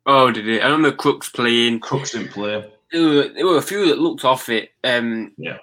Oh, 0.06 0.32
did 0.32 0.46
he? 0.46 0.60
I 0.60 0.66
remember 0.66 0.92
Crooks 0.92 1.30
playing. 1.30 1.80
Crooks 1.80 2.12
didn't 2.12 2.32
play. 2.32 2.66
There 2.92 3.02
were, 3.04 3.28
there 3.30 3.46
were 3.46 3.58
a 3.58 3.62
few 3.62 3.88
that 3.90 4.00
looked 4.00 4.26
off 4.26 4.50
it. 4.50 4.72
Um, 4.84 5.34
Yeah. 5.38 5.58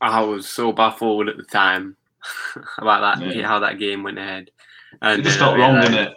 I 0.00 0.22
was 0.22 0.48
so 0.48 0.72
baffled 0.72 1.28
at 1.28 1.36
the 1.36 1.42
time 1.44 1.96
about 2.78 3.18
that, 3.18 3.34
Yeah. 3.36 3.46
how 3.46 3.58
that 3.58 3.78
game 3.78 4.02
went 4.02 4.18
ahead. 4.18 4.50
And 5.02 5.20
It 5.20 5.24
just 5.24 5.38
felt 5.38 5.58
wrong, 5.58 5.78
didn't 5.80 5.98
it? 5.98 6.14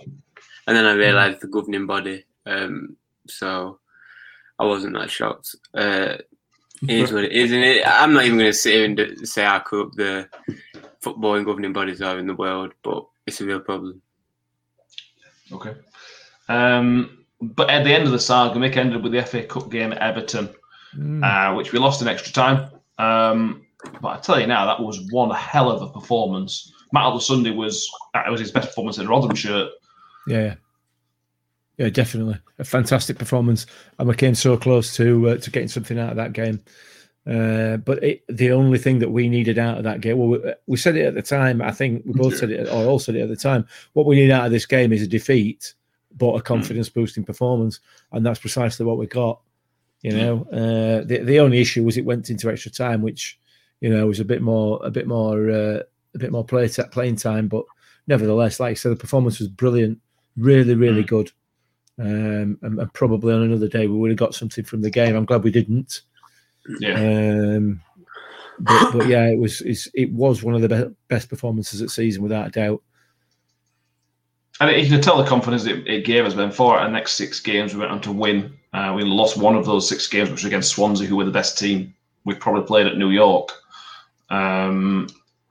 And 0.68 0.78
then 0.78 0.86
I 0.86 0.94
realised 0.94 1.42
the 1.42 1.48
governing 1.48 1.86
body. 1.86 2.24
Um, 2.46 2.96
so 3.28 3.80
I 4.58 4.64
wasn't 4.64 4.94
that 4.96 5.12
shocked. 5.12 5.56
Uh, 5.74 6.16
is 6.90 7.12
what 7.12 7.24
it 7.24 7.32
is, 7.32 7.52
and 7.52 7.64
it, 7.64 7.84
I'm 7.86 8.14
not 8.14 8.26
even 8.26 8.38
going 8.38 8.52
to 8.52 8.58
sit 8.58 8.74
here 8.74 8.86
and 8.86 9.28
say 9.28 9.44
how 9.44 9.60
corrupt 9.60 9.96
the 9.96 10.28
footballing 11.02 11.46
governing 11.46 11.74
bodies 11.74 12.02
are 12.02 12.18
in 12.20 12.28
the 12.28 12.36
world, 12.36 12.74
but 12.84 13.06
it's 13.26 13.42
a 13.42 13.46
real 13.46 13.60
problem. 13.60 14.02
Okay. 15.52 15.76
Um, 16.50 17.26
but 17.42 17.70
at 17.70 17.84
the 17.84 17.94
end 17.94 18.06
of 18.06 18.12
the 18.12 18.20
saga, 18.20 18.60
Mick 18.60 18.78
ended 18.78 18.98
up 18.98 19.04
with 19.04 19.12
the 19.12 19.22
FA 19.24 19.44
Cup 19.44 19.70
game 19.70 19.92
at 19.92 20.00
Everton, 20.00 20.50
Mm. 20.98 21.24
uh, 21.24 21.56
which 21.56 21.72
we 21.72 21.80
lost 21.80 22.04
in 22.04 22.08
extra 22.08 22.32
time. 22.32 22.70
Um, 23.00 23.66
but 24.00 24.10
I 24.10 24.20
tell 24.20 24.40
you 24.40 24.46
now, 24.46 24.66
that 24.68 24.80
was 24.80 25.08
one 25.12 25.32
hell 25.32 25.72
of 25.72 25.82
a 25.82 25.92
performance. 25.92 26.72
Matt 26.92 27.06
Olosunde 27.06 27.56
was 27.56 27.90
that 28.14 28.30
was 28.30 28.40
his 28.40 28.52
best 28.52 28.68
performance 28.68 29.00
in 29.00 29.08
a 29.08 29.10
Rotherham 29.10 29.36
shirt. 29.36 29.72
Yeah, 30.28 30.54
yeah, 31.78 31.90
definitely 31.90 32.38
a 32.60 32.64
fantastic 32.64 33.18
performance, 33.18 33.66
and 33.98 34.08
we 34.08 34.16
came 34.16 34.36
so 34.36 34.58
close 34.58 34.96
to 34.96 35.30
uh, 35.30 35.38
to 35.38 35.52
getting 35.52 35.68
something 35.68 36.00
out 36.00 36.12
of 36.12 36.18
that 36.18 36.34
game. 36.34 36.62
Uh, 37.26 37.78
but 37.78 38.04
it, 38.04 38.24
the 38.28 38.52
only 38.52 38.78
thing 38.78 39.00
that 39.00 39.10
we 39.12 39.30
needed 39.30 39.58
out 39.58 39.78
of 39.78 39.86
that 39.86 40.02
game, 40.02 40.18
well, 40.18 40.28
we, 40.28 40.54
we 40.68 40.78
said 40.78 40.98
it 40.98 41.06
at 41.06 41.16
the 41.16 41.22
time. 41.22 41.62
I 41.62 41.72
think 41.72 42.04
we 42.06 42.14
both 42.14 42.38
said 42.38 42.52
it, 42.52 42.68
or 42.68 42.86
all 42.86 43.00
said 43.00 43.16
it 43.16 43.22
at 43.22 43.30
the 43.30 43.36
time. 43.36 43.66
What 43.94 44.06
we 44.06 44.18
need 44.18 44.30
out 44.30 44.46
of 44.46 44.52
this 44.52 44.66
game 44.66 44.92
is 44.92 45.02
a 45.02 45.08
defeat, 45.08 45.74
but 46.18 46.36
a 46.36 46.42
confidence 46.42 46.90
boosting 46.90 47.24
performance, 47.24 47.80
and 48.12 48.26
that's 48.26 48.40
precisely 48.40 48.86
what 48.86 48.98
we 48.98 49.08
got. 49.08 49.40
You 50.02 50.12
know, 50.12 50.42
uh, 50.52 51.06
the 51.06 51.20
the 51.24 51.40
only 51.40 51.62
issue 51.62 51.84
was 51.84 51.98
it 51.98 52.06
went 52.06 52.30
into 52.30 52.52
extra 52.52 52.70
time, 52.70 53.02
which 53.02 53.40
you 53.80 53.90
know 53.90 54.06
was 54.06 54.20
a 54.20 54.26
bit 54.26 54.42
more 54.42 54.80
a 54.84 54.92
bit 54.92 55.08
more 55.08 55.50
uh, 55.50 55.80
a 56.14 56.18
bit 56.20 56.32
more 56.32 56.44
play 56.44 56.68
t- 56.68 56.84
playing 56.92 57.16
time, 57.16 57.48
but 57.48 57.64
nevertheless, 58.06 58.60
like 58.60 58.72
I 58.72 58.74
said, 58.74 58.92
the 58.92 58.98
performance 58.98 59.40
was 59.40 59.48
brilliant, 59.48 60.00
really, 60.36 60.76
really 60.76 61.04
good. 61.04 61.32
Um, 62.00 62.58
and, 62.64 62.80
and 62.80 62.94
probably 62.94 63.34
on 63.34 63.44
another 63.44 63.68
day 63.68 63.86
we 63.88 63.98
would 63.98 64.10
have 64.10 64.18
got 64.18 64.34
something 64.34 64.64
from 64.64 64.82
the 64.82 64.90
game. 64.90 65.16
I'm 65.16 65.26
glad 65.26 65.44
we 65.44 65.52
didn't. 65.52 66.02
Yeah. 66.80 66.96
Um, 66.96 67.82
but, 68.60 68.92
but 68.94 69.08
yeah, 69.08 69.28
it 69.28 69.38
was 69.38 69.62
it's, 69.62 69.88
it 69.94 70.12
was 70.12 70.44
one 70.44 70.56
of 70.56 70.62
the 70.62 70.70
be- 70.70 70.96
best 71.08 71.30
performances 71.30 71.80
the 71.80 71.90
season 71.90 72.24
without 72.24 72.48
a 72.48 72.52
doubt. 72.52 72.82
And 74.60 74.72
you 74.82 74.90
can 74.90 75.02
tell 75.02 75.18
the 75.18 75.28
confidence 75.28 75.66
it, 75.66 75.88
it 75.88 76.06
gave 76.06 76.26
us. 76.26 76.36
Then 76.36 76.52
for 76.52 76.78
our 76.78 76.90
next 76.90 77.14
six 77.14 77.40
games, 77.40 77.74
we 77.74 77.80
went 77.80 77.92
on 77.92 78.02
to 78.02 78.12
win. 78.12 78.54
Uh, 78.72 78.94
we 78.96 79.04
lost 79.04 79.38
one 79.38 79.56
of 79.56 79.66
those 79.66 79.88
six 79.88 80.08
games, 80.08 80.30
which 80.30 80.42
was 80.42 80.46
against 80.46 80.72
Swansea, 80.72 81.08
who 81.08 81.16
were 81.16 81.26
the 81.26 81.32
best 81.32 81.58
team 81.58 81.94
we 82.24 82.36
probably 82.36 82.64
played 82.64 82.88
at 82.88 82.98
New 82.98 83.10
York. 83.10 83.50
Um, 84.30 85.08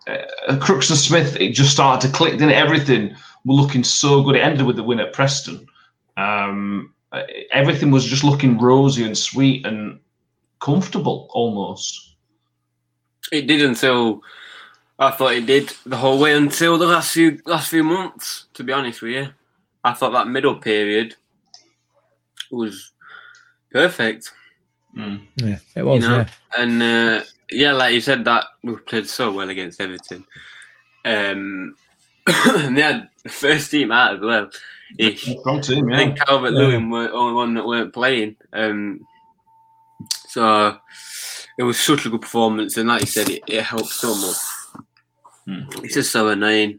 uh, 0.07 0.57
Crooks 0.61 0.91
and 0.91 0.99
Smith, 0.99 1.37
it 1.37 1.53
just 1.53 1.73
started 1.73 2.07
to 2.07 2.13
click. 2.13 2.39
Then 2.39 2.51
everything 2.51 3.15
were 3.45 3.55
looking 3.55 3.85
so 3.85 4.23
good. 4.23 4.37
It 4.37 4.41
ended 4.41 4.67
with 4.67 4.77
the 4.77 4.83
win 4.83 5.01
at 5.01 5.13
Preston. 5.13 5.67
Um, 6.17 6.95
uh, 7.13 7.23
everything 7.53 7.91
was 7.91 8.05
just 8.05 8.25
looking 8.25 8.59
rosy 8.59 9.05
and 9.05 9.17
sweet 9.17 9.67
and 9.67 10.01
comfortable 10.61 11.29
almost. 11.31 12.15
It 13.31 13.47
did 13.47 13.63
until 13.63 14.23
I 14.99 15.11
thought 15.11 15.35
it 15.35 15.47
did 15.47 15.73
the 15.85 15.97
whole 15.97 16.19
way 16.19 16.35
until 16.35 16.79
the 16.79 16.87
last 16.87 17.13
few 17.13 17.41
last 17.45 17.71
few 17.71 17.85
months. 17.85 18.47
To 18.55 18.65
be 18.65 18.73
honest 18.73 19.03
with 19.03 19.13
you, 19.13 19.29
I 19.85 19.93
thought 19.93 20.13
that 20.13 20.29
middle 20.29 20.57
period 20.57 21.17
was 22.51 22.93
perfect. 23.71 24.33
Mm. 24.97 25.27
Yeah, 25.37 25.59
it 25.75 25.83
was. 25.83 26.03
You 26.03 26.09
know? 26.09 26.17
yeah. 26.19 26.29
And 26.57 26.83
uh, 26.83 27.25
yeah, 27.51 27.73
like 27.73 27.95
you 27.95 28.01
said, 28.01 28.25
that 28.25 28.45
we 28.63 28.77
played 28.77 29.09
so 29.09 29.33
well 29.33 29.49
against 29.49 29.81
Everton. 29.81 30.25
Um, 31.05 31.75
and 32.27 32.77
they 32.77 32.83
had 32.83 33.09
the 33.23 33.31
first 33.31 33.71
team 33.71 33.91
out 33.91 34.15
as 34.15 34.21
well. 34.21 34.51
Ish. 34.99 35.37
Strong 35.39 35.63
team, 35.63 35.89
I 35.89 35.91
yeah. 35.93 35.97
think 35.99 36.19
Calvert 36.19 36.53
Lewin 36.53 36.91
were 36.91 37.05
the 37.05 37.13
only 37.13 37.35
one 37.35 37.55
that 37.55 37.67
weren't 37.67 37.95
playing. 37.95 38.37
Um, 38.53 39.01
so 40.29 40.79
it 41.59 41.63
was 41.63 41.79
such 41.79 42.07
a 42.07 42.11
good 42.11 42.23
performance, 42.23 42.77
and 42.77 42.89
like 42.89 43.03
you 43.03 43.07
said, 43.07 43.29
it, 43.29 43.43
it 43.47 43.63
helped 43.63 43.89
so 43.89 44.15
much. 44.15 44.37
Hmm. 45.47 45.85
It's 45.85 45.95
just 45.95 46.13
so 46.13 46.29
annoying. 46.29 46.79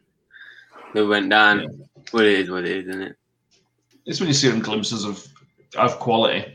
They 0.93 1.03
went 1.03 1.29
down. 1.29 1.87
What 2.11 2.25
it 2.25 2.39
is, 2.39 2.51
what 2.51 2.65
it 2.65 2.71
is, 2.71 2.87
isn't 2.87 3.01
it? 3.01 3.15
It's 4.05 4.19
when 4.19 4.27
you 4.27 4.33
see 4.33 4.49
them 4.49 4.59
glimpses 4.59 5.05
of 5.05 5.25
of 5.75 5.97
quality, 5.97 6.45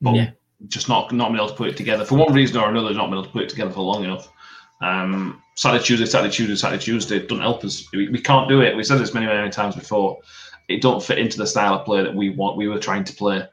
but 0.00 0.14
Yeah. 0.14 0.30
just 0.66 0.88
not 0.88 1.12
not 1.12 1.28
being 1.28 1.36
able 1.36 1.48
to 1.48 1.54
put 1.54 1.68
it 1.68 1.76
together 1.76 2.04
for 2.04 2.16
one 2.16 2.32
reason 2.32 2.56
or 2.56 2.68
another. 2.68 2.92
Not 2.92 3.06
being 3.06 3.14
able 3.18 3.24
to 3.24 3.30
put 3.30 3.42
it 3.42 3.48
together 3.48 3.70
for 3.70 3.80
long 3.80 4.04
enough. 4.04 4.28
Um, 4.80 5.42
Saturday, 5.54 5.84
Tuesday, 5.84 6.06
Saturday, 6.06 6.32
Tuesday, 6.32 6.54
Saturday, 6.54 6.82
Tuesday 6.82 7.18
doesn't 7.26 7.42
help 7.42 7.64
us. 7.64 7.86
We, 7.92 8.08
we 8.08 8.20
can't 8.20 8.48
do 8.48 8.60
it. 8.62 8.76
We 8.76 8.84
said 8.84 8.98
this 8.98 9.12
many, 9.12 9.26
many 9.26 9.50
times 9.50 9.74
before. 9.74 10.18
It 10.68 10.82
don't 10.82 11.02
fit 11.02 11.18
into 11.18 11.38
the 11.38 11.46
style 11.46 11.74
of 11.74 11.84
play 11.84 12.02
that 12.02 12.14
we 12.14 12.30
want. 12.30 12.56
We 12.56 12.68
were 12.68 12.78
trying 12.78 13.04
to 13.04 13.12
play. 13.14 13.46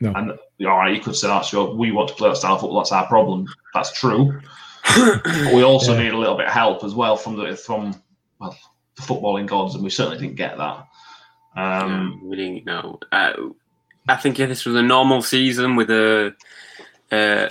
No. 0.00 0.12
And 0.14 0.30
all 0.66 0.78
right, 0.78 0.94
you 0.94 1.00
could 1.00 1.16
say 1.16 1.28
that's 1.28 1.52
your. 1.52 1.74
We 1.74 1.92
want 1.92 2.08
to 2.08 2.14
play 2.14 2.28
that 2.28 2.36
style 2.36 2.54
of 2.54 2.60
football. 2.60 2.78
That's 2.80 2.92
our 2.92 3.06
problem. 3.06 3.46
That's 3.74 3.92
true. 3.92 4.40
But 4.96 5.52
we 5.54 5.62
also 5.62 5.92
Yeah. 5.96 6.02
need 6.04 6.12
a 6.12 6.18
little 6.18 6.36
bit 6.36 6.46
of 6.46 6.52
help 6.52 6.84
as 6.84 6.94
well 6.94 7.16
from 7.16 7.36
the 7.36 7.56
from 7.56 7.94
well 8.38 8.56
the 8.96 9.02
footballing 9.02 9.46
gods, 9.46 9.74
and 9.74 9.84
we 9.84 9.90
certainly 9.90 10.18
didn't 10.18 10.36
get 10.36 10.56
that. 10.58 10.86
Um, 11.56 12.20
No, 12.22 12.28
we 12.28 12.36
didn't 12.36 12.64
know. 12.66 12.98
Uh, 13.12 13.32
I 14.08 14.16
think 14.16 14.38
if 14.40 14.48
this 14.48 14.64
was 14.64 14.76
a 14.76 14.82
normal 14.82 15.20
season 15.22 15.74
with 15.76 15.90
a, 15.90 16.34
uh, 17.10 17.48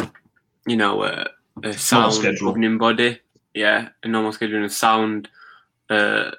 you 0.65 0.77
know, 0.77 1.01
uh, 1.01 1.25
a 1.63 1.73
sound 1.73 2.13
schedule. 2.13 2.47
governing 2.49 2.77
body. 2.77 3.19
Yeah, 3.53 3.89
a 4.03 4.07
normal 4.07 4.31
schedule 4.33 4.57
and 4.57 4.65
a 4.65 4.69
sound, 4.69 5.29
uh, 5.89 6.31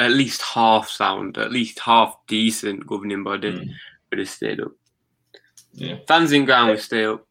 at 0.00 0.10
least 0.10 0.40
half 0.42 0.88
sound, 0.88 1.38
at 1.38 1.52
least 1.52 1.78
half 1.78 2.16
decent 2.26 2.86
governing 2.86 3.22
body 3.22 3.52
Mm. 3.52 3.70
would 4.10 4.18
have 4.18 4.28
stayed 4.28 4.60
up. 4.60 4.72
Yeah. 5.74 5.96
Fans 6.08 6.32
in 6.32 6.44
ground 6.46 6.70
would 6.70 6.80
stay 6.80 7.04
up. 7.04 7.24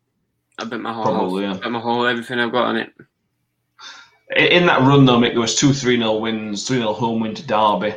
I 0.60 0.66
bet 0.66 0.80
my 0.80 0.94
whole 0.94 1.04
Probably, 1.04 1.46
house, 1.46 1.56
yeah. 1.56 1.60
I 1.60 1.64
bet 1.64 1.72
my 1.72 1.80
whole 1.80 2.06
everything 2.06 2.40
I've 2.40 2.52
got 2.52 2.66
on 2.68 2.78
it. 2.78 2.94
In 4.36 4.68
that 4.68 4.82
run, 4.82 5.06
though, 5.06 5.18
Mick, 5.20 5.32
there 5.32 5.40
was 5.42 5.56
two 5.56 5.74
3 5.74 5.98
0 5.98 6.18
wins, 6.18 6.68
3 6.68 6.78
0 6.78 6.94
home 6.94 7.20
win 7.20 7.34
to 7.34 7.46
Derby, 7.48 7.96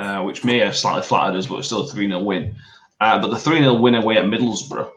uh, 0.00 0.22
which 0.24 0.44
may 0.44 0.58
have 0.58 0.76
slightly 0.76 1.02
flattered 1.02 1.36
us, 1.38 1.46
but 1.46 1.64
still 1.64 1.82
a 1.82 1.88
3 1.88 2.08
0 2.08 2.20
win. 2.22 2.54
Uh, 3.00 3.20
but 3.20 3.28
the 3.30 3.38
3 3.38 3.58
0 3.60 3.74
win 3.74 3.94
away 3.94 4.16
at 4.16 4.24
Middlesbrough 4.24 4.90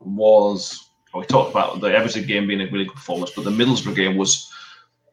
was, 0.00 0.90
we 1.14 1.24
talked 1.26 1.52
about 1.52 1.80
the 1.80 1.86
Everton 1.96 2.26
game 2.26 2.48
being 2.48 2.60
a 2.60 2.66
really 2.66 2.84
good 2.86 2.94
performance, 2.96 3.30
but 3.36 3.44
the 3.44 3.50
Middlesbrough 3.50 3.94
game 3.94 4.16
was, 4.16 4.50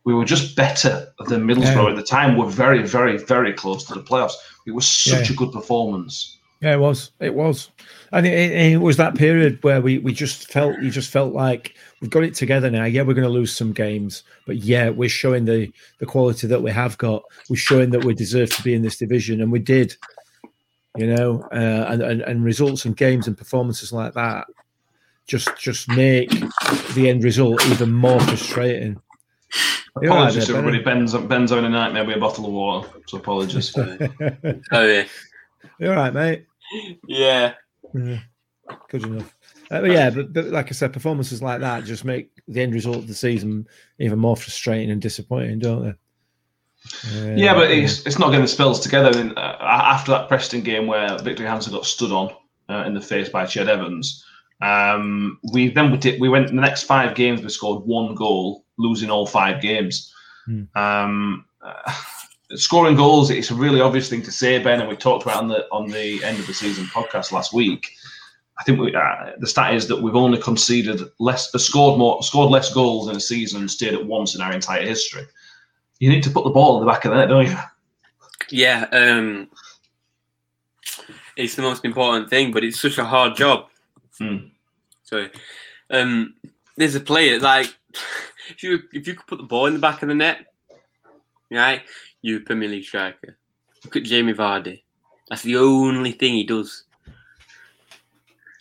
we 0.03 0.13
were 0.13 0.25
just 0.25 0.55
better 0.55 1.07
than 1.27 1.43
Middlesbrough 1.47 1.83
Yeah. 1.85 1.89
at 1.91 1.95
the 1.95 2.03
time. 2.03 2.37
We're 2.37 2.49
very, 2.49 2.83
very, 2.83 3.17
very 3.17 3.53
close 3.53 3.83
to 3.85 3.93
the 3.93 4.01
playoffs. 4.01 4.33
It 4.65 4.71
was 4.71 4.87
such 4.87 5.29
Yeah. 5.29 5.33
a 5.33 5.37
good 5.37 5.51
performance. 5.51 6.37
Yeah, 6.61 6.73
it 6.73 6.79
was. 6.79 7.11
It 7.19 7.33
was, 7.33 7.71
and 8.11 8.27
it, 8.27 8.33
it, 8.33 8.51
it 8.73 8.77
was 8.77 8.95
that 8.97 9.15
period 9.15 9.57
where 9.63 9.81
we 9.81 9.97
we 9.97 10.13
just 10.13 10.51
felt 10.51 10.79
you 10.79 10.91
just 10.91 11.09
felt 11.09 11.33
like 11.33 11.73
we've 12.01 12.11
got 12.11 12.23
it 12.23 12.35
together 12.35 12.69
now. 12.69 12.85
Yeah, 12.85 13.01
we're 13.01 13.15
going 13.15 13.27
to 13.27 13.33
lose 13.33 13.55
some 13.55 13.73
games, 13.73 14.21
but 14.45 14.57
yeah, 14.57 14.89
we're 14.89 15.09
showing 15.09 15.45
the 15.45 15.71
the 15.97 16.05
quality 16.05 16.45
that 16.45 16.61
we 16.61 16.69
have 16.69 16.99
got. 16.99 17.23
We're 17.49 17.55
showing 17.55 17.89
that 17.91 18.05
we 18.05 18.13
deserve 18.13 18.51
to 18.51 18.61
be 18.61 18.75
in 18.75 18.83
this 18.83 18.97
division, 18.97 19.41
and 19.41 19.51
we 19.51 19.57
did. 19.59 19.95
You 20.97 21.07
know, 21.15 21.41
uh, 21.51 21.85
and, 21.89 22.01
and 22.03 22.21
and 22.21 22.43
results 22.43 22.85
and 22.85 22.95
games 22.95 23.25
and 23.27 23.35
performances 23.37 23.91
like 23.93 24.13
that 24.13 24.45
just 25.27 25.49
just 25.57 25.87
make 25.89 26.29
the 26.93 27.07
end 27.09 27.23
result 27.23 27.65
even 27.67 27.91
more 27.91 28.19
frustrating. 28.19 29.01
You're 30.01 30.11
right 30.11 30.19
Apologies, 30.19 30.47
there, 30.47 30.57
everybody. 30.57 30.83
Ben's, 30.83 31.13
Ben's 31.13 31.49
having 31.49 31.65
a 31.65 31.69
nightmare 31.69 32.05
with 32.05 32.15
a 32.15 32.19
bottle 32.19 32.45
of 32.45 32.51
water, 32.53 32.89
so 33.07 33.17
apologies. 33.17 33.71
Benny. 33.75 34.09
Oh 34.71 34.85
yeah, 34.85 35.03
You're 35.79 35.91
all 35.91 35.97
right, 36.03 36.13
mate. 36.13 36.45
yeah. 37.07 37.55
Yeah, 37.93 38.19
good 38.89 39.03
enough. 39.03 39.35
Uh, 39.69 39.81
but 39.81 39.91
yeah, 39.91 40.09
but, 40.09 40.31
but 40.31 40.45
like 40.45 40.67
I 40.67 40.71
said, 40.71 40.93
performances 40.93 41.41
like 41.41 41.59
that 41.59 41.83
just 41.83 42.05
make 42.05 42.29
the 42.47 42.61
end 42.61 42.73
result 42.73 42.97
of 42.97 43.07
the 43.07 43.13
season 43.13 43.67
even 43.99 44.17
more 44.19 44.37
frustrating 44.37 44.91
and 44.91 45.01
disappointing, 45.01 45.59
don't 45.59 45.83
they? 45.83 47.31
Uh, 47.31 47.35
Yeah, 47.35 47.53
but 47.53 47.69
it's, 47.69 48.05
it's 48.05 48.17
not 48.19 48.27
getting 48.29 48.41
the 48.43 48.47
spells 48.47 48.79
together. 48.79 49.17
And 49.17 49.37
uh, 49.37 49.57
after 49.61 50.11
that 50.11 50.27
Preston 50.29 50.61
game 50.61 50.87
where 50.87 51.17
Viktor 51.19 51.43
Johansson 51.43 51.73
got 51.73 51.85
stood 51.85 52.11
on 52.11 52.33
uh, 52.69 52.83
in 52.85 52.93
the 52.93 53.01
face 53.01 53.27
by 53.29 53.43
Ched 53.45 53.67
Evans, 53.67 54.25
um, 54.61 55.39
we 55.51 55.69
then 55.69 55.91
we, 55.91 55.97
did, 55.97 56.21
we 56.21 56.29
went 56.29 56.47
the 56.47 56.53
next 56.53 56.83
five 56.83 57.15
games. 57.15 57.41
We 57.41 57.49
scored 57.49 57.85
one 57.85 58.13
goal, 58.15 58.65
losing 58.81 59.09
all 59.09 59.25
five 59.25 59.61
games. 59.61 60.13
Hmm. 60.45 60.63
Um, 60.75 61.45
uh, 61.61 61.93
scoring 62.55 62.95
goals, 62.95 63.29
it's 63.29 63.51
a 63.51 63.55
really 63.55 63.81
obvious 63.81 64.09
thing 64.09 64.21
to 64.23 64.31
say, 64.31 64.59
Ben, 64.59 64.79
and 64.79 64.89
we 64.89 64.95
talked 64.95 65.23
about 65.23 65.37
on 65.37 65.47
the 65.47 65.67
on 65.71 65.89
the 65.89 66.23
end 66.23 66.39
of 66.39 66.47
the 66.47 66.53
season 66.53 66.85
podcast 66.85 67.31
last 67.31 67.53
week. 67.53 67.91
I 68.59 68.63
think 68.63 68.79
we, 68.79 68.93
uh, 68.93 69.31
the 69.39 69.47
stat 69.47 69.73
is 69.73 69.87
that 69.87 70.01
we've 70.01 70.15
only 70.15 70.39
conceded 70.39 71.01
less, 71.17 71.53
uh, 71.55 71.57
scored 71.57 71.97
more, 71.97 72.21
scored 72.21 72.51
less 72.51 72.71
goals 72.71 73.09
in 73.09 73.15
a 73.15 73.19
season 73.19 73.61
and 73.61 73.71
stayed 73.71 73.95
at 73.95 74.05
once 74.05 74.35
in 74.35 74.41
our 74.41 74.53
entire 74.53 74.85
history. 74.85 75.25
You 75.99 76.09
need 76.09 76.21
to 76.23 76.29
put 76.29 76.43
the 76.43 76.51
ball 76.51 76.77
in 76.77 76.85
the 76.85 76.91
back 76.91 77.03
of 77.05 77.11
the 77.11 77.17
net, 77.17 77.29
don't 77.29 77.47
you? 77.47 77.57
Yeah, 78.49 78.85
um, 78.91 79.49
it's 81.37 81.55
the 81.55 81.63
most 81.63 81.85
important 81.85 82.29
thing, 82.29 82.51
but 82.51 82.63
it's 82.63 82.79
such 82.79 82.99
a 82.99 83.05
hard 83.05 83.35
job. 83.35 83.67
Hmm. 84.19 84.49
Sorry, 85.03 85.31
um, 85.89 86.35
there's 86.77 86.95
a 86.95 86.99
player 86.99 87.39
like 87.39 87.75
if 88.51 88.63
you 88.63 88.79
if 88.93 89.07
you 89.07 89.15
could 89.15 89.27
put 89.27 89.37
the 89.37 89.43
ball 89.43 89.65
in 89.65 89.73
the 89.73 89.79
back 89.79 90.01
of 90.01 90.09
the 90.09 90.15
net, 90.15 90.45
right? 91.49 91.81
You 92.21 92.37
a 92.37 92.39
Premier 92.41 92.69
League 92.69 92.83
striker. 92.83 93.37
Look 93.83 93.95
at 93.95 94.03
Jamie 94.03 94.33
Vardy. 94.33 94.83
That's 95.29 95.41
the 95.41 95.57
only 95.57 96.11
thing 96.11 96.33
he 96.33 96.43
does. 96.43 96.83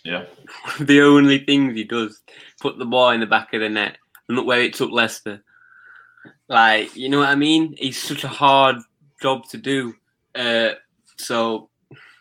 Yeah. 0.05 0.25
the 0.81 1.03
only 1.03 1.39
things 1.45 1.75
he 1.75 1.85
does. 1.85 2.23
Put 2.61 2.79
the 2.79 2.87
ball 2.87 3.11
in 3.11 3.21
the 3.21 3.27
back 3.27 3.53
of 3.53 3.61
the 3.61 3.69
net. 3.69 3.99
And 4.29 4.37
look 4.37 4.47
where 4.47 4.63
it 4.63 4.75
took 4.75 4.91
Leicester. 4.91 5.43
Like, 6.49 6.97
you 6.97 7.09
know 7.09 7.19
what 7.19 7.29
I 7.29 7.35
mean? 7.35 7.75
It's 7.79 7.99
such 7.99 8.25
a 8.25 8.29
hard 8.29 8.77
job 9.21 9.47
to 9.49 9.59
do. 9.59 9.95
Uh, 10.35 10.71
so, 11.17 11.69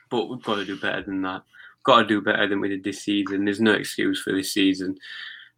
but 0.10 0.30
we've 0.30 0.44
got 0.44 0.56
to 0.56 0.66
do 0.66 0.80
better 0.80 1.04
than 1.04 1.22
that. 1.22 1.44
Got 1.84 2.02
to 2.02 2.08
do 2.08 2.22
better 2.22 2.48
than 2.48 2.60
we 2.60 2.70
did 2.70 2.84
this 2.84 3.04
season. 3.04 3.46
There's 3.46 3.62
no 3.62 3.74
excuse 3.74 4.22
for 4.22 4.34
this 4.34 4.54
season. 4.54 4.98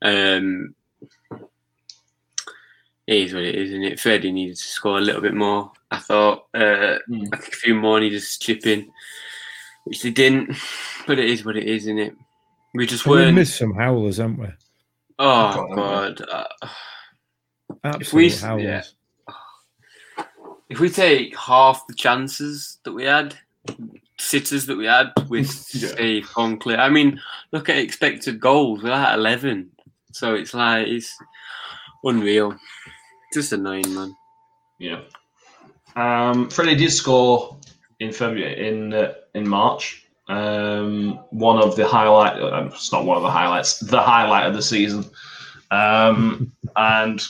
Um, 0.01 0.75
it 3.11 3.17
is 3.25 3.33
what 3.33 3.43
it 3.43 3.55
is, 3.55 3.69
isn't 3.69 3.83
it? 3.83 3.99
Freddie 3.99 4.31
needed 4.31 4.55
to 4.57 4.63
score 4.63 4.97
a 4.97 5.01
little 5.01 5.21
bit 5.21 5.33
more. 5.33 5.71
I 5.91 5.97
thought 5.97 6.45
uh, 6.53 6.97
Mm. 7.09 7.27
I 7.33 7.37
think 7.37 7.53
a 7.53 7.57
few 7.57 7.75
more 7.75 7.99
needed 7.99 8.21
to 8.21 8.39
chip 8.39 8.65
in, 8.65 8.89
which 9.85 10.01
they 10.03 10.11
didn't. 10.11 10.55
But 11.07 11.19
it 11.19 11.29
is 11.29 11.43
what 11.43 11.57
it 11.57 11.65
is, 11.65 11.83
isn't 11.83 11.99
it? 11.99 12.15
We 12.73 12.85
just 12.85 13.05
we 13.05 13.11
weren't. 13.17 13.35
missed 13.35 13.57
some 13.57 13.73
howlers, 13.73 14.17
haven't 14.17 14.37
we? 14.39 14.47
oh 15.19 15.67
God, 15.75 16.17
God! 16.17 16.21
Uh, 16.29 16.67
Absolute 17.83 18.13
we- 18.33 18.37
howlers. 18.37 18.95
yeah. 20.17 20.23
if 20.69 20.79
we 20.79 20.89
take 20.89 21.35
half 21.37 21.85
the 21.87 21.93
chances 21.93 22.79
that 22.85 22.93
we 22.93 23.03
had, 23.03 23.35
sitters 24.19 24.65
that 24.67 24.77
we 24.77 24.85
had 24.85 25.11
with 25.27 25.49
Yeah. 25.73 25.89
say 25.89 26.21
Conklin, 26.21 26.79
I 26.79 26.89
mean, 26.89 27.19
look 27.51 27.67
at 27.69 27.77
expected 27.77 28.39
goals. 28.39 28.83
We're 28.83 28.91
at 28.91 29.17
eleven, 29.17 29.71
so 30.13 30.33
it's 30.35 30.53
like 30.53 30.87
it's 30.87 31.13
unreal. 32.03 32.55
Just 33.33 33.51
annoying, 33.53 33.93
man. 33.93 34.15
Yeah. 34.79 35.01
Um, 35.95 36.49
Freddie 36.49 36.75
did 36.75 36.91
score 36.91 37.57
in 37.99 38.11
February 38.11 38.67
in 38.67 38.93
uh, 38.93 39.13
in 39.35 39.47
March. 39.47 40.05
Um, 40.27 41.19
one 41.31 41.61
of 41.61 41.75
the 41.75 41.87
highlight. 41.87 42.41
Uh, 42.41 42.69
it's 42.73 42.91
not 42.91 43.05
one 43.05 43.17
of 43.17 43.23
the 43.23 43.29
highlights. 43.31 43.79
The 43.79 44.01
highlight 44.01 44.45
of 44.47 44.53
the 44.55 44.61
season. 44.61 45.05
Um, 45.71 46.51
and 46.75 47.21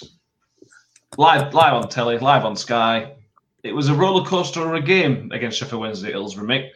live 1.18 1.54
live 1.54 1.74
on 1.74 1.90
telly, 1.90 2.18
live 2.18 2.46
on 2.46 2.56
Sky. 2.56 3.14
It 3.64 3.74
was 3.74 3.90
a 3.90 3.94
roller 3.96 4.26
coaster 4.26 4.62
of 4.68 4.74
a 4.74 4.82
game 4.86 5.32
against 5.32 5.58
Sheffield 5.60 5.82
Wednesday 5.82 6.08
at 6.08 6.14
Hillsborough. 6.14 6.48
Mick. 6.48 6.70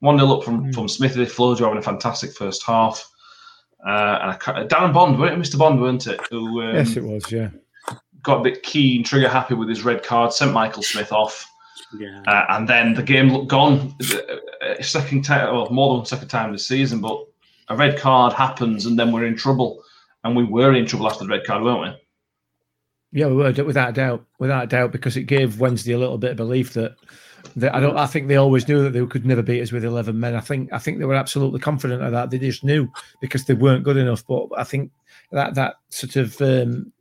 One 0.00 0.18
0 0.18 0.32
up 0.38 0.44
from 0.44 0.64
Mm. 0.64 0.74
from 0.74 0.88
Smithy. 0.88 1.26
Flojo 1.26 1.60
having 1.60 1.76
a 1.78 1.82
fantastic 1.82 2.32
first 2.34 2.62
half. 2.62 3.06
Uh, 3.86 4.18
and 4.22 4.30
I, 4.30 4.36
ca- 4.38 4.64
Darren 4.64 4.92
Bond, 4.94 5.18
weren't 5.18 5.34
it? 5.34 5.38
Mr. 5.46 5.58
Bond, 5.58 5.80
weren't 5.80 6.06
it? 6.06 6.20
Who 6.30 6.62
um, 6.62 6.74
yes, 6.74 6.96
it 6.96 7.02
was. 7.04 7.30
Yeah, 7.30 7.48
got 8.22 8.40
a 8.40 8.42
bit 8.42 8.62
keen, 8.62 9.02
trigger 9.04 9.28
happy 9.28 9.54
with 9.54 9.68
his 9.68 9.82
red 9.84 10.02
card, 10.02 10.32
sent 10.32 10.52
Michael 10.52 10.82
Smith 10.82 11.12
off, 11.12 11.48
Yeah. 11.98 12.22
uh, 12.26 12.46
and 12.50 12.68
then 12.68 12.94
the 12.94 13.02
game 13.02 13.30
looked 13.32 13.48
gone. 13.48 13.94
Uh, 14.00 14.82
Second 14.82 15.22
time, 15.24 15.52
well, 15.54 15.68
more 15.70 15.96
than 15.96 16.06
second 16.06 16.28
time 16.28 16.52
this 16.52 16.66
season, 16.66 17.00
but 17.00 17.24
a 17.68 17.76
red 17.76 17.98
card 17.98 18.32
happens, 18.32 18.86
and 18.86 18.98
then 18.98 19.10
we're 19.12 19.24
in 19.26 19.36
trouble, 19.36 19.82
and 20.24 20.36
we 20.36 20.44
were 20.44 20.74
in 20.74 20.86
trouble 20.86 21.08
after 21.08 21.24
the 21.24 21.30
red 21.30 21.44
card, 21.44 21.62
weren't 21.62 21.80
we? 21.82 21.96
yeah, 23.12 23.26
we 23.26 23.34
were 23.34 23.52
without 23.64 23.90
a 23.90 23.92
doubt, 23.92 24.24
without 24.38 24.64
a 24.64 24.66
doubt, 24.68 24.92
because 24.92 25.16
it 25.16 25.24
gave 25.24 25.58
Wednesday 25.60 25.92
a 25.92 25.98
little 25.98 26.18
bit 26.18 26.32
of 26.32 26.36
belief 26.36 26.74
that. 26.74 26.94
that 27.56 27.74
I 27.74 27.80
don't. 27.80 27.96
I 27.96 28.06
think 28.06 28.28
they 28.28 28.36
always 28.36 28.68
knew 28.68 28.82
that 28.84 28.90
they 28.92 29.04
could 29.06 29.26
never 29.26 29.42
beat 29.42 29.62
us 29.62 29.72
with 29.72 29.84
eleven 29.84 30.20
men. 30.20 30.34
I 30.36 30.40
think. 30.40 30.72
I 30.72 30.78
think 30.78 30.98
they 30.98 31.04
were 31.06 31.14
absolutely 31.14 31.58
confident 31.58 32.02
of 32.02 32.12
that. 32.12 32.30
They 32.30 32.38
just 32.38 32.62
knew 32.62 32.88
because 33.20 33.44
they 33.46 33.54
weren't 33.54 33.82
good 33.82 33.96
enough. 33.96 34.24
But 34.28 34.48
I 34.56 34.62
think 34.64 34.92
that 35.32 35.54
that 35.56 35.76
sort 35.88 36.16
of 36.16 36.40
um, 36.40 36.92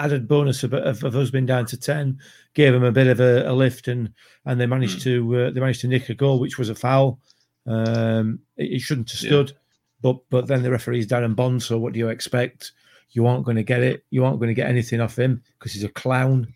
added 0.00 0.26
bonus 0.26 0.64
of, 0.64 0.72
of, 0.74 1.04
of 1.04 1.14
us 1.14 1.30
being 1.30 1.46
down 1.46 1.66
to 1.66 1.76
ten 1.76 2.18
gave 2.54 2.72
them 2.72 2.82
a 2.84 2.90
bit 2.92 3.06
of 3.06 3.20
a, 3.20 3.48
a 3.50 3.52
lift, 3.52 3.86
and 3.88 4.12
and 4.46 4.60
they 4.60 4.66
managed 4.66 5.02
to 5.02 5.36
uh, 5.36 5.50
they 5.50 5.60
managed 5.60 5.82
to 5.82 5.88
nick 5.88 6.08
a 6.08 6.14
goal, 6.14 6.40
which 6.40 6.58
was 6.58 6.68
a 6.70 6.74
foul. 6.74 7.20
Um, 7.66 8.40
it, 8.56 8.72
it 8.72 8.80
shouldn't 8.80 9.10
have 9.12 9.22
Yeah. 9.22 9.28
stood, 9.28 9.52
but 10.02 10.18
but 10.30 10.46
then 10.46 10.62
the 10.62 10.70
referee's 10.70 11.06
Darren 11.06 11.36
Bond. 11.36 11.62
So 11.62 11.78
what 11.78 11.92
do 11.92 11.98
you 11.98 12.08
expect? 12.08 12.72
You 13.12 13.26
aren't 13.26 13.44
going 13.44 13.56
to 13.56 13.62
get 13.62 13.82
it. 13.82 14.04
You 14.10 14.24
aren't 14.24 14.38
going 14.38 14.48
to 14.48 14.54
get 14.54 14.68
anything 14.68 15.00
off 15.00 15.18
him 15.18 15.42
because 15.58 15.72
he's 15.72 15.84
a 15.84 15.88
clown, 15.88 16.52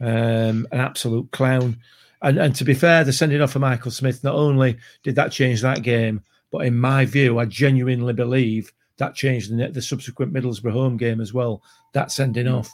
um, 0.00 0.66
an 0.72 0.80
absolute 0.80 1.30
clown. 1.32 1.78
And 2.22 2.38
and 2.38 2.54
to 2.56 2.64
be 2.64 2.74
fair, 2.74 3.04
the 3.04 3.12
sending 3.12 3.40
off 3.40 3.54
of 3.54 3.60
Michael 3.62 3.90
Smith 3.90 4.24
not 4.24 4.34
only 4.34 4.76
did 5.02 5.14
that 5.16 5.32
change 5.32 5.62
that 5.62 5.82
game, 5.82 6.22
but 6.50 6.66
in 6.66 6.76
my 6.76 7.04
view, 7.04 7.38
I 7.38 7.44
genuinely 7.44 8.12
believe 8.12 8.72
that 8.98 9.14
changed 9.14 9.56
the, 9.56 9.68
the 9.68 9.82
subsequent 9.82 10.32
Middlesbrough 10.32 10.72
home 10.72 10.96
game 10.96 11.20
as 11.20 11.32
well. 11.32 11.62
That 11.94 12.12
sending 12.12 12.48
off, 12.48 12.72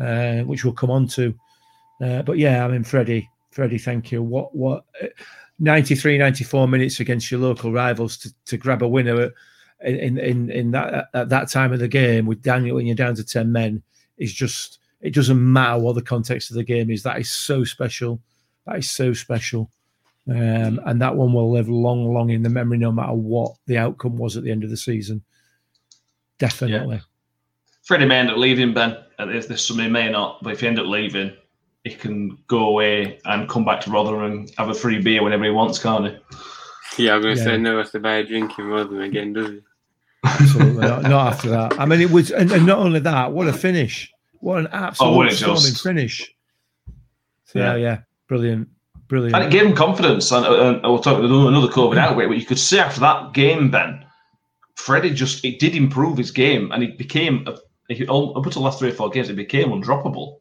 uh, 0.00 0.38
which 0.40 0.64
we'll 0.64 0.74
come 0.74 0.90
on 0.90 1.06
to. 1.08 1.34
Uh, 2.00 2.22
but 2.22 2.38
yeah, 2.38 2.64
I 2.64 2.68
mean, 2.68 2.84
Freddie, 2.84 3.28
Freddie, 3.50 3.78
thank 3.78 4.12
you. 4.12 4.22
What 4.22 4.54
what? 4.54 4.84
uh, 5.02 5.08
93, 5.60 6.18
94 6.18 6.68
minutes 6.68 7.00
against 7.00 7.30
your 7.30 7.40
local 7.40 7.72
rivals 7.72 8.16
to, 8.18 8.32
to 8.46 8.56
grab 8.56 8.82
a 8.82 8.88
winner 8.88 9.32
in 9.84 10.18
in 10.18 10.50
in 10.50 10.70
that 10.72 11.08
at 11.14 11.28
that 11.28 11.48
time 11.48 11.72
of 11.72 11.78
the 11.78 11.88
game 11.88 12.26
with 12.26 12.42
Daniel 12.42 12.76
when 12.76 12.86
you're 12.86 12.96
down 12.96 13.14
to 13.14 13.24
ten 13.24 13.52
men 13.52 13.82
is 14.16 14.32
just 14.32 14.78
it 15.00 15.14
doesn't 15.14 15.52
matter 15.52 15.80
what 15.80 15.94
the 15.94 16.02
context 16.02 16.50
of 16.50 16.56
the 16.56 16.64
game 16.64 16.90
is. 16.90 17.02
That 17.02 17.20
is 17.20 17.30
so 17.30 17.64
special. 17.64 18.20
That 18.66 18.78
is 18.78 18.90
so 18.90 19.12
special. 19.12 19.70
Um, 20.28 20.80
and 20.84 21.00
that 21.00 21.16
one 21.16 21.32
will 21.32 21.50
live 21.50 21.68
long, 21.68 22.12
long 22.12 22.30
in 22.30 22.42
the 22.42 22.50
memory, 22.50 22.76
no 22.76 22.92
matter 22.92 23.14
what 23.14 23.54
the 23.66 23.78
outcome 23.78 24.18
was 24.18 24.36
at 24.36 24.42
the 24.42 24.50
end 24.50 24.64
of 24.64 24.70
the 24.70 24.76
season. 24.76 25.22
Definitely. 26.38 27.00
Freddie 27.84 28.06
may 28.06 28.18
end 28.18 28.30
up 28.30 28.36
leaving 28.36 28.74
Ben 28.74 28.96
at 29.18 29.28
this, 29.28 29.46
this 29.46 29.66
summer, 29.66 29.84
he 29.84 29.88
may 29.88 30.10
not, 30.10 30.42
but 30.42 30.52
if 30.52 30.60
he 30.60 30.66
end 30.66 30.78
up 30.78 30.86
leaving, 30.86 31.32
he 31.84 31.94
can 31.94 32.36
go 32.46 32.68
away 32.68 33.18
and 33.24 33.48
come 33.48 33.64
back 33.64 33.80
to 33.82 33.90
Rotherham 33.90 34.24
and 34.30 34.52
have 34.58 34.68
a 34.68 34.74
free 34.74 35.00
beer 35.00 35.22
whenever 35.22 35.44
he 35.44 35.50
wants, 35.50 35.78
can't 35.78 36.06
he? 36.96 37.04
Yeah, 37.04 37.14
I'm 37.14 37.22
going 37.22 37.34
to 37.36 37.40
Yeah. 37.40 37.46
say 37.46 37.56
no 37.58 37.78
has 37.78 37.90
to 37.92 38.00
buy 38.00 38.16
a 38.16 38.24
drink 38.24 38.58
in 38.58 38.66
Rotherham 38.66 39.00
again, 39.02 39.32
does 39.32 39.48
he? 39.48 39.60
Absolutely 40.24 40.86
not, 40.86 41.02
not 41.04 41.32
after 41.32 41.48
that. 41.50 41.80
I 41.80 41.86
mean, 41.86 42.00
it 42.00 42.10
was, 42.10 42.30
and, 42.30 42.50
and 42.52 42.66
not 42.66 42.78
only 42.78 43.00
that, 43.00 43.32
what 43.32 43.46
a 43.48 43.52
finish! 43.52 44.12
What 44.40 44.58
an 44.58 44.68
absolute 44.72 45.08
Oh, 45.08 45.16
what 45.16 45.28
it 45.28 45.36
storming 45.36 45.62
just- 45.62 45.82
finish! 45.82 46.34
So, 47.44 47.58
yeah, 47.60 47.76
Yeah. 47.76 47.76
yeah, 47.76 47.98
brilliant, 48.28 48.68
brilliant. 49.08 49.34
And 49.34 49.44
it 49.44 49.50
gave 49.50 49.64
him 49.64 49.74
confidence. 49.74 50.30
And, 50.30 50.44
and 50.44 50.82
we'll 50.82 50.98
talk 50.98 51.18
about 51.18 51.30
another 51.30 51.68
COVID 51.68 51.94
mm. 51.94 51.98
outbreak, 51.98 52.28
but 52.28 52.36
you 52.38 52.44
could 52.44 52.58
see 52.58 52.78
after 52.78 53.00
that 53.00 53.32
game, 53.32 53.70
Ben, 53.70 54.04
Freddie 54.78 55.12
just 55.12 55.44
it 55.44 55.58
did 55.58 55.74
improve 55.74 56.16
his 56.16 56.30
game, 56.30 56.70
and 56.72 56.82
it 56.82 56.96
became 56.96 57.46
a, 57.46 57.58
he, 57.92 58.06
all, 58.06 58.36
up 58.38 58.46
until 58.46 58.62
the 58.62 58.66
last 58.66 58.78
three 58.78 58.90
or 58.90 58.94
four 58.94 59.10
games, 59.10 59.28
it 59.28 59.34
became 59.36 59.68
undroppable. 59.70 60.38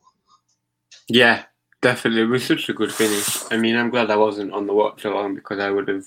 Yeah, 1.10 1.44
definitely. 1.82 2.22
It 2.22 2.26
was 2.26 2.46
such 2.46 2.70
a 2.70 2.74
good 2.74 2.92
finish. 2.92 3.40
I 3.52 3.58
mean, 3.58 3.76
I'm 3.76 3.90
glad 3.90 4.12
I 4.12 4.16
wasn't 4.16 4.54
on 4.54 4.68
the 4.68 4.74
watch 4.74 5.06
along 5.06 5.36
because 5.36 5.60
I 5.60 5.72
would 5.72 5.88
have 5.88 6.06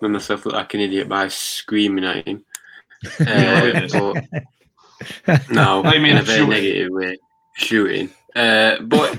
made 0.00 0.08
myself 0.08 0.46
look 0.46 0.54
like 0.54 0.72
an 0.74 0.80
idiot 0.80 1.08
by 1.08 1.28
screaming 1.28 2.04
at 2.04 2.26
him. 2.26 2.44
Uh, 3.26 3.88
but 3.90 4.24
no, 5.50 5.82
I 5.84 5.98
mean, 5.98 6.12
in 6.12 6.18
a 6.18 6.22
very 6.22 6.40
shooting. 6.40 6.50
negative 6.50 6.92
way, 6.92 7.18
shooting. 7.56 8.10
Uh, 8.36 8.76
but 8.82 9.18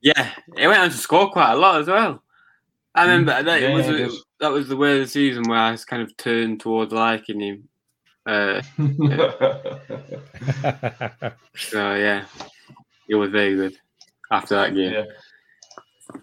yeah, 0.00 0.30
he 0.56 0.66
went 0.66 0.80
on 0.80 0.90
to 0.90 0.96
score 0.96 1.30
quite 1.30 1.52
a 1.52 1.56
lot 1.56 1.80
as 1.82 1.86
well. 1.86 2.22
I 2.94 3.02
remember 3.02 3.42
that 3.42 3.60
Yeah, 3.60 3.68
it 3.68 3.74
was 3.74 3.86
he 3.86 3.92
a- 3.92 3.96
did. 3.98 4.10
that 4.40 4.52
was 4.52 4.68
the 4.68 4.76
way 4.76 4.94
of 4.94 5.00
the 5.00 5.06
season 5.06 5.42
where 5.48 5.58
I 5.58 5.76
kind 5.86 6.02
of 6.02 6.16
turned 6.16 6.60
towards 6.60 6.92
liking 6.94 7.40
him. 7.40 7.68
Uh, 8.30 8.62
so 11.56 11.94
yeah, 11.96 12.24
it 13.08 13.16
was 13.16 13.30
very 13.30 13.56
good 13.56 13.76
after 14.30 14.54
that 14.54 14.72
game. 14.74 14.92
Yeah. 14.92 15.04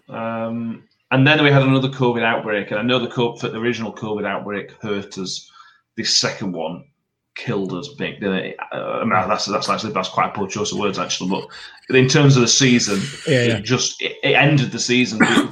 Um, 0.08 0.84
and 1.10 1.26
then 1.26 1.42
we 1.42 1.50
had 1.50 1.62
another 1.62 1.88
COVID 1.88 2.22
outbreak, 2.22 2.70
and 2.70 2.80
I 2.80 2.82
know 2.82 2.98
the, 2.98 3.08
co- 3.08 3.36
the 3.36 3.54
original 3.58 3.92
COVID 3.92 4.26
outbreak 4.26 4.70
hurt 4.80 5.18
us. 5.18 5.50
This 5.98 6.16
second 6.16 6.52
one 6.52 6.84
killed 7.34 7.72
us 7.74 7.88
big, 7.98 8.20
didn't 8.20 8.36
it? 8.38 8.56
Uh, 8.72 9.00
I 9.00 9.02
mean, 9.04 9.10
that's 9.10 9.44
that's 9.46 9.68
actually 9.68 9.92
that's 9.92 10.08
quite 10.08 10.30
a 10.30 10.32
poor 10.32 10.48
choice 10.48 10.72
of 10.72 10.78
words, 10.78 10.98
actually. 10.98 11.42
But 11.88 11.96
in 11.96 12.08
terms 12.08 12.36
of 12.36 12.42
the 12.42 12.48
season, 12.48 13.00
Yeah, 13.26 13.42
yeah. 13.44 13.56
it 13.58 13.64
just 13.64 14.00
it, 14.00 14.16
it 14.22 14.32
ended 14.34 14.72
the 14.72 14.80
season 14.80 15.18
from 15.24 15.50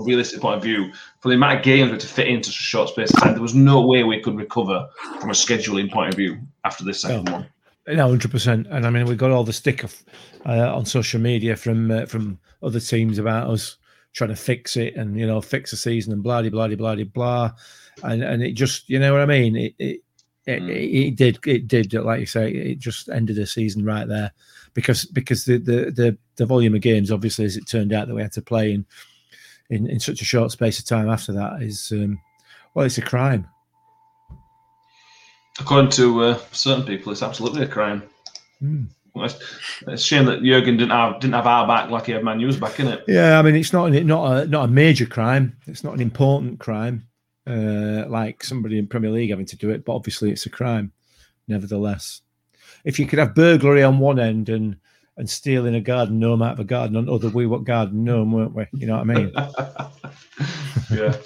a 0.00 0.04
realistic 0.04 0.40
point 0.40 0.56
of 0.56 0.62
view. 0.62 0.92
For 1.20 1.28
the 1.28 1.34
amount 1.34 1.58
of 1.58 1.64
games 1.64 1.86
we 1.86 1.92
had 1.92 2.00
to 2.00 2.06
fit 2.06 2.28
into 2.28 2.50
such 2.50 2.60
a 2.60 2.62
short 2.62 2.88
space 2.90 3.10
of 3.12 3.20
time, 3.20 3.32
there 3.32 3.42
was 3.42 3.54
no 3.54 3.84
way 3.86 4.04
we 4.04 4.20
could 4.20 4.36
recover 4.36 4.88
from 5.20 5.30
a 5.30 5.34
scheduling 5.34 5.90
point 5.90 6.10
of 6.10 6.14
view 6.16 6.38
after 6.64 6.84
this 6.84 7.00
second 7.02 7.24
No. 7.24 7.32
one. 7.32 7.46
No, 7.88 8.08
hundred 8.08 8.30
percent. 8.30 8.66
And 8.70 8.86
I 8.86 8.90
mean, 8.90 9.06
we 9.06 9.16
got 9.16 9.30
all 9.30 9.44
the 9.44 9.52
stick 9.52 9.82
of, 9.82 10.02
uh, 10.44 10.74
on 10.76 10.84
social 10.84 11.20
media 11.20 11.56
from 11.56 11.90
uh, 11.90 12.04
from 12.06 12.38
other 12.62 12.80
teams 12.80 13.18
about 13.18 13.48
us 13.48 13.76
trying 14.12 14.30
to 14.30 14.36
fix 14.36 14.76
it 14.76 14.94
and 14.96 15.18
you 15.18 15.26
know 15.26 15.40
fix 15.40 15.70
the 15.70 15.76
season 15.78 16.12
and 16.12 16.22
blah 16.22 16.42
blah 16.42 16.68
blah 16.68 16.76
blah 16.76 17.04
blah, 17.04 17.50
and 18.02 18.22
and 18.22 18.42
it 18.42 18.52
just 18.52 18.90
you 18.90 18.98
know 18.98 19.12
what 19.12 19.22
I 19.22 19.26
mean. 19.26 19.56
It 19.56 19.74
it, 19.78 20.00
it, 20.46 20.62
Mm. 20.62 20.70
it, 20.70 20.96
it 21.08 21.16
did 21.16 21.38
it 21.46 21.68
did 21.68 21.92
like 21.92 22.20
you 22.20 22.26
say 22.26 22.50
it 22.50 22.78
just 22.78 23.10
ended 23.10 23.36
the 23.36 23.46
season 23.46 23.84
right 23.84 24.08
there 24.08 24.32
because 24.72 25.04
because 25.04 25.44
the 25.44 25.58
the 25.58 25.90
the, 25.90 26.18
the 26.36 26.46
volume 26.46 26.74
of 26.74 26.80
games 26.80 27.10
obviously 27.12 27.44
as 27.44 27.58
it 27.58 27.66
turned 27.68 27.92
out 27.92 28.08
that 28.08 28.14
we 28.14 28.22
had 28.22 28.32
to 28.32 28.40
play 28.40 28.72
in 28.72 28.86
in, 29.70 29.88
in 29.88 30.00
such 30.00 30.20
a 30.20 30.24
short 30.24 30.50
space 30.50 30.78
of 30.78 30.86
time 30.86 31.08
after 31.08 31.32
that 31.32 31.62
is 31.62 31.92
um, 31.92 32.20
well 32.74 32.86
it's 32.86 32.98
a 32.98 33.02
crime. 33.02 33.48
According 35.60 35.90
to 35.92 36.22
uh, 36.22 36.38
certain 36.52 36.84
people, 36.84 37.10
it's 37.10 37.22
absolutely 37.22 37.62
a 37.62 37.68
crime. 37.68 38.02
Hmm. 38.60 38.84
Well, 39.14 39.24
It's, 39.26 39.34
it's 39.86 40.02
a 40.02 40.06
shame 40.06 40.26
that 40.26 40.42
Jurgen 40.42 40.76
didn't 40.76 40.92
have 40.92 41.20
didn't 41.20 41.34
have 41.34 41.46
our 41.46 41.66
back 41.66 41.90
like 41.90 42.06
he 42.06 42.12
had 42.12 42.22
Man 42.22 42.40
U's 42.40 42.56
back 42.56 42.78
in 42.78 42.86
it. 42.86 43.04
Yeah, 43.08 43.38
I 43.38 43.42
mean, 43.42 43.56
it's 43.56 43.72
not 43.72 43.90
not 43.92 44.32
a 44.32 44.46
not 44.46 44.64
a 44.66 44.72
major 44.72 45.06
crime. 45.06 45.56
It's 45.66 45.82
not 45.82 45.94
an 45.94 46.00
important 46.00 46.60
crime, 46.60 47.08
uh, 47.46 48.04
like 48.08 48.44
somebody 48.44 48.78
in 48.78 48.86
Premier 48.86 49.10
League 49.10 49.30
having 49.30 49.46
to 49.46 49.56
do 49.56 49.70
it. 49.70 49.84
But 49.84 49.94
obviously, 49.94 50.30
it's 50.30 50.46
a 50.46 50.50
crime, 50.50 50.92
nevertheless. 51.48 52.22
If 52.84 52.98
you 53.00 53.06
could 53.06 53.18
have 53.18 53.34
burglary 53.34 53.82
on 53.82 53.98
one 53.98 54.20
end 54.20 54.48
and 54.48 54.76
and 55.18 55.28
stealing 55.28 55.74
a 55.74 55.80
garden 55.80 56.18
gnome 56.18 56.40
out 56.42 56.52
of 56.54 56.60
a 56.60 56.64
garden 56.64 56.96
on 56.96 57.08
other, 57.08 57.28
we 57.28 57.46
what 57.46 57.64
garden 57.64 58.04
gnome, 58.04 58.32
weren't 58.32 58.54
we? 58.54 58.66
You 58.72 58.86
know 58.86 58.96
what 58.98 59.10
I 59.10 59.14
mean? 59.14 59.32
yeah, 60.90 61.16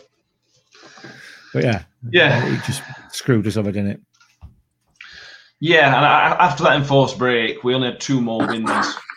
But 1.52 1.62
yeah, 1.64 1.82
yeah, 2.10 2.44
it 2.46 2.64
just 2.64 2.82
screwed 3.10 3.46
us 3.46 3.56
over, 3.56 3.70
didn't 3.70 3.90
it? 3.90 4.00
yeah. 5.60 5.94
And 5.96 6.04
I, 6.06 6.44
after 6.44 6.64
that 6.64 6.76
enforced 6.76 7.18
break, 7.18 7.62
we 7.62 7.74
only 7.74 7.90
had 7.90 8.00
two 8.00 8.20
more 8.20 8.46
wins. 8.46 8.70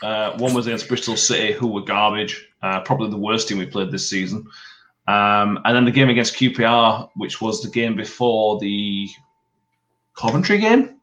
Uh, 0.04 0.38
one 0.38 0.54
was 0.54 0.68
against 0.68 0.88
Bristol 0.88 1.16
City, 1.18 1.54
who 1.54 1.68
were 1.68 1.82
garbage, 1.82 2.48
uh, 2.62 2.82
probably 2.82 3.10
the 3.10 3.18
worst 3.18 3.48
team 3.48 3.58
we 3.58 3.66
played 3.66 3.92
this 3.92 4.10
season. 4.10 4.46
Um, 5.08 5.60
and 5.66 5.76
then 5.76 5.86
the 5.86 5.92
game 5.92 6.10
against 6.10 6.36
QPR, 6.36 7.10
which 7.16 7.40
was 7.40 7.62
the 7.62 7.70
game 7.70 7.96
before 7.96 8.60
the 8.60 9.08
Coventry 10.18 10.58
game 10.58 11.00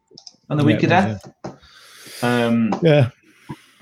and 0.49 0.59
the 0.59 0.63
Yeah, 0.63 0.67
week 0.75 0.83
of 0.83 0.89
death. 0.89 1.33
Um, 2.21 2.73
Yeah, 2.81 3.09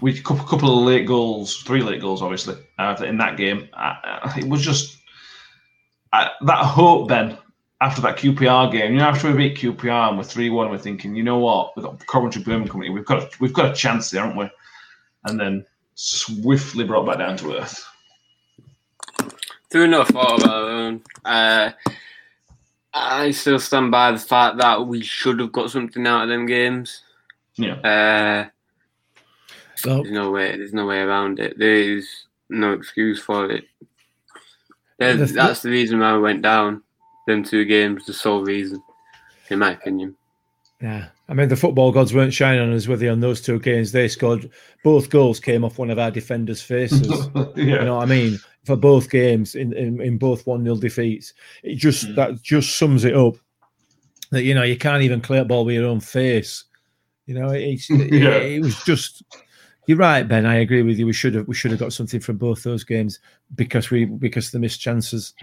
we 0.01 0.17
a 0.19 0.23
couple, 0.23 0.79
of 0.79 0.85
late 0.85 1.05
goals, 1.05 1.57
three 1.57 1.81
late 1.81 2.01
goals, 2.01 2.21
obviously, 2.21 2.55
uh, 2.79 2.95
in 3.05 3.17
that 3.17 3.37
game. 3.37 3.69
Uh, 3.73 3.93
uh, 4.03 4.33
it 4.35 4.47
was 4.47 4.61
just 4.61 4.97
uh, 6.11 6.27
that 6.41 6.65
hope, 6.65 7.07
Ben, 7.07 7.37
after 7.81 8.01
that 8.01 8.17
QPR 8.17 8.71
game. 8.71 8.93
You 8.93 8.99
know, 8.99 9.05
after 9.05 9.31
we 9.31 9.49
beat 9.49 9.57
QPR 9.57 10.09
and 10.09 10.17
we're 10.17 10.23
three 10.23 10.49
one, 10.49 10.69
we're 10.69 10.79
thinking, 10.79 11.15
you 11.15 11.23
know 11.23 11.37
what, 11.37 11.75
we've 11.75 11.85
got 11.85 12.05
Coventry 12.07 12.41
Birmingham 12.41 12.67
coming. 12.67 12.93
We've 12.93 13.05
got 13.05 13.39
we've 13.39 13.53
got 13.53 13.71
a 13.71 13.75
chance 13.75 14.09
there, 14.09 14.21
haven't 14.21 14.37
we? 14.37 14.49
And 15.25 15.39
then 15.39 15.65
swiftly 15.93 16.83
brought 16.83 17.05
back 17.05 17.19
down 17.19 17.37
to 17.37 17.57
earth. 17.57 17.85
Through 19.69 19.87
no 19.87 20.03
fault 20.03 20.43
of 20.43 20.49
our 20.49 20.69
own. 20.69 21.03
Uh, 21.23 21.71
I 22.93 23.31
still 23.31 23.59
stand 23.59 23.91
by 23.91 24.11
the 24.11 24.19
fact 24.19 24.57
that 24.57 24.85
we 24.85 25.01
should 25.01 25.39
have 25.39 25.51
got 25.51 25.71
something 25.71 26.05
out 26.05 26.23
of 26.23 26.29
them 26.29 26.45
games. 26.45 27.03
Yeah, 27.55 27.75
Uh, 27.75 28.49
well, 29.85 30.03
there's 30.03 30.11
no 30.13 30.31
way. 30.31 30.55
There's 30.57 30.73
no 30.73 30.85
way 30.85 30.99
around 30.99 31.39
it. 31.39 31.57
There 31.57 31.75
is 31.75 32.07
no 32.49 32.73
excuse 32.73 33.19
for 33.21 33.49
it. 33.49 33.65
There's- 34.99 35.17
The 35.19 35.25
th- 35.25 35.35
that's 35.35 35.61
the 35.61 35.69
reason 35.69 35.99
why 35.99 36.13
we 36.13 36.21
went 36.21 36.41
down. 36.41 36.83
Them 37.27 37.43
two 37.43 37.65
games, 37.65 38.05
the 38.05 38.13
sole 38.13 38.43
reason, 38.43 38.81
in 39.49 39.59
my 39.59 39.71
opinion. 39.73 40.15
yeah. 40.81 41.07
I 41.29 41.33
mean, 41.33 41.47
the 41.47 41.55
football 41.55 41.93
gods 41.93 42.13
weren't 42.13 42.33
shining 42.33 42.59
on 42.61 42.73
us, 42.73 42.87
were 42.87 42.97
they? 42.97 43.07
On 43.07 43.21
those 43.21 43.39
two 43.39 43.57
games, 43.59 43.93
they 43.93 44.09
scored 44.09 44.49
both 44.83 45.09
goals 45.09 45.39
came 45.39 45.63
off 45.63 45.77
one 45.77 45.89
of 45.89 45.97
our 45.99 46.11
defenders' 46.11 46.61
faces. 46.61 47.07
You 47.55 47.77
know 47.79 47.95
what 47.97 48.03
I 48.03 48.05
mean? 48.07 48.37
For 48.65 48.75
both 48.75 49.09
games 49.09 49.55
in, 49.55 49.71
in, 49.73 50.01
in 50.01 50.17
both 50.17 50.45
1 50.45 50.63
0 50.63 50.75
defeats. 50.77 51.33
It 51.63 51.75
just 51.75 52.05
Mm. 52.07 52.15
that 52.15 52.41
just 52.41 52.77
sums 52.77 53.05
it 53.05 53.15
up. 53.15 53.35
That 54.31 54.43
you 54.43 54.53
know, 54.55 54.63
you 54.63 54.75
can't 54.77 55.03
even 55.03 55.21
clear 55.21 55.41
a 55.41 55.45
ball 55.45 55.63
with 55.63 55.75
your 55.75 55.85
own 55.85 55.99
face. 56.01 56.65
You 57.27 57.35
know, 57.35 57.49
it's 57.51 57.89
it, 57.89 58.11
Yeah. 58.11 58.31
it 58.37 58.61
was 58.61 58.83
just 58.83 59.23
you're 59.87 59.97
right, 59.97 60.27
Ben. 60.27 60.45
I 60.45 60.55
agree 60.55 60.83
with 60.83 60.99
you. 60.99 61.05
We 61.05 61.13
should 61.13 61.35
have 61.35 61.47
we 61.47 61.55
should 61.55 61.71
have 61.71 61.79
got 61.79 61.93
something 61.93 62.19
from 62.19 62.37
both 62.37 62.63
those 62.63 62.83
games 62.83 63.19
because 63.55 63.89
we 63.89 64.05
because 64.05 64.47
of 64.47 64.51
the 64.53 64.59
missed 64.59 64.79
chances. 64.79 65.33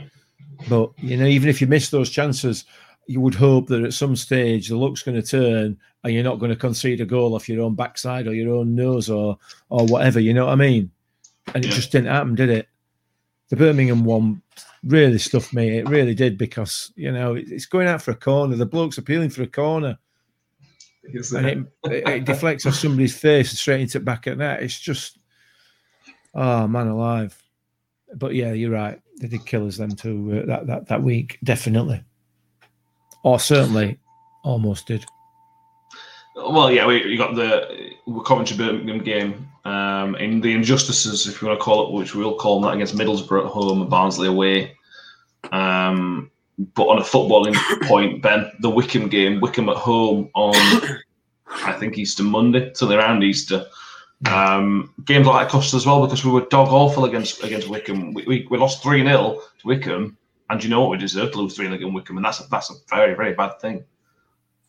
But 0.69 0.91
you 0.99 1.17
know, 1.17 1.27
even 1.27 1.49
if 1.49 1.61
you 1.61 1.67
miss 1.67 1.91
those 1.91 2.11
chances, 2.11 2.65
you 3.07 3.21
would 3.21 3.35
hope 3.35 3.67
that 3.69 3.83
at 3.83 3.95
some 3.95 4.15
stage 4.15 4.69
the 4.69 4.77
luck's 4.77 5.03
going 5.03 5.21
to 5.21 5.27
turn 5.27 5.77
and 6.05 6.15
you're 6.15 6.23
not 6.23 6.39
going 6.39 6.51
to 6.51 6.57
concede 6.57 7.01
a 7.01 7.07
goal 7.07 7.35
off 7.35 7.49
your 7.49 7.63
own 7.63 7.75
backside 7.75 8.27
or 8.27 8.35
your 8.35 8.55
own 8.55 8.75
nose 8.75 9.11
or 9.11 9.39
or 9.71 9.87
whatever. 9.87 10.21
You 10.21 10.35
know 10.35 10.47
what 10.47 10.53
I 10.53 10.57
mean? 10.57 10.91
And 11.55 11.65
it 11.65 11.71
just 11.71 11.91
didn't 11.91 12.13
happen, 12.13 12.35
did 12.35 12.51
it? 12.51 12.69
The 13.49 13.57
Birmingham 13.57 14.05
one 14.05 14.43
really 14.85 15.19
stuffed 15.19 15.55
me. 15.55 15.79
It 15.79 15.89
really 15.89 16.15
did 16.15 16.39
because 16.39 16.93
you 16.95 17.11
know 17.11 17.35
it's 17.35 17.67
going 17.67 17.89
out 17.89 18.03
for 18.03 18.13
a 18.13 18.17
corner. 18.17 18.57
The 18.57 18.67
bloke's 18.67 18.99
appealing 18.99 19.31
for 19.31 19.43
a 19.43 19.47
corner, 19.47 19.99
and 21.33 21.47
it, 21.47 21.59
it, 21.85 22.09
it 22.09 22.25
deflects 22.25 22.67
off 22.67 22.75
somebody's 22.75 23.19
face 23.19 23.51
and 23.51 23.59
straight 23.59 23.81
into 23.81 23.99
the 23.99 24.05
back 24.05 24.27
of 24.27 24.39
that. 24.39 24.63
It's 24.63 24.79
just, 24.79 25.19
oh 26.35 26.67
man 26.69 26.89
alive. 26.89 27.41
But 28.15 28.35
yeah, 28.35 28.53
you're 28.53 28.71
right. 28.71 29.01
They 29.21 29.29
did 29.29 29.45
kill 29.47 29.67
us 29.67 29.77
them 29.77 29.93
too 29.93 30.43
uh, 30.43 30.47
that 30.47 30.67
that 30.67 30.89
that 30.89 31.03
week, 31.03 31.39
definitely, 31.45 32.03
or 33.23 33.39
certainly, 33.39 33.99
almost 34.45 34.87
did. 34.87 35.05
Well, 36.37 36.71
yeah, 36.71 36.87
we, 36.87 37.05
we 37.05 37.17
got 37.17 37.35
the 37.35 37.93
Coventry 38.25 38.57
Birmingham 38.57 39.03
game 39.03 39.49
um, 39.65 40.15
in 40.17 40.41
the 40.41 40.53
injustices, 40.53 41.27
if 41.27 41.43
you 41.43 41.49
want 41.49 41.59
to 41.59 41.65
call 41.65 41.89
it, 41.89 41.93
which 41.99 42.15
we'll 42.15 42.37
call 42.37 42.61
them 42.61 42.71
that 42.71 42.77
against 42.77 42.97
Middlesbrough 42.97 43.47
at 43.47 43.51
home 43.51 43.81
and 43.81 43.91
Barnsley 43.91 44.29
away. 44.29 44.77
Um, 45.51 46.31
but 46.75 46.87
on 46.89 46.99
a 46.99 47.03
footballing 47.03 47.55
point, 47.89 48.23
Ben, 48.23 48.51
the 48.61 48.71
Wycombe 48.71 49.09
game, 49.09 49.41
Wycombe 49.41 49.69
at 49.71 49.77
home 49.77 50.31
on, 50.35 50.55
I 51.65 51.73
think 51.73 51.99
Easter 51.99 52.23
Monday, 52.23 52.73
so 52.75 52.87
they're 52.87 52.99
around 52.99 53.23
Easter. 53.23 53.65
Um, 54.27 54.93
games 55.05 55.27
like 55.27 55.47
that 55.47 55.53
cost 55.53 55.73
us 55.73 55.83
as 55.83 55.87
well 55.87 56.05
because 56.05 56.25
we 56.25 56.33
were 56.33 56.41
dog 56.47 56.69
awful 56.69 57.05
against 57.05 57.45
against 57.45 57.69
Wycombe. 57.69 58.13
We, 58.13 58.25
we, 58.27 58.47
we 58.51 58.59
lost 58.59 58.83
three 58.83 59.05
0 59.05 59.41
to 59.61 59.67
Wycombe, 59.67 60.17
and 60.51 60.63
you 60.63 60.69
know 60.71 60.81
what? 60.81 60.91
We 60.91 60.99
deserved 60.99 61.35
to 61.35 61.39
lose 61.41 61.55
three 61.55 61.67
0 61.67 61.77
against 61.77 61.95
Wycombe, 61.95 62.17
and 62.17 62.27
that's 62.27 62.41
a, 62.41 62.49
that's 62.49 62.71
a 62.71 62.75
very 62.91 63.15
very 63.15 63.35
bad 63.35 63.61
thing. 63.61 63.85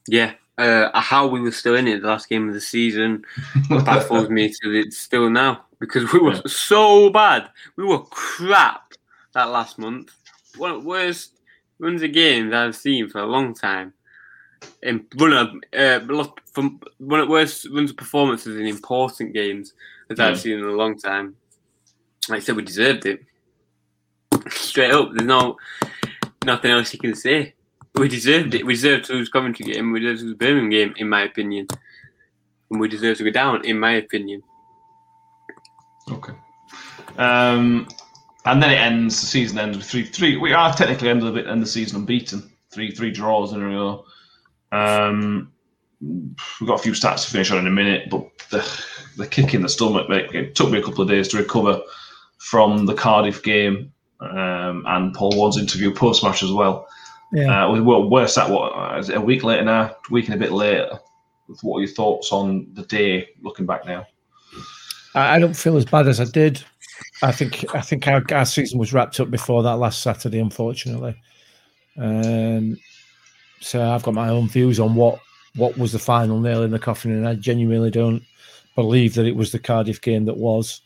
Yeah, 0.08 0.34
uh, 0.60 1.00
how 1.02 1.26
we 1.26 1.42
were 1.42 1.52
still 1.52 1.76
in 1.76 1.88
it 1.88 2.02
the 2.02 2.08
last 2.08 2.30
game 2.30 2.48
of 2.48 2.54
the 2.54 2.62
season 2.62 3.24
baffles 3.70 4.30
me 4.30 4.50
to 4.62 4.72
it's 4.72 4.98
still 5.00 5.30
now 5.32 5.66
because 5.80 6.12
we 6.14 6.20
were 6.20 6.34
Yeah. 6.34 6.42
so 6.46 7.10
bad. 7.10 7.50
We 7.76 7.86
were 7.86 8.04
crap 8.04 8.94
that 9.34 9.46
last 9.46 9.80
month. 9.80 10.12
One 10.58 10.72
of 10.72 10.84
the 10.84 10.88
worst 10.88 11.39
runs 11.80 12.04
of 12.04 12.12
games 12.14 12.54
I've 12.54 12.76
seen 12.76 13.10
for 13.10 13.20
a 13.20 13.26
long 13.26 13.54
time. 13.54 13.94
In 14.84 15.06
one 15.16 15.34
of 15.34 15.48
uh, 15.78 16.00
from 16.52 16.80
one 16.98 17.22
of 17.22 17.28
the 17.28 17.32
worst 17.32 17.68
runs 17.72 17.92
of 17.92 17.98
performances 17.98 18.60
in 18.60 18.66
important 18.68 19.34
games 19.34 19.74
that 20.10 20.18
Yeah. 20.18 20.28
I've 20.28 20.40
seen 20.40 20.60
in 20.60 20.66
a 20.66 20.72
long 20.72 20.98
time. 20.98 21.36
Like 22.28 22.38
I 22.38 22.44
said, 22.44 22.56
we 22.56 22.64
deserved 22.64 23.06
it. 23.06 23.22
Straight 24.50 24.92
up, 24.92 25.12
there's 25.14 25.26
no 25.28 25.58
nothing 26.46 26.72
else 26.72 26.94
you 26.94 27.00
can 27.00 27.16
say. 27.16 27.54
We 27.96 28.08
deserved 28.08 28.54
it. 28.54 28.66
We 28.66 28.74
deserved 28.74 29.06
to 29.06 29.14
lose 29.14 29.30
Coventry 29.30 29.66
game. 29.66 29.92
We 29.92 30.00
deserved 30.02 30.20
to 30.20 30.26
lose 30.26 30.36
Birmingham 30.36 30.70
game, 30.70 30.94
in 30.98 31.10
my 31.10 31.24
opinion. 31.24 31.68
And 32.70 32.80
we 32.80 32.88
deserve 32.88 33.18
to 33.18 33.24
go 33.24 33.32
down, 33.32 33.66
in 33.66 33.80
my 33.80 33.94
opinion. 33.94 34.44
Okay. 36.10 36.34
Um, 37.18 37.88
and 38.46 38.62
then 38.64 38.72
it 38.72 38.78
ends. 38.80 39.20
The 39.22 39.28
season 39.28 39.60
ends 39.60 39.78
with 39.78 39.86
three. 39.88 40.04
Three. 40.04 40.38
We 40.38 40.54
are 40.54 40.74
technically 40.74 41.10
end 41.10 41.24
of 41.24 41.34
the 41.34 41.42
end 41.42 41.50
of 41.50 41.60
the 41.62 41.66
season 41.66 42.00
unbeaten. 42.00 42.50
Three 42.72 42.92
three 42.92 43.12
draws 43.12 43.54
in 43.54 43.62
a 43.62 43.68
row. 43.68 44.06
Um, 44.72 45.52
we've 46.02 46.68
got 46.68 46.80
a 46.80 46.84
few 46.84 46.92
stats 46.94 47.26
to 47.26 47.32
finish 47.32 47.52
on 47.52 47.58
in 47.60 47.68
a 47.68 47.72
minute, 47.72 48.10
but 48.10 48.28
the 48.50 48.84
the 49.18 49.28
kick 49.28 49.54
in 49.54 49.62
the 49.62 49.70
stomach. 49.70 50.10
Mate, 50.10 50.34
it 50.34 50.56
took 50.56 50.72
me 50.72 50.80
a 50.80 50.84
couple 50.84 51.02
of 51.02 51.10
days 51.10 51.28
to 51.30 51.38
recover 51.38 51.82
from 52.38 52.86
the 52.86 52.94
Cardiff 52.94 53.44
game 53.44 53.92
um, 54.22 54.84
and 54.88 55.14
Paul 55.14 55.34
Warne's 55.36 55.58
interview 55.58 55.94
post 55.94 56.24
match 56.24 56.42
as 56.44 56.52
well. 56.52 56.88
Yeah. 57.34 57.66
Uh, 57.68 57.72
we- 57.74 57.82
we're 57.82 58.28
sat 58.28 58.50
what 58.50 58.70
uh, 58.72 58.98
is 58.98 59.10
it 59.10 59.18
a 59.18 59.22
week 59.22 59.44
later 59.44 59.64
now, 59.66 59.82
a 59.82 59.96
week 60.12 60.26
and 60.26 60.36
a 60.36 60.38
bit 60.38 60.52
later. 60.52 61.00
What 61.62 61.78
are 61.78 61.82
your 61.82 61.90
thoughts 61.90 62.32
on 62.32 62.68
the 62.74 62.84
day 62.84 63.30
looking 63.42 63.66
back 63.66 63.86
now? 63.86 64.06
I 65.16 65.40
don't 65.40 65.56
feel 65.56 65.76
as 65.78 65.86
bad 65.86 66.08
as 66.08 66.20
I 66.20 66.26
did. 66.26 66.64
I 67.22 67.32
think 67.32 67.66
I 67.76 67.82
think 67.82 68.08
our, 68.08 68.24
our 68.32 68.46
season 68.46 68.80
was 68.80 68.94
wrapped 68.94 69.20
up 69.20 69.30
before 69.32 69.64
that 69.64 69.78
last 69.78 70.02
Saturday, 70.02 70.40
unfortunately. 70.40 71.16
Um, 71.98 72.78
so 73.62 73.82
I've 73.92 74.04
got 74.04 74.14
my 74.14 74.30
own 74.30 74.48
views 74.48 74.80
on 74.80 74.96
what 74.96 75.20
what 75.56 75.78
was 75.78 75.92
the 75.92 76.00
final 76.00 76.40
nail 76.40 76.64
in 76.64 76.72
the 76.72 76.80
coffin, 76.80 77.12
and 77.12 77.28
I 77.28 77.36
genuinely 77.36 77.92
don't 77.92 78.24
believe 78.76 79.16
that 79.16 79.26
it 79.26 79.36
was 79.36 79.52
the 79.52 79.60
Cardiff 79.60 80.02
game 80.02 80.26
that 80.26 80.38
was. 80.38 80.82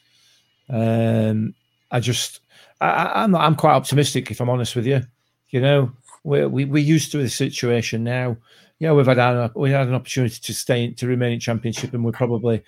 Um, 0.70 1.54
I 1.92 2.00
just 2.00 2.40
I, 2.82 2.90
I- 2.90 3.24
I'm 3.24 3.36
I'm 3.36 3.56
quite 3.56 3.74
optimistic 3.76 4.32
if 4.32 4.40
I'm 4.42 4.50
honest 4.50 4.76
with 4.76 4.86
you. 4.88 5.02
You 5.50 5.62
know, 5.62 5.92
we 6.24 6.46
we 6.46 6.66
we're 6.66 6.84
used 6.84 7.12
to 7.12 7.18
the 7.20 7.30
situation 7.30 8.04
now. 8.04 8.38
Yeah, 8.80 8.94
we've 8.94 9.06
had 9.06 9.20
an, 9.20 9.52
we 9.56 9.72
had 9.72 9.88
an 9.88 9.94
opportunity 9.94 10.40
to 10.42 10.54
stay 10.54 10.92
to 10.92 11.08
remain 11.08 11.34
in 11.34 11.40
championship, 11.40 11.94
and 11.94 12.04
we're 12.04 12.12
probably 12.12 12.64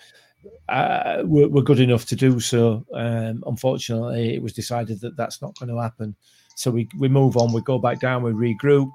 uh, 0.70 1.22
we're, 1.24 1.48
we're 1.48 1.62
good 1.62 1.80
enough 1.80 2.06
to 2.06 2.16
do 2.16 2.39
so. 2.39 2.86
Um, 2.93 3.43
unfortunately, 3.46 4.36
it 4.36 4.41
was 4.41 4.54
decided 4.54 5.02
that 5.02 5.18
that's 5.18 5.41
not 5.41 5.58
going 5.60 5.70
to 5.70 5.82
happen. 5.82 6.16
So 6.56 6.72
we, 6.72 6.88
we 6.98 7.08
move 7.08 7.38
on, 7.38 7.54
we 7.54 7.62
go 7.62 7.80
back 7.80 8.00
down, 8.00 8.24
we 8.24 8.32
regroup. 8.32 8.91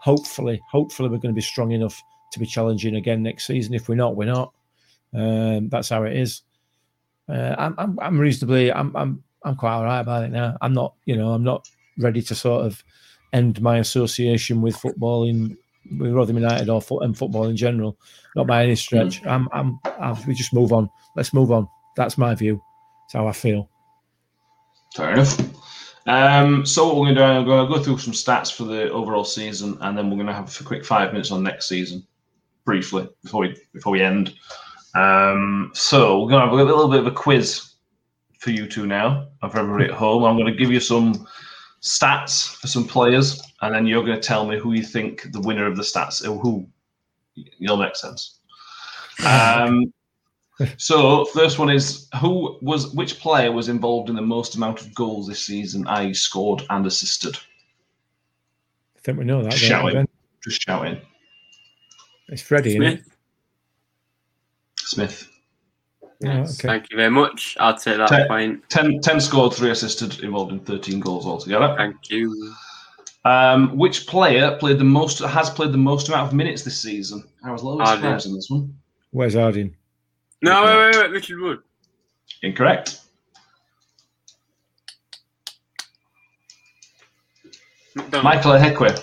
Hopefully, 0.00 0.60
hopefully 0.70 1.08
we're 1.08 1.18
going 1.18 1.34
to 1.34 1.38
be 1.38 1.40
strong 1.40 1.72
enough 1.72 2.02
to 2.32 2.38
be 2.38 2.46
challenging 2.46 2.96
again 2.96 3.22
next 3.22 3.46
season. 3.46 3.74
If 3.74 3.88
we're 3.88 3.94
not, 3.94 4.16
we're 4.16 4.26
not. 4.26 4.52
Um, 5.14 5.68
that's 5.68 5.88
how 5.88 6.02
it 6.02 6.16
is. 6.16 6.42
Uh, 7.28 7.54
I'm, 7.56 7.74
I'm 7.78 7.98
I'm 8.00 8.18
reasonably 8.18 8.70
I'm 8.70 8.94
I'm 8.94 9.22
I'm 9.44 9.56
quite 9.56 9.72
all 9.72 9.84
right 9.84 10.00
about 10.00 10.24
it 10.24 10.30
now. 10.30 10.56
I'm 10.60 10.74
not 10.74 10.94
you 11.06 11.16
know 11.16 11.30
I'm 11.30 11.44
not 11.44 11.66
ready 11.98 12.20
to 12.20 12.34
sort 12.34 12.66
of 12.66 12.84
end 13.32 13.62
my 13.62 13.78
association 13.78 14.60
with 14.60 14.76
football 14.76 15.24
in 15.24 15.56
with 15.98 16.12
Rotherham 16.12 16.42
United 16.42 16.68
or 16.68 16.80
foot 16.80 17.04
and 17.04 17.16
football 17.16 17.44
in 17.44 17.56
general. 17.56 17.98
Not 18.36 18.46
by 18.46 18.64
any 18.64 18.76
stretch. 18.76 19.24
I'm 19.26 19.48
I'm, 19.52 19.78
i 19.84 20.16
we 20.26 20.34
just 20.34 20.52
move 20.52 20.72
on. 20.72 20.88
Let's 21.16 21.32
move 21.32 21.52
on. 21.52 21.68
That's 21.96 22.18
my 22.18 22.34
view. 22.34 22.62
That's 23.04 23.14
how 23.14 23.26
I 23.26 23.32
feel. 23.32 23.68
Fair 24.94 25.12
enough. 25.12 25.38
Um, 26.06 26.66
so 26.66 26.86
what 26.86 26.96
we're 26.96 27.14
going 27.14 27.14
to 27.14 27.20
do, 27.20 27.24
I'm 27.24 27.44
going 27.46 27.66
to 27.66 27.74
go 27.74 27.82
through 27.82 27.98
some 27.98 28.12
stats 28.12 28.52
for 28.52 28.64
the 28.64 28.90
overall 28.90 29.24
season, 29.24 29.78
and 29.80 29.96
then 29.96 30.10
we're 30.10 30.16
going 30.16 30.26
to 30.26 30.34
have 30.34 30.60
a 30.60 30.64
quick 30.64 30.84
five 30.84 31.12
minutes 31.12 31.30
on 31.30 31.42
next 31.42 31.66
season, 31.68 32.06
briefly 32.64 33.08
before 33.22 33.42
we 33.42 33.56
before 33.72 33.92
we 33.92 34.02
end. 34.02 34.34
Um, 34.94 35.70
so 35.74 36.20
we're 36.20 36.30
going 36.30 36.42
to 36.42 36.46
have 36.46 36.52
a 36.52 36.62
little 36.62 36.88
bit 36.88 37.00
of 37.00 37.06
a 37.06 37.10
quiz 37.10 37.74
for 38.38 38.50
you 38.50 38.66
two 38.66 38.86
now, 38.86 39.28
and 39.42 39.50
for 39.50 39.58
everybody 39.58 39.86
at 39.86 39.98
home. 39.98 40.24
I'm 40.24 40.36
going 40.36 40.52
to 40.52 40.58
give 40.58 40.70
you 40.70 40.80
some 40.80 41.26
stats 41.84 42.56
for 42.56 42.66
some 42.66 42.86
players, 42.86 43.40
and 43.60 43.74
then 43.74 43.86
you're 43.86 44.04
going 44.04 44.20
to 44.20 44.26
tell 44.26 44.46
me 44.46 44.58
who 44.58 44.72
you 44.72 44.82
think 44.82 45.30
the 45.32 45.40
winner 45.40 45.66
of 45.66 45.76
the 45.76 45.82
stats, 45.82 46.24
who. 46.24 46.66
You'll 47.58 47.76
make 47.76 47.96
sense. 47.96 48.38
Um, 49.26 49.92
so 50.76 51.24
first 51.26 51.58
one 51.58 51.68
is 51.68 52.08
who 52.20 52.58
was 52.62 52.94
which 52.94 53.18
player 53.18 53.50
was 53.50 53.68
involved 53.68 54.08
in 54.08 54.14
the 54.14 54.22
most 54.22 54.54
amount 54.54 54.80
of 54.80 54.94
goals 54.94 55.26
this 55.26 55.44
season, 55.44 55.84
i.e., 55.88 56.14
scored 56.14 56.62
and 56.70 56.86
assisted? 56.86 57.36
I 58.96 59.00
think 59.00 59.18
we 59.18 59.24
know 59.24 59.42
that. 59.42 59.50
don't 59.50 59.60
we, 59.60 59.66
Shouting. 59.66 59.94
Ben? 59.94 60.08
Just 60.44 60.62
shouting. 60.62 61.00
It's 62.28 62.42
Freddie, 62.42 62.70
isn't 62.70 62.82
it? 62.82 63.02
Smith. 64.78 65.28
Smith. 66.20 66.32
Yeah, 66.32 66.38
Yes, 66.40 66.58
okay. 66.60 66.68
Thank 66.68 66.90
you 66.90 66.96
very 66.96 67.10
much. 67.10 67.56
I'll 67.60 67.76
take 67.76 67.96
that 67.98 68.08
Ten- 68.08 68.26
point. 68.28 68.68
10, 68.70 69.00
10 69.00 69.20
scored, 69.20 69.52
3 69.54 69.70
assisted, 69.70 70.20
involved 70.22 70.52
in 70.52 70.60
13 70.60 71.00
goals 71.00 71.26
altogether. 71.26 71.74
Thank 71.76 72.10
you. 72.10 72.54
Um, 73.26 73.74
which 73.76 74.06
player 74.06 74.56
played 74.58 74.78
the 74.78 74.84
most 74.84 75.18
has 75.20 75.48
played 75.50 75.72
the 75.72 75.78
most 75.78 76.08
amount 76.08 76.28
of 76.28 76.34
minutes 76.34 76.62
this 76.62 76.78
season? 76.80 77.24
I 77.44 77.50
was 77.52 77.62
a 77.62 77.66
little 77.66 77.84
surprised 77.86 78.26
in 78.26 78.34
this 78.34 78.50
one. 78.50 78.74
Wes 79.12 79.34
Harding? 79.34 79.74
No, 80.42 80.62
wait, 80.64 80.76
wait, 80.76 80.96
wait. 81.02 81.10
Richard 81.10 81.40
Wood. 81.40 81.58
Incorrect. 82.42 83.00
MacDonald. 87.94 88.24
Michael 88.24 88.52
Ihiekwe. 88.52 89.02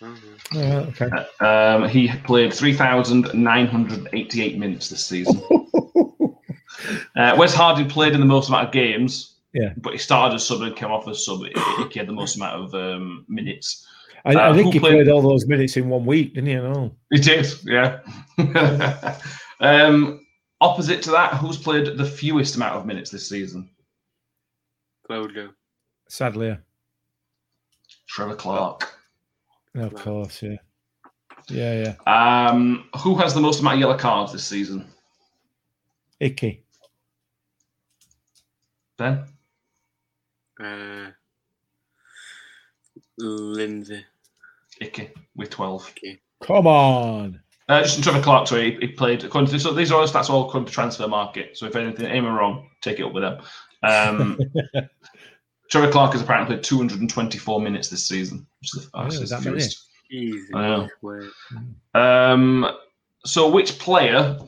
Mhm. 0.00 0.18
Oh, 0.54 0.86
okay. 0.90 1.10
Um, 1.44 1.88
he 1.88 2.08
played 2.24 2.52
3,988 2.54 4.58
minutes 4.58 4.88
this 4.90 5.04
season. 5.04 5.42
Uh, 7.18 7.34
Wes 7.36 7.52
Harding 7.52 7.88
played 7.88 8.14
in 8.14 8.20
the 8.20 8.26
most 8.26 8.48
amount 8.48 8.68
of 8.68 8.72
games. 8.72 9.34
Yeah. 9.52 9.72
But 9.76 9.92
he 9.92 9.98
started 9.98 10.36
as 10.36 10.46
sub 10.46 10.62
and 10.62 10.76
came 10.76 10.90
off 10.90 11.08
as 11.08 11.24
sub. 11.24 11.40
He 11.40 11.52
he 11.92 11.98
had 11.98 12.06
the 12.08 12.12
most 12.12 12.36
amount 12.36 12.62
of 12.62 12.74
um, 12.74 13.24
minutes. 13.28 13.86
I, 14.24 14.34
Uh, 14.34 14.50
I 14.52 14.56
think 14.56 14.72
he 14.72 14.78
played- 14.80 14.92
played 14.92 15.08
all 15.08 15.22
those 15.22 15.46
minutes 15.46 15.76
in 15.76 15.88
one 15.88 16.04
week, 16.06 16.34
didn't 16.34 16.48
he? 16.50 16.56
I 16.56 16.60
know. 16.60 16.94
He 17.10 17.18
did, 17.18 17.46
yeah. 17.64 18.00
um, 19.60 20.26
opposite 20.60 21.02
to 21.02 21.10
that, 21.12 21.34
who's 21.34 21.56
played 21.56 21.96
the 21.96 22.04
fewest 22.04 22.56
amount 22.56 22.76
of 22.76 22.86
minutes 22.86 23.10
this 23.10 23.28
season? 23.28 23.70
Claudio. 25.06 25.50
Sadly, 26.08 26.56
Trevor 28.06 28.34
Clarke. 28.36 28.92
yeah. 29.74 29.82
of 29.84 29.94
course, 29.94 30.42
yeah, 30.42 30.56
yeah, 31.48 31.94
yeah. 32.06 32.48
Um, 32.48 32.88
who 32.98 33.14
has 33.16 33.34
the 33.34 33.40
most 33.40 33.60
amount 33.60 33.74
of 33.74 33.80
yellow 33.80 33.96
cards 33.96 34.32
this 34.32 34.44
season? 34.44 34.86
Icky. 36.20 36.64
Ben? 38.98 39.24
Uh, 40.62 41.10
Lindsay. 43.18 44.04
Icky 44.80 45.10
with 45.36 45.50
12. 45.50 45.94
Come 46.42 46.66
on. 46.66 47.40
Uh, 47.68 47.82
just 47.82 47.98
in 47.98 48.02
Trevor 48.02 48.22
Clarke, 48.22 48.46
sorry, 48.48 48.72
he, 48.72 48.86
he 48.86 48.86
played. 48.88 49.24
According 49.24 49.50
to, 49.50 49.60
so 49.60 49.72
these 49.72 49.90
are 49.92 50.00
all 50.00 50.06
stats 50.06 50.30
all 50.30 50.46
according 50.48 50.66
to 50.68 50.72
Transfermarkt. 50.72 51.56
So 51.56 51.66
if 51.66 51.76
anything, 51.76 52.06
anyone 52.06 52.32
wrong, 52.34 52.68
take 52.80 52.98
it 52.98 53.04
up 53.04 53.12
with 53.12 53.22
them. 53.24 53.40
Um, 53.82 54.38
Trevor 55.70 55.90
Clarke 55.92 56.12
has 56.12 56.22
apparently 56.22 56.56
played 56.56 56.64
224 56.64 57.60
minutes 57.60 57.88
this 57.88 58.06
season, 58.06 58.46
which 58.60 58.74
is 58.76 58.84
the 58.84 58.90
Oh, 58.94 59.02
fastest. 59.04 59.22
is 59.24 59.30
that. 59.30 59.76
Easy. 60.10 60.54
I 60.54 60.62
know. 60.62 60.88
Word. 61.02 61.28
Um, 61.94 62.66
so 63.26 63.50
which 63.50 63.78
player 63.78 64.38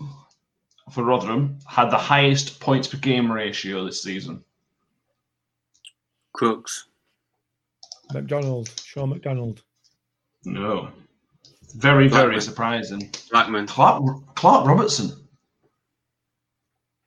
for 0.91 1.05
Rotherham 1.05 1.59
had 1.66 1.91
the 1.91 1.99
highest 1.99 2.61
points 2.61 2.88
per 2.88 2.99
game 2.99 3.30
ratio 3.30 3.84
this 3.84 4.03
season? 4.03 4.45
Crooks. 6.32 6.86
MacDonald. 8.12 8.70
Shaun 8.84 9.11
MacDonald. 9.11 9.62
No. 10.45 10.91
Very, 11.76 12.09
very 12.09 12.41
surprising. 12.41 13.11
Blackman. 13.30 13.66
Clark, 13.66 14.34
Clark 14.34 14.66
Robertson, 14.66 15.12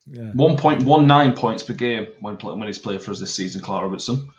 Yeah. 0.06 0.32
1.19 0.36 1.36
points 1.36 1.64
per 1.64 1.74
game 1.74 2.08
when 2.22 2.38
play, 2.38 2.54
when 2.56 2.68
he's 2.68 2.80
played 2.80 3.02
for 3.02 3.12
us 3.12 3.20
this 3.20 3.34
season, 3.34 3.62
Clark 3.62 3.84
Robertson. 3.84 4.30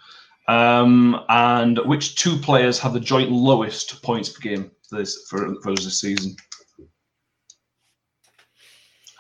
Um, 0.47 1.25
and 1.31 1.79
which 1.87 2.17
two 2.17 2.37
players 2.37 2.79
have 2.79 2.93
the 2.93 3.01
joint 3.01 3.31
lowest 3.33 4.03
points 4.03 4.29
per 4.29 4.41
game 4.41 4.71
for 4.89 4.99
this 4.99 5.27
for, 5.29 5.55
for 5.63 5.73
us 5.73 5.85
this 5.85 6.01
season? 6.01 6.37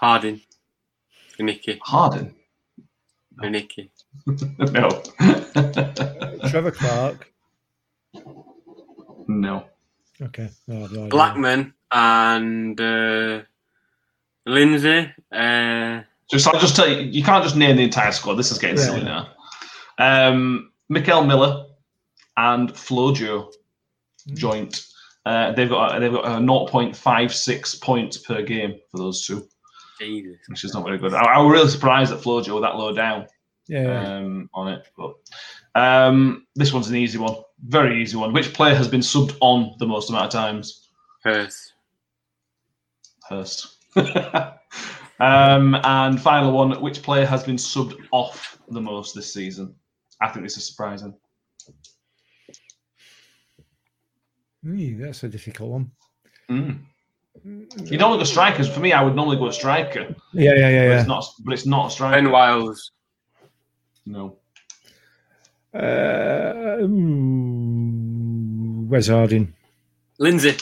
Harding. 0.01 0.41
Nicky. 1.39 1.79
Harden. 1.83 2.35
Nicky. 3.41 3.91
no. 4.27 5.03
Trevor 6.49 6.71
Clarke. 6.71 7.33
no. 9.27 9.65
Okay. 10.23 10.49
No, 10.69 10.85
I've 10.85 10.93
no. 10.93 11.09
Blackman 11.09 11.75
and 11.91 12.81
uh, 12.81 13.41
Lindsay. 14.47 15.11
Uh, 15.33 16.03
Just 16.31 16.47
I'll 16.47 16.61
just 16.61 16.77
tell 16.77 16.89
you, 16.89 17.01
you 17.01 17.23
can't 17.25 17.43
just 17.45 17.57
name 17.57 17.77
the 17.77 17.83
entire 17.85 18.13
squad. 18.13 18.35
This 18.35 18.51
is 18.53 18.59
getting 18.59 18.77
Yeah. 18.79 18.85
silly 18.85 19.03
now. 19.05 19.29
Um, 19.99 20.73
Mickel 20.91 21.27
Miller 21.27 21.67
and 22.37 22.71
Flojo 22.73 23.53
Mm. 24.29 24.37
joint. 24.39 24.87
Uh, 25.27 25.53
they've 25.53 25.69
got 25.69 25.99
they've 25.99 26.11
got 26.13 26.25
a 26.25 26.41
0.56 26.41 27.81
points 27.83 28.17
per 28.19 28.41
game 28.43 28.75
for 28.91 28.97
those 28.99 29.27
two, 29.27 29.47
Jesus. 29.99 30.37
which 30.49 30.65
is 30.65 30.75
not 30.75 30.85
very 30.85 30.99
good. 30.99 31.15
I, 31.15 31.25
I 31.25 31.39
was 31.39 31.53
really 31.53 31.69
surprised 31.71 32.13
that 32.13 32.21
Flojo 32.21 32.55
were 32.55 32.61
that 32.61 32.77
low 32.77 32.95
down 32.95 33.27
Yeah. 33.69 34.17
um, 34.19 34.51
on 34.55 34.73
it. 34.73 34.87
But 34.97 35.15
um, 35.75 36.47
this 36.55 36.73
one's 36.73 36.89
an 36.89 36.97
easy 36.97 37.19
one, 37.19 37.37
very 37.67 38.01
easy 38.03 38.17
one. 38.17 38.33
Which 38.33 38.53
player 38.53 38.75
has 38.75 38.89
been 38.89 39.01
subbed 39.01 39.37
on 39.41 39.75
the 39.79 39.87
most 39.87 40.11
amount 40.11 40.27
of 40.27 40.31
times? 40.33 40.89
Hurst. 41.23 41.73
Hurst. 43.29 43.77
um, 45.21 45.75
and 45.85 46.21
final 46.21 46.53
one, 46.53 46.81
which 46.83 47.03
player 47.03 47.25
has 47.27 47.45
been 47.45 47.57
subbed 47.57 47.97
off 48.13 48.59
the 48.69 48.81
most 48.81 49.15
this 49.15 49.33
season? 49.33 49.75
I 50.21 50.29
think 50.29 50.45
this 50.45 50.57
is 50.57 50.67
surprising. 50.67 51.15
Ooh, 54.67 54.97
that's 54.99 55.23
a 55.25 55.29
difficult 55.29 55.71
one. 55.71 55.91
Mm. 56.51 56.79
You 57.45 57.99
don't 57.99 58.11
look 58.11 58.21
at 58.23 58.27
strikers. 58.27 58.69
For 58.73 58.81
me, 58.81 58.93
I 58.93 59.03
would 59.03 59.15
normally 59.15 59.37
go 59.37 59.49
a 59.49 59.53
striker, 59.53 60.15
Yeah, 60.33 60.53
yeah, 60.55 60.55
yeah, 60.55 60.55
but 60.55 60.71
yeah. 60.71 60.99
it's 61.01 61.09
not. 61.09 61.25
But 61.45 61.53
it's 61.55 61.67
not 61.67 61.89
a 61.89 61.91
striker. 61.91 62.17
Ben 62.23 62.31
Wiles. 62.31 62.93
No. 64.07 64.37
Uh, 65.75 66.77
Wes 68.89 69.09
Harding? 69.09 69.53
Lindsay. 70.19 70.57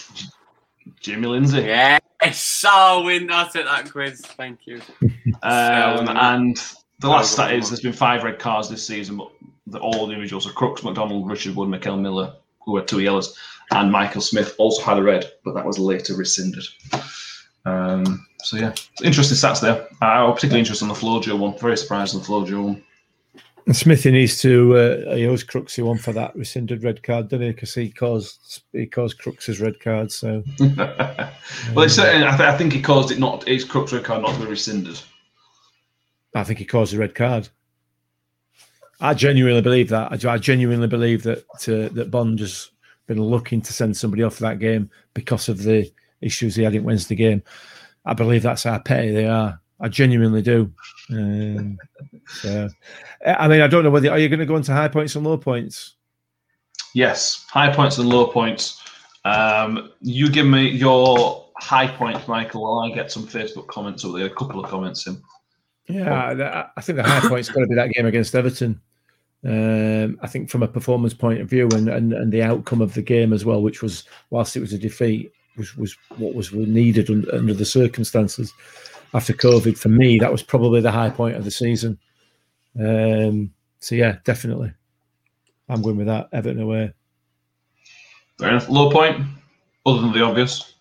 Jimmy 1.00 1.28
Lindsay. 1.28 1.58
Yes. 1.62 2.64
Oh, 2.66 3.02
win. 3.04 3.30
I'll 3.30 3.48
take 3.48 3.66
that 3.66 3.90
quiz. 3.90 4.20
Thank 4.20 4.66
you. 4.66 4.80
Um, 5.44 6.08
and 6.08 6.56
the 7.00 7.08
last 7.08 7.08
That 7.08 7.08
was 7.08 7.30
a 7.30 7.32
stat 7.32 7.54
is 7.54 7.68
there's 7.70 7.80
been 7.80 7.92
five 7.92 8.22
red 8.22 8.38
cards 8.38 8.68
this 8.68 8.86
season, 8.86 9.16
but 9.16 9.32
the, 9.66 9.80
all 9.80 10.06
the 10.06 10.12
individuals 10.12 10.46
are 10.46 10.52
Crooks, 10.52 10.84
MacDonald, 10.84 11.28
Richard 11.28 11.56
Wood, 11.56 11.68
Mickel 11.68 12.00
Miller, 12.00 12.34
who 12.64 12.76
had 12.76 12.86
two 12.86 13.00
yellows, 13.00 13.36
and 13.74 13.90
Michael 13.90 14.20
Smith 14.20 14.54
also 14.58 14.82
had 14.82 14.98
a 14.98 15.02
red, 15.02 15.30
but 15.44 15.54
that 15.54 15.64
was 15.64 15.78
later 15.78 16.14
rescinded. 16.14 16.64
Um, 17.64 18.26
so 18.42 18.56
yeah, 18.56 18.74
interesting 19.02 19.36
stats 19.36 19.60
there. 19.60 19.86
I 20.00 20.22
was 20.24 20.34
particularly 20.34 20.60
interested 20.60 20.84
in 20.84 20.88
the 20.88 20.94
Flojo 20.94 21.38
one. 21.38 21.58
Very 21.58 21.76
surprised 21.76 22.14
on 22.14 22.20
the 22.22 22.26
Flojo 22.26 22.64
one. 22.64 22.84
And 23.66 23.76
Smithy 23.76 24.10
needs 24.10 24.40
to. 24.42 24.76
Uh, 24.76 25.14
he 25.14 25.26
owes 25.26 25.44
Crooksy 25.44 25.84
one 25.84 25.98
for 25.98 26.12
that 26.12 26.34
rescinded 26.34 26.82
red 26.82 27.02
card, 27.02 27.28
doesn't 27.28 27.46
he? 27.46 27.52
Because 27.52 27.74
he 27.74 27.90
caused 27.90 28.62
he 28.72 28.86
caused 28.86 29.18
Crooks's 29.18 29.60
red 29.60 29.78
card. 29.78 30.10
So 30.10 30.42
well, 30.60 31.84
it's 31.84 31.94
certainly, 31.94 32.26
I, 32.26 32.36
th- 32.36 32.48
I 32.48 32.56
think 32.56 32.72
he 32.72 32.82
caused 32.82 33.12
it 33.12 33.20
not 33.20 33.46
his 33.46 33.64
Crooks 33.64 33.92
red 33.92 34.04
card 34.04 34.22
not 34.22 34.34
to 34.34 34.40
be 34.40 34.46
rescinded. 34.46 35.00
I 36.34 36.42
think 36.42 36.58
he 36.58 36.64
caused 36.64 36.94
a 36.94 36.98
red 36.98 37.14
card. 37.14 37.48
I 39.00 39.14
genuinely 39.14 39.62
believe 39.62 39.88
that. 39.90 40.26
I, 40.26 40.32
I 40.32 40.38
genuinely 40.38 40.88
believe 40.88 41.22
that 41.22 41.44
uh, 41.68 41.94
that 41.94 42.10
Bond 42.10 42.40
has 42.40 42.70
been 43.06 43.22
looking 43.22 43.60
to 43.62 43.72
send 43.72 43.96
somebody 43.96 44.22
off 44.22 44.36
for 44.36 44.42
that 44.42 44.58
game 44.58 44.90
because 45.14 45.48
of 45.48 45.62
the 45.62 45.90
issues 46.20 46.54
he 46.54 46.62
had 46.62 46.74
in 46.74 46.84
Wednesday 46.84 47.14
game. 47.14 47.42
I 48.04 48.14
believe 48.14 48.42
that's 48.42 48.64
how 48.64 48.78
petty 48.78 49.12
they 49.12 49.26
are. 49.26 49.60
I 49.80 49.88
genuinely 49.88 50.42
do. 50.42 50.72
Um, 51.10 51.78
so, 52.26 52.68
I 53.26 53.48
mean, 53.48 53.60
I 53.60 53.66
don't 53.66 53.84
know 53.84 53.90
whether 53.90 54.10
are 54.10 54.18
you 54.18 54.28
going 54.28 54.40
to 54.40 54.46
go 54.46 54.56
into 54.56 54.72
high 54.72 54.88
points 54.88 55.16
and 55.16 55.24
low 55.24 55.36
points. 55.36 55.94
Yes, 56.94 57.44
high 57.48 57.72
points 57.74 57.98
and 57.98 58.08
low 58.08 58.26
points. 58.26 58.80
Um, 59.24 59.92
you 60.00 60.30
give 60.30 60.46
me 60.46 60.68
your 60.68 61.48
high 61.56 61.86
point, 61.86 62.26
Michael, 62.28 62.62
while 62.62 62.90
I 62.90 62.94
get 62.94 63.10
some 63.10 63.26
Facebook 63.26 63.66
comments 63.68 64.04
Or. 64.04 64.18
A 64.20 64.30
couple 64.30 64.62
of 64.62 64.70
comments 64.70 65.06
in. 65.06 65.20
Yeah, 65.88 66.12
I, 66.12 66.66
I 66.76 66.80
think 66.80 66.96
the 66.96 67.02
high 67.02 67.28
point's 67.28 67.48
got 67.48 67.60
to 67.60 67.66
be 67.66 67.74
that 67.74 67.90
game 67.90 68.06
against 68.06 68.34
Everton. 68.34 68.80
Um, 69.44 70.18
I 70.22 70.28
think 70.28 70.50
from 70.50 70.62
a 70.62 70.68
performance 70.68 71.14
point 71.14 71.40
of 71.40 71.50
view 71.50 71.68
and, 71.70 71.88
and, 71.88 72.12
and 72.12 72.32
the 72.32 72.42
outcome 72.42 72.80
of 72.80 72.94
the 72.94 73.02
game 73.02 73.32
as 73.32 73.44
well, 73.44 73.60
which 73.60 73.82
was 73.82 74.04
whilst 74.30 74.56
it 74.56 74.60
was 74.60 74.72
a 74.72 74.78
defeat, 74.78 75.32
was, 75.56 75.76
was 75.76 75.96
what 76.16 76.34
was 76.34 76.52
needed 76.52 77.10
un, 77.10 77.26
under 77.32 77.52
the 77.52 77.64
circumstances 77.64 78.52
after 79.14 79.32
COVID. 79.32 79.76
For 79.76 79.88
me, 79.88 80.18
that 80.18 80.30
was 80.30 80.42
probably 80.42 80.80
the 80.80 80.92
high 80.92 81.10
point 81.10 81.36
of 81.36 81.44
the 81.44 81.50
season. 81.50 81.98
Um, 82.78 83.52
so 83.80 83.96
yeah, 83.96 84.18
definitely, 84.24 84.72
I'm 85.68 85.82
going 85.82 85.96
with 85.96 86.06
that. 86.06 86.28
Everton 86.32 86.62
away. 86.62 86.92
Fair 88.38 88.50
enough. 88.50 88.68
Low 88.68 88.90
point, 88.90 89.26
other 89.84 90.02
than 90.02 90.12
the 90.12 90.22
obvious. 90.22 90.74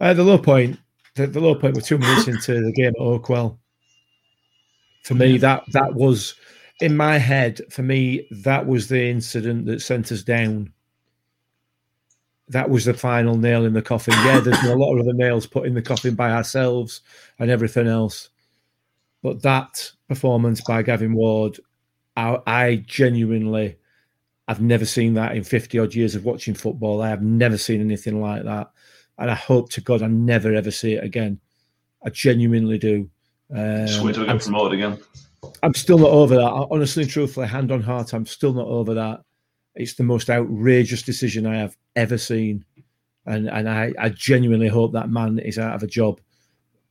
Uh, 0.00 0.14
the 0.14 0.24
low 0.24 0.38
point, 0.38 0.78
the, 1.14 1.26
the 1.26 1.40
low 1.40 1.54
point, 1.54 1.74
we're 1.74 1.82
two 1.82 1.98
minutes 1.98 2.26
into 2.26 2.60
the 2.60 2.72
game 2.72 2.88
at 2.88 2.96
Oakwell. 2.96 3.58
For 5.04 5.14
me, 5.14 5.36
that 5.38 5.64
that 5.72 5.94
was 5.94 6.34
in 6.80 6.96
my 6.96 7.18
head. 7.18 7.60
For 7.70 7.82
me, 7.82 8.26
that 8.30 8.66
was 8.66 8.88
the 8.88 9.04
incident 9.04 9.66
that 9.66 9.82
sent 9.82 10.12
us 10.12 10.22
down. 10.22 10.72
That 12.48 12.70
was 12.70 12.84
the 12.84 12.94
final 12.94 13.36
nail 13.36 13.64
in 13.64 13.72
the 13.72 13.82
coffin. 13.82 14.14
Yeah, 14.24 14.40
there's 14.40 14.60
been 14.60 14.70
a 14.70 14.76
lot 14.76 14.94
of 14.94 15.00
other 15.00 15.14
nails 15.14 15.46
put 15.46 15.66
in 15.66 15.74
the 15.74 15.82
coffin 15.82 16.14
by 16.14 16.32
ourselves 16.32 17.00
and 17.38 17.50
everything 17.50 17.86
else, 17.86 18.28
but 19.22 19.42
that 19.42 19.90
performance 20.08 20.60
by 20.60 20.82
Gavin 20.82 21.14
Ward, 21.14 21.58
I, 22.16 22.38
I 22.46 22.84
genuinely, 22.86 23.78
I've 24.48 24.60
never 24.60 24.84
seen 24.84 25.14
that 25.14 25.34
in 25.36 25.44
50 25.44 25.78
odd 25.78 25.94
years 25.94 26.14
of 26.14 26.24
watching 26.24 26.54
football. 26.54 27.00
I 27.00 27.08
have 27.08 27.22
never 27.22 27.56
seen 27.56 27.80
anything 27.80 28.20
like 28.20 28.44
that 28.44 28.70
and 29.18 29.30
I 29.30 29.34
hope 29.34 29.70
to 29.70 29.80
God 29.80 30.02
I 30.02 30.08
never 30.08 30.54
ever 30.54 30.70
see 30.70 30.94
it 30.94 31.04
again. 31.04 31.38
I 32.04 32.10
genuinely 32.10 32.78
do. 32.78 33.08
Um, 33.54 33.86
Just 33.86 34.02
wait 34.02 34.14
till 34.14 34.26
we 34.26 34.32
get 34.32 34.42
promoted 34.42 34.78
again. 34.78 34.98
I'm 35.62 35.74
still 35.74 35.98
not 35.98 36.10
over 36.10 36.34
that. 36.36 36.42
I- 36.42 36.66
Honestly 36.70 37.02
and 37.04 37.10
truthfully, 37.12 37.46
hand 37.46 37.70
on 37.72 37.82
heart, 37.82 38.12
I'm 38.12 38.26
still 38.26 38.52
not 38.52 38.66
over 38.66 38.94
that. 38.94 39.20
It's 39.74 39.94
the 39.94 40.02
most 40.02 40.28
outrageous 40.28 41.02
decision 41.02 41.46
I 41.46 41.56
have 41.56 41.76
ever 41.96 42.18
seen, 42.18 42.64
and 43.26 43.48
and 43.48 43.68
I, 43.68 43.92
I 43.98 44.10
genuinely 44.10 44.68
hope 44.68 44.92
that 44.92 45.08
man 45.10 45.38
is 45.38 45.58
out 45.58 45.74
of 45.74 45.82
a 45.82 45.86
job 45.86 46.20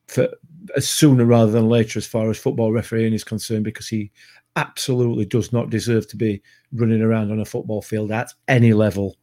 for 0.07 0.30
as 0.76 0.89
sooner 0.89 1.26
rather 1.26 1.51
than 1.51 1.69
later, 1.69 1.97
as 1.99 2.07
far 2.07 2.30
as 2.30 2.38
football 2.38 2.72
refereeing 2.72 3.13
is 3.13 3.24
concerned, 3.24 3.63
because 3.65 3.88
he 3.88 4.11
absolutely 4.55 5.26
does 5.26 5.53
not 5.53 5.69
deserve 5.69 6.07
to 6.07 6.17
be 6.17 6.41
running 6.74 7.01
around 7.01 7.32
on 7.32 7.39
a 7.39 7.45
football 7.45 7.82
field 7.82 8.11
at 8.11 8.34
any 8.47 8.74
level 8.74 9.15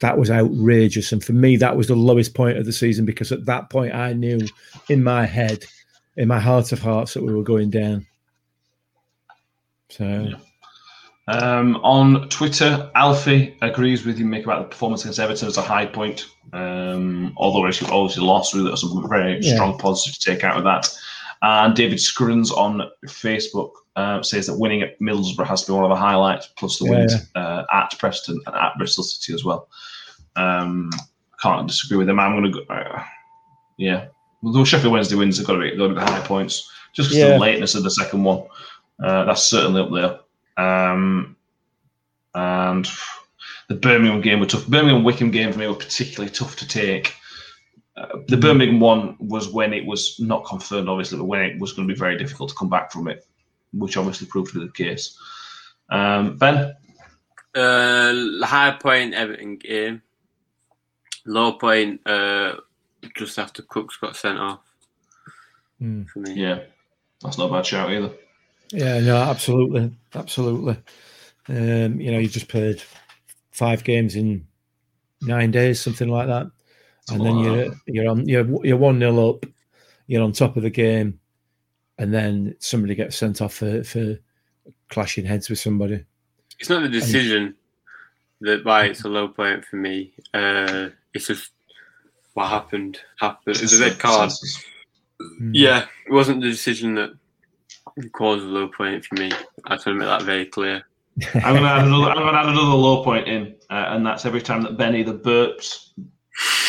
that 0.00 0.18
was 0.18 0.30
outrageous. 0.30 1.12
And 1.12 1.22
for 1.24 1.32
me, 1.32 1.56
that 1.56 1.76
was 1.76 1.88
the 1.88 1.96
lowest 1.96 2.34
point 2.34 2.58
of 2.58 2.66
the 2.66 2.72
season 2.72 3.04
because 3.04 3.32
at 3.32 3.46
that 3.46 3.70
point, 3.70 3.94
I 3.94 4.12
knew 4.12 4.40
in 4.88 5.02
my 5.04 5.26
head, 5.26 5.64
in 6.16 6.28
my 6.28 6.40
heart 6.40 6.72
of 6.72 6.80
hearts, 6.80 7.14
that 7.14 7.22
we 7.24 7.34
were 7.34 7.42
going 7.42 7.70
down. 7.70 8.06
So, 9.90 10.30
Um, 11.30 11.76
on 11.82 12.26
Twitter, 12.30 12.90
Alfie 12.94 13.54
agrees 13.60 14.06
with 14.06 14.18
you, 14.18 14.24
Mick, 14.24 14.44
about 14.44 14.62
the 14.62 14.68
performance 14.68 15.02
against 15.02 15.20
Everton 15.20 15.46
as 15.48 15.58
a 15.58 15.62
high 15.62 15.84
point. 15.84 16.24
Um, 16.54 17.34
although 17.36 17.66
it's 17.66 17.82
obviously 17.82 18.24
lost, 18.24 18.54
really, 18.54 18.68
there's 18.68 18.80
some 18.80 19.06
very 19.10 19.38
Yeah. 19.42 19.54
strong 19.54 19.76
positives 19.78 20.16
to 20.18 20.30
take 20.34 20.42
out 20.42 20.56
of 20.56 20.64
that. 20.64 20.88
And 21.42 21.76
David 21.76 22.00
Scruns 22.00 22.50
on 22.50 22.82
Facebook 23.06 23.72
uh, 23.96 24.22
says 24.22 24.46
that 24.46 24.56
winning 24.58 24.80
at 24.82 24.98
Middlesbrough 25.00 25.46
has 25.46 25.62
to 25.64 25.72
be 25.72 25.74
one 25.74 25.84
of 25.84 25.90
the 25.90 25.96
highlights, 25.96 26.48
plus 26.56 26.78
the 26.78 26.86
Yeah, 26.86 26.90
wins 26.92 27.14
uh, 27.34 27.64
at 27.74 27.94
Preston 27.98 28.40
and 28.46 28.56
at 28.56 28.78
Bristol 28.78 29.04
City 29.04 29.34
as 29.34 29.44
well. 29.44 29.68
Um, 30.36 30.90
can't 31.42 31.68
disagree 31.68 31.98
with 31.98 32.08
him. 32.08 32.18
I'm 32.20 32.32
going 32.40 32.50
to 32.52 32.58
go. 32.60 32.64
Uh, 32.72 33.02
yeah, 33.76 34.06
well, 34.40 34.64
Sheffield 34.64 34.92
Wednesday 34.92 35.16
wins 35.16 35.36
have 35.38 35.46
got 35.46 35.54
to 35.54 35.58
be, 35.60 35.76
got 35.76 35.88
to 35.88 35.88
be 35.90 35.94
the 35.96 36.00
high 36.06 36.20
points, 36.20 36.70
just 36.94 37.10
because 37.10 37.18
Yeah. 37.18 37.26
of 37.26 37.32
the 37.34 37.38
lateness 37.40 37.74
of 37.74 37.82
the 37.82 37.90
second 37.90 38.24
one. 38.24 38.44
Uh, 39.02 39.24
that's 39.24 39.44
certainly 39.44 39.82
up 39.82 39.92
there. 40.56 40.64
Um, 40.64 41.36
and 42.34 42.88
the 43.68 43.74
Birmingham 43.74 44.20
game 44.20 44.40
were 44.40 44.46
tough. 44.46 44.66
Birmingham 44.66 45.04
Wycombe 45.04 45.30
game 45.30 45.52
for 45.52 45.58
me 45.58 45.66
were 45.66 45.74
particularly 45.74 46.30
tough 46.30 46.56
to 46.56 46.66
take. 46.66 47.14
Uh, 47.96 48.18
the 48.28 48.36
Birmingham 48.36 48.80
one 48.80 49.16
was 49.18 49.52
when 49.52 49.72
it 49.72 49.84
was 49.84 50.18
not 50.18 50.44
confirmed, 50.44 50.88
obviously, 50.88 51.18
but 51.18 51.24
when 51.24 51.42
it 51.42 51.58
was 51.58 51.72
going 51.72 51.86
to 51.86 51.92
be 51.92 51.98
very 51.98 52.16
difficult 52.16 52.50
to 52.50 52.54
come 52.56 52.68
back 52.68 52.92
from 52.92 53.08
it, 53.08 53.26
which 53.72 53.96
obviously 53.96 54.26
proved 54.26 54.52
to 54.52 54.60
be 54.60 54.66
the 54.66 54.72
case. 54.72 55.18
Um, 55.90 56.36
ben, 56.36 56.74
Uh, 57.54 58.44
high 58.44 58.76
point 58.80 59.14
Everton 59.14 59.56
game. 59.56 60.02
Low 61.26 61.52
point 61.52 62.00
uh, 62.06 62.54
just 63.16 63.38
after 63.38 63.62
Crooks 63.62 63.96
got 63.96 64.16
sent 64.16 64.38
off 64.38 64.60
mm. 65.80 66.08
for 66.08 66.20
me. 66.20 66.34
yeah, 66.34 66.60
that's 67.22 67.36
not 67.36 67.50
a 67.50 67.52
bad 67.52 67.66
shout 67.66 67.90
either. 67.90 68.12
Yeah, 68.70 69.00
no, 69.00 69.16
absolutely, 69.16 69.92
absolutely. 70.14 70.76
Um, 71.48 72.00
you 72.00 72.12
know, 72.12 72.18
you 72.18 72.28
just 72.28 72.48
played 72.48 72.82
five 73.50 73.82
games 73.84 74.16
in 74.16 74.46
nine 75.22 75.50
days, 75.50 75.80
something 75.80 76.08
like 76.08 76.26
that, 76.26 76.50
and 77.10 77.24
then 77.24 77.38
you're 77.38 77.74
you're 77.86 78.10
on 78.10 78.28
you're 78.28 78.64
you're 78.64 78.76
one 78.76 78.98
nil 78.98 79.30
up, 79.30 79.46
you're 80.06 80.22
on 80.22 80.32
top 80.32 80.56
of 80.56 80.62
the 80.62 80.70
game, 80.70 81.18
and 81.98 82.12
then 82.12 82.54
somebody 82.58 82.94
gets 82.94 83.16
sent 83.16 83.40
off 83.40 83.54
for, 83.54 83.82
for 83.84 84.18
clashing 84.90 85.24
heads 85.24 85.48
with 85.48 85.58
somebody. 85.58 86.04
It's 86.58 86.68
not 86.68 86.82
the 86.82 86.88
decision 86.88 87.54
that 88.40 88.64
why 88.64 88.86
it's 88.86 89.04
a 89.04 89.08
low 89.08 89.28
point 89.28 89.64
for 89.64 89.76
me. 89.76 90.12
Uh, 90.34 90.90
it's 91.14 91.26
just 91.26 91.52
what 92.34 92.48
happened 92.48 93.00
happened. 93.18 93.56
It 93.56 93.62
was 93.62 93.80
a 93.80 93.84
red 93.84 93.98
card. 93.98 94.30
Mm. 95.40 95.50
Yeah, 95.52 95.86
it 96.06 96.12
wasn't 96.12 96.42
the 96.42 96.50
decision 96.50 96.94
that 96.94 97.10
caused 98.12 98.44
a 98.44 98.48
low 98.48 98.68
point 98.68 99.04
for 99.04 99.14
me. 99.16 99.30
I 99.66 99.74
just 99.74 99.86
want 99.86 99.96
to 100.00 100.06
make 100.06 100.08
that 100.08 100.22
very 100.22 100.46
clear. 100.46 100.82
I'm 101.34 101.54
gonna 101.54 101.66
add 101.66 101.84
another. 101.86 102.10
I'm 102.10 102.16
gonna 102.18 102.38
add 102.38 102.46
another 102.46 102.76
low 102.76 103.02
point 103.02 103.26
in, 103.26 103.56
uh, 103.70 103.86
and 103.88 104.06
that's 104.06 104.24
every 104.24 104.40
time 104.42 104.62
that 104.62 104.76
Benny 104.76 105.02
the 105.02 105.14
burps, 105.14 105.88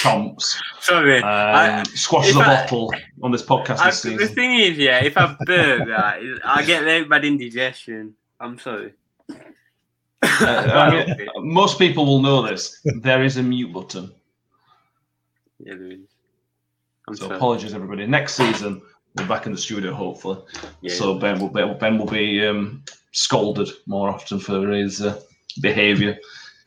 chomps, 0.01 0.55
Sorry. 0.80 1.17
um, 1.17 1.23
I- 1.25 1.84
squashes 1.93 2.36
a 2.36 2.39
I- 2.39 2.45
bottle 2.45 2.91
on 3.21 3.32
this 3.32 3.43
podcast 3.43 3.77
I, 3.80 3.91
this 3.91 4.01
the 4.01 4.27
thing 4.27 4.57
is, 4.57 4.77
yeah, 4.77 5.03
if 5.03 5.15
I 5.17 5.36
burp, 5.45 5.88
right, 5.88 6.23
I 6.43 6.63
get 6.63 6.84
very 6.84 7.03
bad 7.05 7.25
indigestion. 7.25 8.15
I'm 8.39 8.57
sorry. 8.57 8.93
Uh, 10.21 11.03
mean, 11.17 11.27
most 11.38 11.77
people 11.77 12.05
will 12.05 12.21
know 12.21 12.41
this. 12.41 12.82
There 13.01 13.23
is 13.23 13.38
a 13.38 13.43
mute 13.43 13.71
button. 13.73 14.11
yeah, 15.59 15.75
there 15.75 15.91
is. 15.91 15.99
I'm 17.07 17.15
So 17.15 17.25
sorry. 17.25 17.36
apologies, 17.38 17.73
everybody. 17.73 18.05
Next 18.07 18.34
season, 18.36 18.82
we're 19.16 19.28
back 19.28 19.45
in 19.45 19.51
the 19.51 19.57
studio, 19.57 19.93
hopefully. 19.93 20.39
Yeah. 20.82 20.93
So 20.93 21.18
Ben 21.20 21.39
will 21.39 21.49
be, 21.49 21.74
Ben 21.80 21.97
will 21.97 22.05
be 22.05 22.45
um, 22.45 22.84
scolded 23.12 23.70
more 23.88 24.10
often 24.10 24.39
for 24.39 24.70
his 24.70 25.01
uh, 25.01 25.20
behaviour. 25.62 26.18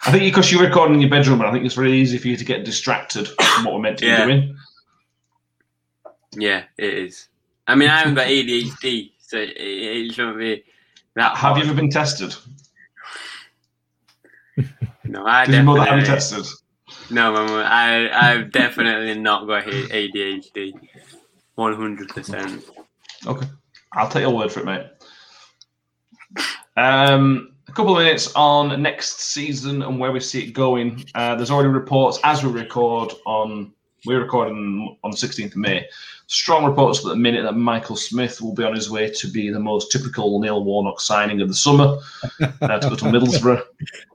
I 0.05 0.11
think 0.11 0.25
because 0.25 0.51
you're 0.51 0.63
recording 0.65 0.97
in 0.97 1.01
your 1.01 1.11
bedroom, 1.11 1.41
and 1.41 1.49
I 1.49 1.53
think 1.53 1.65
it's 1.65 1.75
very 1.77 1.93
easy 1.93 2.19
for 2.19 2.29
you 2.29 2.37
to 2.37 2.45
get 2.45 2.65
distracted 2.65 3.29
from 3.29 3.65
what 3.65 3.75
we're 3.75 3.81
meant 3.81 3.99
to 3.99 4.07
Yeah. 4.07 4.27
be 4.27 4.33
doing. 4.33 4.57
Yeah, 6.37 6.65
it 6.79 6.95
is. 6.95 7.29
I 7.69 7.75
mean, 7.77 7.89
I 7.89 7.99
haven't 7.99 8.15
got 8.15 8.27
ADHD, 8.27 9.13
so 9.19 9.37
it, 9.39 9.51
it 9.57 10.13
shouldn't 10.15 10.39
be 10.39 10.65
that. 11.15 11.37
Have 11.37 11.57
you 11.59 11.65
ever 11.65 11.75
been 11.75 11.91
tested? 11.91 12.35
No, 15.05 15.25
I 15.27 15.45
Did 15.47 15.55
have 15.57 15.67
you 15.67 15.75
definitely. 15.77 16.05
tested? 16.05 16.47
No, 17.11 17.35
I 17.37 18.09
I've 18.33 18.51
definitely 18.51 19.15
not 19.21 19.47
got 19.47 19.65
ADHD. 19.65 20.73
One 21.55 21.75
hundred 21.75 22.09
percent. 22.09 22.65
Okay, 23.27 23.47
I'll 23.95 24.09
take 24.09 24.23
your 24.23 24.35
word 24.35 24.51
for 24.51 24.61
it, 24.61 24.67
mate. 24.67 24.87
Um, 26.77 27.53
a 27.69 27.73
couple 27.73 27.97
of 27.97 28.03
minutes 28.03 28.33
on 28.35 28.81
next 28.83 29.21
season 29.21 29.83
and 29.83 29.99
where 29.99 30.13
we 30.13 30.21
see 30.21 30.45
it 30.45 30.53
going. 30.53 31.05
Uh, 31.15 31.35
there's 31.35 31.51
already 31.51 31.69
reports 31.69 32.19
as 32.25 32.45
we 32.45 32.51
record 32.51 33.13
on. 33.27 33.73
We're 34.05 34.21
recording 34.21 34.97
on 35.05 35.13
the 35.13 35.17
16th 35.17 35.53
of 35.53 35.57
May. 35.59 35.87
Strong 36.27 36.65
reports 36.65 36.99
at 36.99 37.05
the 37.05 37.15
minute 37.15 37.45
that 37.45 37.53
Michael 37.53 37.95
Smith 37.95 38.43
will 38.43 38.53
be 38.53 38.65
on 38.65 38.75
his 38.75 38.91
way 38.91 39.09
to 39.09 39.29
be 39.29 39.49
the 39.49 39.61
most 39.61 39.93
typical 39.93 40.41
Neil 40.41 40.65
Warnock 40.65 41.01
signing 41.01 41.41
of 41.41 41.47
the 41.47 41.55
summer 41.55 41.99
uh, 42.41 42.79
to 42.81 42.89
go 42.89 42.97
to 42.97 43.05
Middlesbrough. 43.05 43.63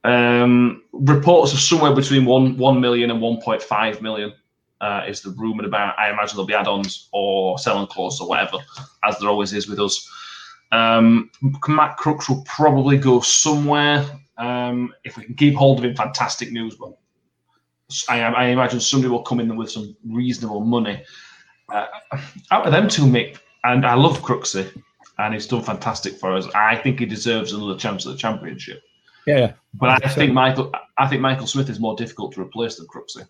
Um, 0.04 0.84
reports 0.92 1.54
of 1.54 1.60
somewhere 1.60 1.96
between 1.96 2.26
one 2.26 2.58
one 2.58 2.82
million 2.82 3.12
and 3.12 3.22
1.5 3.22 4.02
million 4.02 4.34
uh, 4.82 5.04
is 5.08 5.22
the 5.22 5.32
rumoured 5.32 5.66
about. 5.66 5.98
I 5.98 6.10
imagine 6.10 6.36
there'll 6.36 6.48
be 6.48 6.54
add-ons 6.54 7.10
or 7.12 7.58
selling 7.60 7.88
clause 7.88 8.20
or 8.22 8.28
whatever, 8.28 8.58
as 9.04 9.18
there 9.20 9.30
always 9.30 9.54
is 9.54 9.68
with 9.68 9.80
us. 9.80 10.10
Um, 10.72 11.32
Matt 11.68 11.98
Crooks 11.98 12.30
will 12.30 12.44
probably 12.44 12.98
go 12.98 13.22
somewhere. 13.22 14.06
Um, 14.38 14.94
if 15.04 15.18
we 15.18 15.24
can 15.24 15.36
keep 15.36 15.56
hold 15.56 15.80
of 15.80 15.86
him, 15.86 15.96
fantastic 15.96 16.52
news. 16.52 16.76
But 16.76 16.98
I, 18.10 18.22
I 18.22 18.46
imagine 18.48 18.80
somebody 18.80 19.12
will 19.12 19.24
come 19.24 19.40
in 19.40 19.56
with 19.56 19.72
some 19.72 19.96
reasonable 20.06 20.62
money. 20.62 21.02
Uh, 21.74 21.88
out 22.52 22.66
of 22.66 22.72
them 22.72 22.88
two, 22.88 23.04
Mick, 23.04 23.40
and 23.64 23.86
I 23.86 23.96
love 23.96 24.22
Crooksy, 24.22 24.70
and 25.18 25.34
he's 25.34 25.48
done 25.48 25.64
fantastic 25.64 26.18
for 26.18 26.34
us. 26.34 26.48
I 26.54 26.76
think 26.76 27.00
he 27.00 27.06
deserves 27.06 27.54
another 27.54 27.78
chance 27.78 28.06
at 28.06 28.12
the 28.12 28.18
championship. 28.18 28.82
Yeah, 29.26 29.40
yeah. 29.40 29.54
But 29.74 30.06
I 30.06 30.10
think 30.10 30.34
Michael, 30.34 30.72
I 30.98 31.08
think 31.08 31.22
Michael 31.22 31.48
Smith 31.48 31.70
is 31.70 31.80
more 31.80 31.96
difficult 31.96 32.34
to 32.34 32.42
replace 32.42 32.76
than 32.78 32.88
Crooksy. 32.88 33.28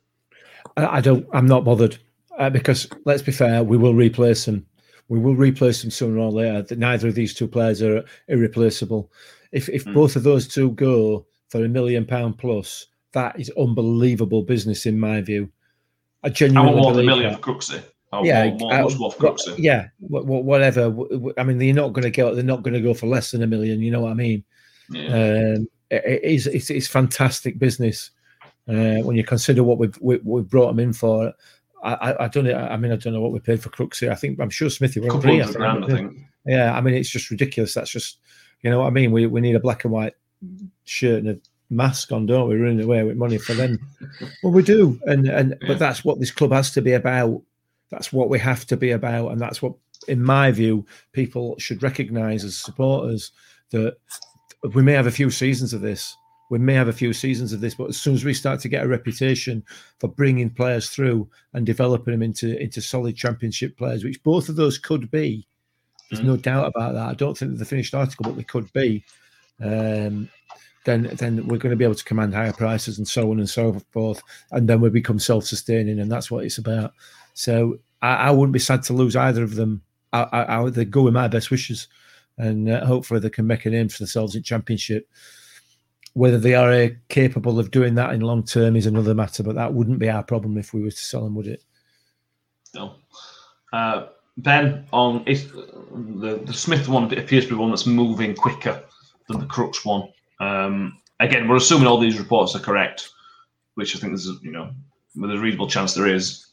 I, 0.78 0.97
I 0.97 1.01
don't. 1.01 1.28
I'm 1.34 1.47
not 1.47 1.65
bothered 1.65 1.97
uh, 2.38 2.49
because 2.49 2.88
let's 3.05 3.21
be 3.21 3.32
fair. 3.32 3.63
We 3.63 3.78
will 3.78 3.95
replace 3.95 4.45
them. 4.45 4.65
We 5.09 5.19
will 5.19 5.36
replace 5.36 5.82
them 5.82 5.91
sooner 5.91 6.19
or 6.19 6.32
later. 6.32 6.61
That 6.63 6.80
Neither 6.80 7.07
of 7.09 7.15
these 7.15 7.34
two 7.34 7.47
players 7.47 7.82
are 7.82 8.03
irreplaceable. 8.28 9.11
If 9.51 9.69
if 9.69 9.86
Mm. 9.86 9.93
both 9.93 10.15
of 10.15 10.23
those 10.23 10.47
two 10.47 10.71
go 10.71 11.25
for 11.49 11.63
a 11.63 11.69
million 11.69 12.05
pound 12.05 12.38
plus, 12.38 12.86
that 13.13 13.39
is 13.39 13.51
unbelievable 13.57 14.43
business 14.43 14.86
in 14.86 14.99
my 14.99 15.21
view. 15.21 15.49
I 16.23 16.28
I 16.28 16.30
genuinely 16.32 16.73
want 16.73 16.84
more 16.84 16.93
than 16.93 17.03
a 17.05 17.07
million 17.07 17.32
that. 17.34 17.41
for 17.43 17.53
Crooksy. 17.53 17.82
I 18.11 18.15
want 18.17 18.28
Yeah, 18.28 18.49
more, 18.49 18.57
more, 18.59 18.73
uh, 18.73 18.84
much 18.84 18.97
more 18.97 19.11
for 19.11 19.21
But, 19.21 19.36
Crooksy. 19.38 19.55
yeah, 19.57 19.88
wh- 20.01 20.23
wh- 20.23 20.45
whatever. 20.45 20.93
I 21.38 21.43
mean, 21.43 21.57
they're 21.57 21.73
not 21.73 21.93
going 21.93 22.03
to 22.03 22.11
go. 22.11 22.34
They're 22.36 22.43
not 22.43 22.63
going 22.63 22.73
to 22.73 22.82
go 22.82 22.93
for 22.93 23.07
less 23.07 23.32
than 23.32 23.43
a 23.43 23.47
million. 23.47 23.82
You 23.82 23.91
know 23.91 24.01
what 24.01 24.11
I 24.11 24.15
mean? 24.15 24.43
Yeah. 24.89 25.07
Um, 25.55 25.67
it, 25.89 26.03
it 26.05 26.23
is. 26.23 26.47
It's, 26.47 26.69
it's 26.69 26.88
fantastic 26.88 27.59
business 27.59 28.11
uh, 28.68 29.01
when 29.03 29.15
you 29.15 29.24
consider 29.24 29.63
what 29.63 29.78
we've 29.78 29.97
we, 30.01 30.18
we've 30.24 30.49
brought 30.49 30.68
them 30.68 30.80
in 30.80 30.93
for. 30.93 31.34
I, 31.84 31.93
I, 31.93 32.26
I 32.26 32.28
don't. 32.28 32.45
know- 32.45 32.55
I 32.57 32.76
mean, 32.78 32.91
I 32.91 32.95
don't 32.95 33.13
know 33.13 33.22
what 33.22 33.32
we 33.32 33.39
paid 33.39 33.61
for 33.61 33.70
Crooksy. 33.70 34.09
I 34.09 34.15
think 34.15 34.39
I'm 34.39 34.49
sure 34.49 34.70
Smithy 34.70 34.99
were 34.99 35.22
three. 35.22 35.41
I 35.41 35.45
think. 35.45 35.57
grand, 35.57 35.86
I 35.86 35.88
think. 35.88 36.18
Yeah, 36.45 36.76
I 36.76 36.82
mean, 36.82 36.95
it's 36.95 37.09
just 37.09 37.30
ridiculous. 37.30 37.74
That's 37.74 37.91
just, 37.91 38.18
you 38.61 38.70
know 38.72 38.80
what 38.80 38.88
I 38.88 38.89
mean. 38.91 39.11
We 39.11 39.28
we 39.28 39.41
need 39.41 39.55
a 39.55 39.59
black 39.59 39.84
and 39.84 39.93
white 39.93 40.13
shirt 40.86 41.20
and 41.24 41.30
a 41.30 41.38
mask 41.70 42.11
on, 42.11 42.26
don't 42.26 42.49
we? 42.49 42.55
Running 42.55 42.82
away 42.82 43.03
with 43.03 43.18
money 43.18 43.38
for 43.38 43.53
them. 43.53 43.78
well, 44.43 44.53
we 44.53 44.63
do, 44.63 44.99
and 45.05 45.28
and 45.28 45.55
Yeah. 45.61 45.68
but 45.68 45.80
that's 45.80 46.03
what 46.03 46.20
this 46.20 46.32
club 46.32 46.51
has 46.51 46.72
to 46.72 46.82
be 46.82 46.93
about. 46.93 47.41
That's 47.91 48.11
what 48.11 48.30
we 48.30 48.39
have 48.39 48.65
to 48.68 48.76
be 48.76 48.91
about, 48.91 49.32
and 49.32 49.39
that's 49.39 49.61
what, 49.61 49.74
in 50.07 50.24
my 50.24 50.51
view, 50.51 50.86
people 51.13 51.55
should 51.59 51.84
recognise 51.84 52.43
as 52.43 52.57
supporters 52.57 53.32
that 53.70 53.95
we 54.74 54.82
may 54.82 54.93
have 54.93 55.07
a 55.07 55.11
few 55.11 55.30
seasons 55.30 55.74
of 55.74 55.82
this. 55.82 56.15
We 56.50 56.60
may 56.60 56.74
have 56.74 56.88
a 56.88 56.93
few 56.93 57.14
seasons 57.14 57.52
of 57.54 57.60
this, 57.60 57.76
but 57.76 57.89
as 57.89 57.98
soon 57.98 58.14
as 58.14 58.24
we 58.24 58.34
start 58.34 58.60
to 58.62 58.70
get 58.70 58.86
a 58.86 58.88
reputation 58.88 59.64
for 60.00 60.08
bringing 60.08 60.50
players 60.50 60.89
through 60.89 61.30
and 61.54 61.66
developing 61.66 62.14
them 62.14 62.24
into 62.24 62.58
into 62.62 62.82
solid 62.82 63.16
championship 63.16 63.78
players, 63.78 64.04
which 64.04 64.24
both 64.24 64.48
of 64.48 64.56
those 64.56 64.78
could 64.78 65.12
be, 65.12 65.45
there's 66.10 66.24
no 66.24 66.38
doubt 66.38 66.68
about 66.68 66.93
that. 66.93 67.10
I 67.10 67.14
don't 67.14 67.38
think 67.38 67.52
they're 67.52 67.60
the 67.60 67.66
finished 67.66 67.93
article, 67.93 68.26
but 68.26 68.38
they 68.38 68.43
could 68.43 68.72
be. 68.74 69.04
Um, 69.62 70.30
then, 70.86 71.04
then 71.18 71.45
we're 71.48 71.58
going 71.58 71.72
to 71.72 71.76
be 71.76 71.84
able 71.84 71.95
to 71.95 72.04
command 72.06 72.34
higher 72.34 72.54
prices 72.54 72.98
and 72.98 73.08
so 73.08 73.30
on 73.30 73.39
and 73.39 73.50
so 73.50 73.78
forth, 73.91 74.24
and 74.52 74.70
then 74.70 74.80
we 74.80 74.89
become 74.89 75.20
self-sustaining, 75.20 76.00
and 76.00 76.10
that's 76.10 76.32
what 76.32 76.45
it's 76.45 76.60
about. 76.60 76.93
So 77.34 77.80
I, 78.02 78.16
I 78.16 78.32
wouldn't 78.32 78.54
be 78.54 78.60
sad 78.60 78.84
to 78.84 78.93
lose 78.93 79.18
either 79.18 79.43
of 79.43 79.56
them. 79.56 79.82
I, 80.14 80.22
I, 80.22 80.62
I 80.62 80.70
they 80.70 80.86
go 80.86 81.02
with 81.02 81.14
my 81.14 81.28
best 81.28 81.52
wishes, 81.52 81.89
and 82.38 82.70
uh, 82.70 82.86
hopefully 82.86 83.20
they 83.20 83.30
can 83.30 83.45
make 83.45 83.66
a 83.66 83.70
name 83.70 83.89
for 83.89 83.98
themselves 83.98 84.36
in 84.36 84.43
championship. 84.43 85.10
Whether 86.18 86.39
they 86.39 86.55
are 86.55 86.72
uh, 86.72 86.89
capable 87.09 87.59
of 87.59 87.70
doing 87.70 87.93
that 87.93 88.11
in 88.11 88.22
long 88.22 88.43
term 88.43 88.76
is 88.76 88.88
another 88.88 89.13
matter, 89.13 89.43
but 89.43 89.53
that 89.53 89.72
wouldn't 89.72 89.99
be 89.99 90.09
our 90.09 90.24
problem 90.24 90.57
if 90.57 90.74
we 90.74 90.82
were 90.82 90.89
to 90.89 90.97
sell 90.97 91.24
them, 91.24 91.36
would 91.36 91.45
it? 91.45 91.63
No. 92.74 92.95
Uh, 93.72 94.07
ben, 94.38 94.88
on 94.91 95.24
the 95.26 96.41
the 96.43 96.53
Smith 96.53 96.88
one 96.88 97.03
appears 97.03 97.43
to 97.43 97.51
be 97.51 97.55
one 97.55 97.70
that's 97.70 97.86
moving 97.86 98.34
quicker 98.34 98.84
than 99.28 99.39
the 99.39 99.45
Crooks 99.45 99.86
one. 99.86 100.09
Um, 100.39 100.97
again, 101.20 101.47
we're 101.47 101.57
assuming 101.57 101.86
all 101.86 101.99
these 101.99 102.18
reports 102.18 102.55
are 102.55 102.59
correct, 102.59 103.09
which 103.76 103.95
I 103.95 103.99
think 103.99 104.13
there's 104.13 104.28
you 104.41 104.51
know 104.51 104.72
with 105.15 105.30
a 105.30 105.38
reasonable 105.38 105.70
chance 105.70 105.93
there 105.93 106.07
is. 106.07 106.47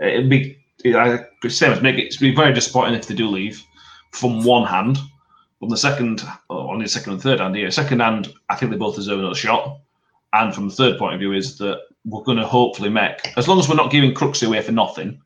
It'd 0.00 0.30
be 0.30 0.56
it, 0.82 0.96
I, 0.96 1.26
same 1.48 1.72
as 1.72 1.80
Mick. 1.80 1.98
It'd 1.98 2.20
be 2.20 2.34
very 2.34 2.54
disappointing 2.54 2.94
if 2.94 3.06
they 3.06 3.14
do 3.14 3.28
leave. 3.28 3.62
From 4.12 4.44
one 4.44 4.66
hand, 4.66 4.98
on 5.62 5.68
the 5.68 5.76
second, 5.76 6.22
or 6.48 6.72
on 6.72 6.80
the 6.80 6.88
second 6.88 7.14
and 7.14 7.22
third 7.22 7.40
hand, 7.40 7.54
yeah, 7.56 7.68
second 7.68 8.00
hand, 8.00 8.32
I 8.48 8.56
think 8.56 8.70
they 8.70 8.78
both 8.78 8.96
deserve 8.96 9.18
another 9.18 9.34
shot. 9.34 9.78
And 10.32 10.54
from 10.54 10.68
the 10.68 10.74
third 10.74 10.98
point 10.98 11.14
of 11.14 11.20
view, 11.20 11.32
is 11.32 11.58
that 11.58 11.82
we're 12.04 12.22
going 12.22 12.38
to 12.38 12.46
hopefully 12.46 12.88
make, 12.88 13.36
as 13.36 13.48
long 13.48 13.58
as 13.58 13.68
we're 13.68 13.74
not 13.74 13.90
giving 13.90 14.14
Crooksy 14.14 14.46
away 14.46 14.62
for 14.62 14.72
nothing, 14.72 15.20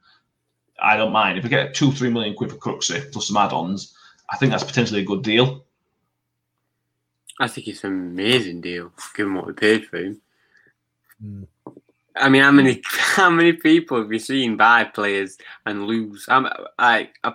I 0.83 0.97
don't 0.97 1.13
mind. 1.13 1.39
If 1.39 1.45
we 1.45 1.51
get 1.51 1.75
two, 1.75 1.93
three 1.93 2.11
million 2.11 2.35
quid 2.35 2.51
for 2.51 2.57
Crooksy 2.57 3.11
plus 3.13 3.29
some 3.29 3.37
add-ons, 3.37 3.95
I 4.31 4.37
think 4.37 4.51
that's 4.51 4.65
potentially 4.65 5.03
a 5.03 5.05
good 5.05 5.23
deal. 5.23 5.65
I 7.41 7.49
think 7.49 7.69
it's 7.69 7.85
an 7.85 7.93
amazing 7.93 8.61
deal 8.61 8.93
given 9.17 9.35
what 9.35 9.47
we 9.47 9.53
paid 9.53 9.87
for 9.87 9.99
him. 9.99 10.21
Mm. 11.25 11.47
I 12.17 12.29
mean, 12.29 12.43
how 12.43 12.53
many 12.53 12.81
how 12.87 13.31
many 13.31 13.53
people 13.53 13.99
have 13.99 14.13
you 14.13 14.19
seen 14.19 14.57
buy 14.57 14.85
players 14.85 15.39
and 15.67 15.87
lose? 15.87 16.27
I'm 16.29 16.49
like 16.79 17.15
I- 17.25 17.35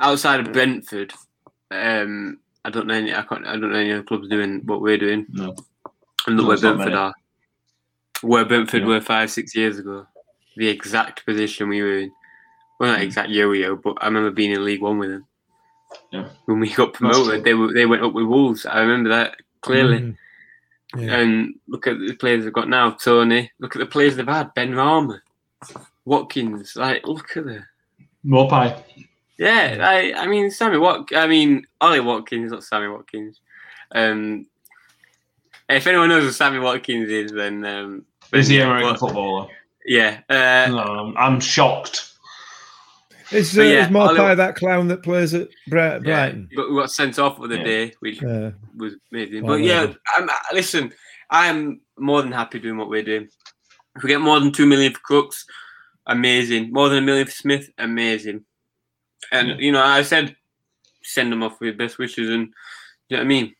outside 0.00 0.40
of 0.40 0.52
Brentford. 0.52 1.12
Um, 1.72 2.38
I 2.64 2.70
don't 2.70 2.86
know 2.86 2.94
any. 2.94 3.14
I 3.14 3.22
can't. 3.22 3.46
I 3.46 3.52
don't 3.52 3.72
know 3.72 3.78
any 3.78 3.92
other 3.92 4.02
clubs 4.02 4.28
doing 4.28 4.60
what 4.64 4.80
we're 4.80 4.98
doing. 4.98 5.26
No. 5.30 5.54
And 6.26 6.36
look 6.36 6.44
No, 6.44 6.48
where 6.48 6.58
Brentford 6.58 6.94
are. 6.94 7.14
Where 8.22 8.44
Brentford 8.44 8.82
Yeah. 8.82 8.88
were 8.88 9.00
five, 9.00 9.30
six 9.30 9.54
years 9.56 9.78
ago. 9.78 10.06
The 10.56 10.68
exact 10.68 11.24
position 11.24 11.68
we 11.68 11.82
were 11.82 11.98
in. 11.98 12.12
Well, 12.78 12.92
not 12.92 13.00
Mm. 13.00 13.04
exact 13.04 13.30
yo-yo, 13.30 13.76
but 13.76 13.96
I 14.00 14.06
remember 14.06 14.30
being 14.30 14.52
in 14.52 14.64
League 14.64 14.82
One 14.82 14.98
with 14.98 15.10
them. 15.10 15.26
Yeah. 16.10 16.28
When 16.46 16.60
we 16.60 16.70
got 16.72 16.92
promoted, 16.94 17.44
they 17.44 17.54
were 17.54 17.72
they 17.72 17.86
went 17.86 18.02
up 18.02 18.12
with 18.12 18.26
Wolves. 18.26 18.64
I 18.66 18.80
remember 18.80 19.08
that 19.10 19.36
clearly. 19.60 19.98
Mm. 19.98 20.16
Yeah. 20.96 21.16
And 21.16 21.54
look 21.68 21.86
at 21.86 21.98
the 21.98 22.14
players 22.14 22.44
they've 22.44 22.52
got 22.52 22.68
now, 22.68 22.90
Tony. 22.90 23.50
Look 23.58 23.74
at 23.76 23.80
the 23.80 23.86
players 23.86 24.14
they've 24.16 24.26
had. 24.28 24.54
Benrahma, 24.54 25.20
Watkins. 26.04 26.76
Like, 26.76 27.06
look 27.06 27.36
at 27.36 27.44
the 27.46 27.64
Maupay. 28.26 28.82
Yeah. 29.42 29.78
I, 29.80 30.12
I 30.22 30.26
mean, 30.26 30.50
Sammy 30.50 30.78
Wat. 30.78 31.08
I 31.14 31.26
mean, 31.26 31.66
Ollie 31.80 32.00
Watkins, 32.00 32.52
not 32.52 32.64
Sammy 32.64 32.88
Watkins. 32.88 33.40
Um, 33.94 34.46
if 35.68 35.86
anyone 35.86 36.08
knows 36.08 36.24
who 36.24 36.30
Sammy 36.32 36.58
Watkins 36.58 37.08
is, 37.10 37.32
then 37.32 37.64
um, 37.64 38.04
Is 38.32 38.48
he 38.48 38.56
yeah, 38.58 38.64
an 38.64 38.68
American 38.70 38.92
but- 38.92 39.00
footballer? 39.00 39.48
Yeah. 39.84 40.20
Uh, 40.28 40.70
No, 40.70 40.78
I'm, 40.78 41.16
I'm 41.16 41.40
shocked. 41.40 42.10
Is, 43.32 43.58
uh, 43.58 43.62
yeah, 43.62 43.86
is 43.86 43.88
Maupay 43.88 44.18
I'll- 44.18 44.36
that 44.36 44.56
clown 44.56 44.88
that 44.88 45.02
plays 45.02 45.32
at 45.34 45.48
Bri- 45.68 45.80
yeah, 45.80 45.98
Brighton? 46.00 46.48
but 46.54 46.68
we 46.70 46.76
got 46.76 46.90
sent 46.90 47.18
off 47.18 47.38
for 47.38 47.48
the 47.48 47.56
Yeah. 47.56 47.64
day, 47.64 47.92
which 48.00 48.22
Uh, 48.22 48.50
was 48.76 48.94
amazing. 49.10 49.42
Well, 49.44 49.56
But 49.56 49.64
yeah, 49.64 49.80
whatever. 49.80 49.98
I'm, 50.18 50.28
listen, 50.52 50.92
I'm 51.30 51.80
more 51.98 52.20
than 52.22 52.32
happy 52.32 52.58
doing 52.58 52.76
what 52.76 52.90
we're 52.90 53.02
doing. 53.02 53.28
If 53.96 54.02
we 54.02 54.08
get 54.10 54.20
more 54.20 54.38
than 54.38 54.52
two 54.52 54.66
million 54.66 54.92
for 54.92 55.00
Crooks, 55.00 55.46
amazing. 56.06 56.72
More 56.72 56.88
than 56.90 56.98
a 56.98 57.06
million 57.06 57.26
for 57.26 57.32
Smith, 57.32 57.70
amazing. 57.78 58.44
And 59.30 59.48
Yeah. 59.48 59.56
you 59.58 59.72
know, 59.72 59.82
I 59.82 60.02
said 60.02 60.36
send 61.02 61.30
them 61.32 61.42
off 61.42 61.60
with 61.60 61.76
best 61.78 61.98
wishes, 61.98 62.28
and 62.30 62.52
you 63.08 63.16
know 63.16 63.18
what 63.18 63.24
I 63.24 63.28
mean. 63.28 63.54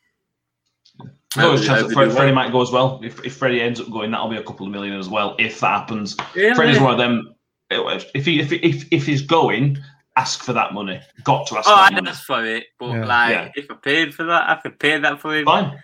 No, 1.37 1.43
Hope 1.51 1.59
it's 1.59 1.67
chance 1.67 1.81
that 1.83 1.89
they 1.89 1.95
Freddie 1.95 2.15
well. 2.15 2.35
might 2.35 2.53
go 2.53 2.61
as 2.61 2.71
well. 2.71 3.01
If, 3.03 3.25
if 3.25 3.37
Freddie 3.37 3.63
ends 3.63 3.81
up 3.81 3.91
going, 3.91 4.11
that'll 4.11 4.29
be 4.29 4.37
a 4.37 4.43
couple 4.43 4.67
of 4.67 4.73
million 4.73 4.99
as 4.99 5.09
well. 5.09 5.35
If 5.39 5.61
that 5.61 5.81
happens, 5.81 6.15
Yeah, 6.35 6.53
Freddie's 6.55 6.77
yeah. 6.77 6.83
one 6.83 6.93
of 6.93 6.99
them. 6.99 7.35
If 7.71 8.27
he 8.27 8.39
if, 8.41 8.53
if 8.53 8.87
if 8.91 9.07
he's 9.07 9.23
going, 9.23 9.79
ask 10.19 10.43
for 10.45 10.53
that 10.53 10.75
money. 10.75 11.01
Got 11.25 11.47
to 11.47 11.59
ask 11.59 11.67
Oh, 11.69 11.73
for 11.73 11.77
that 11.77 11.85
I'd 11.87 11.95
money. 11.95 12.11
ask 12.11 12.25
for 12.27 12.45
it, 12.45 12.65
but 12.79 12.91
Yeah. 12.91 13.05
like 13.07 13.31
Yeah. 13.31 13.53
if 13.57 13.71
I 13.71 13.75
paid 13.77 14.15
for 14.15 14.25
that, 14.25 14.51
I 14.51 14.57
could 14.57 14.79
pay 14.79 14.99
that 14.99 15.21
for 15.21 15.35
him. 15.35 15.47
Fine. 15.47 15.83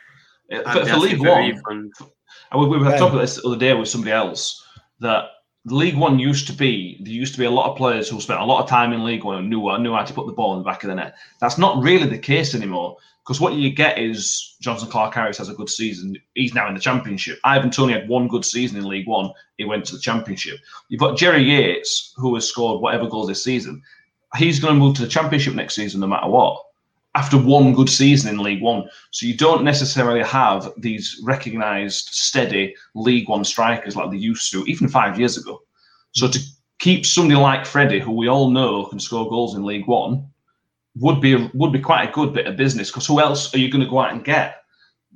I'd 0.52 0.64
For, 0.72 0.84
be 0.84 0.90
for 0.90 0.96
League 0.98 1.20
One, 1.26 1.46
refund. 1.50 1.92
and 2.52 2.60
we, 2.60 2.66
we 2.68 2.76
were 2.78 2.84
Ben. 2.84 2.98
talking 2.98 3.14
about 3.14 3.22
this 3.22 3.36
the 3.36 3.48
other 3.48 3.56
day 3.58 3.72
with 3.72 3.88
somebody 3.88 4.12
else 4.12 4.62
that 5.00 5.30
League 5.70 5.96
One 5.96 6.18
used 6.18 6.46
to 6.46 6.52
be 6.52 6.98
there 7.00 7.12
used 7.12 7.32
to 7.34 7.38
be 7.38 7.44
a 7.44 7.50
lot 7.50 7.70
of 7.70 7.76
players 7.76 8.08
who 8.08 8.20
spent 8.20 8.40
a 8.40 8.44
lot 8.44 8.62
of 8.62 8.68
time 8.68 8.92
in 8.92 9.04
League 9.04 9.24
One 9.24 9.38
and 9.38 9.50
knew 9.50 9.76
knew 9.78 9.94
how 9.94 10.04
to 10.04 10.12
put 10.12 10.26
the 10.26 10.32
ball 10.32 10.52
in 10.54 10.58
the 10.58 10.64
back 10.64 10.82
of 10.84 10.88
the 10.88 10.94
net. 10.94 11.14
That's 11.40 11.58
not 11.58 11.82
really 11.82 12.08
the 12.08 12.18
case 12.18 12.54
anymore 12.54 12.96
because 13.24 13.40
what 13.40 13.54
you 13.54 13.70
get 13.70 13.98
is 13.98 14.56
Jonson 14.62 14.88
Clarke-Harris 14.88 15.36
has 15.36 15.50
a 15.50 15.54
good 15.54 15.68
season. 15.68 16.16
He's 16.34 16.54
now 16.54 16.66
in 16.66 16.74
the 16.74 16.80
Championship. 16.80 17.38
Ivan 17.44 17.70
Toney 17.70 17.92
had 17.92 18.08
one 18.08 18.26
good 18.26 18.44
season 18.44 18.78
in 18.78 18.88
League 18.88 19.06
One. 19.06 19.30
He 19.58 19.64
went 19.64 19.84
to 19.86 19.96
the 19.96 20.00
Championship. 20.00 20.58
You've 20.88 21.00
got 21.00 21.18
Jerry 21.18 21.42
Yates 21.42 22.14
who 22.16 22.34
has 22.36 22.48
scored 22.48 22.80
whatever 22.80 23.06
goals 23.06 23.28
this 23.28 23.44
season. 23.44 23.82
He's 24.36 24.60
going 24.60 24.74
to 24.74 24.80
move 24.80 24.96
to 24.96 25.02
the 25.02 25.08
Championship 25.08 25.54
next 25.54 25.74
season 25.74 26.00
no 26.00 26.06
matter 26.06 26.28
what. 26.28 26.62
After 27.14 27.38
one 27.38 27.74
good 27.74 27.88
season 27.88 28.30
in 28.30 28.42
League 28.42 28.62
One, 28.62 28.88
so 29.10 29.26
you 29.26 29.36
don't 29.36 29.64
necessarily 29.64 30.22
have 30.22 30.72
these 30.76 31.20
recognised, 31.24 32.10
steady 32.12 32.76
League 32.94 33.28
One 33.28 33.44
strikers 33.44 33.96
like 33.96 34.10
they 34.10 34.18
used 34.18 34.52
to, 34.52 34.64
even 34.66 34.88
five 34.88 35.18
years 35.18 35.36
ago. 35.36 35.62
So 36.12 36.28
to 36.28 36.38
keep 36.78 37.04
somebody 37.04 37.40
like 37.40 37.66
Freddie, 37.66 38.00
who 38.00 38.12
we 38.12 38.28
all 38.28 38.50
know 38.50 38.86
can 38.86 39.00
score 39.00 39.28
goals 39.28 39.54
in 39.54 39.64
League 39.64 39.86
One, 39.86 40.28
would 40.96 41.20
be 41.20 41.50
would 41.54 41.72
be 41.72 41.80
quite 41.80 42.08
a 42.08 42.12
good 42.12 42.32
bit 42.32 42.46
of 42.46 42.56
business. 42.56 42.90
Because 42.90 43.06
who 43.06 43.20
else 43.20 43.54
are 43.54 43.58
you 43.58 43.70
going 43.70 43.84
to 43.84 43.90
go 43.90 44.00
out 44.00 44.12
and 44.12 44.24
get? 44.24 44.62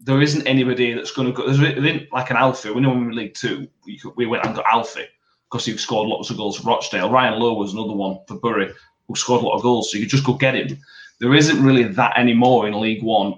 There 0.04 0.20
isn't 0.20 0.46
anybody 0.46 0.94
that's 0.94 1.12
going 1.12 1.28
to 1.28 1.32
go. 1.32 1.52
There 1.52 1.84
isn't 1.84 2.12
like 2.12 2.30
an 2.30 2.36
Alfie. 2.36 2.70
We 2.70 2.80
know 2.80 2.92
in 2.92 3.14
League 3.14 3.34
Two, 3.34 3.68
we, 3.86 4.00
we 4.16 4.26
went 4.26 4.44
and 4.44 4.54
got 4.54 4.64
Alfie 4.70 5.06
because 5.50 5.64
he 5.64 5.76
scored 5.76 6.08
lots 6.08 6.30
of 6.30 6.36
goals 6.36 6.58
for 6.58 6.68
Rochdale. 6.68 7.10
Ryan 7.10 7.38
Lowe 7.38 7.54
was 7.54 7.74
another 7.74 7.92
one 7.92 8.18
for 8.26 8.38
Bury 8.40 8.72
who 9.06 9.14
scored 9.14 9.42
a 9.42 9.46
lot 9.46 9.56
of 9.56 9.62
goals. 9.62 9.90
So 9.90 9.98
you 9.98 10.04
could 10.04 10.10
just 10.10 10.24
go 10.24 10.34
get 10.34 10.54
him. 10.54 10.78
There 11.22 11.34
isn't 11.34 11.62
really 11.64 11.84
that 11.84 12.18
anymore 12.18 12.66
in 12.66 12.78
League 12.78 13.02
One. 13.02 13.34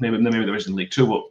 Maybe 0.00 0.16
maybe 0.18 0.44
there 0.44 0.56
is 0.56 0.66
in 0.66 0.74
League 0.74 0.90
Two, 0.90 1.06
but 1.06 1.22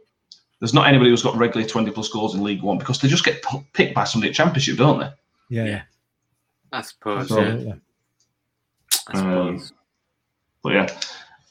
there's 0.60 0.72
not 0.72 0.86
anybody 0.88 1.10
who's 1.10 1.22
got 1.22 1.36
regularly 1.36 1.68
20 1.68 1.90
plus 1.90 2.08
goals 2.08 2.34
in 2.34 2.42
League 2.42 2.62
One 2.62 2.78
because 2.78 2.98
they 3.00 3.08
just 3.08 3.24
get 3.24 3.42
p- 3.42 3.66
picked 3.74 3.94
by 3.94 4.04
somebody 4.04 4.30
at 4.30 4.36
Championship, 4.36 4.78
don't 4.78 5.00
they? 5.00 5.10
yeah, 5.50 5.64
Yeah. 5.64 5.82
I 6.72 6.80
suppose. 6.80 7.28
So- 7.28 7.40
yeah, 7.40 7.46
absolutely. 7.48 7.80
I 9.08 9.18
suppose. 9.18 9.72
But 10.62 10.72
yeah, 10.72 10.82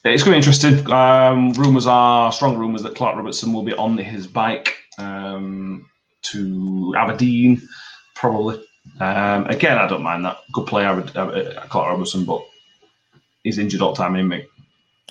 it's 0.04 0.22
going 0.22 0.24
to 0.24 0.30
be 0.30 0.36
interesting. 0.36 0.90
Um, 0.92 1.52
rumors 1.52 1.86
are 1.86 2.32
strong 2.32 2.56
rumors 2.58 2.82
that 2.82 2.94
Clark 2.96 3.16
Robertson 3.16 3.52
will 3.52 3.62
be 3.62 3.72
on 3.74 3.96
his 3.98 4.26
bike 4.26 4.76
um, 4.98 5.88
to 6.22 6.94
Aberdeen, 6.98 7.62
probably. 8.14 8.62
Um, 9.00 9.46
again, 9.46 9.78
I 9.78 9.86
don't 9.88 10.02
mind 10.02 10.24
that. 10.24 10.38
Good 10.52 10.66
player, 10.66 10.88
Aber- 10.88 11.18
uh, 11.18 11.66
Clark 11.68 11.90
Robertson, 11.92 12.24
but 12.24 12.44
he's 13.46 13.58
injured 13.58 13.80
all 13.80 13.92
the 13.92 13.96
time, 14.02 14.16
isn't 14.16 14.30
he? 14.32 14.44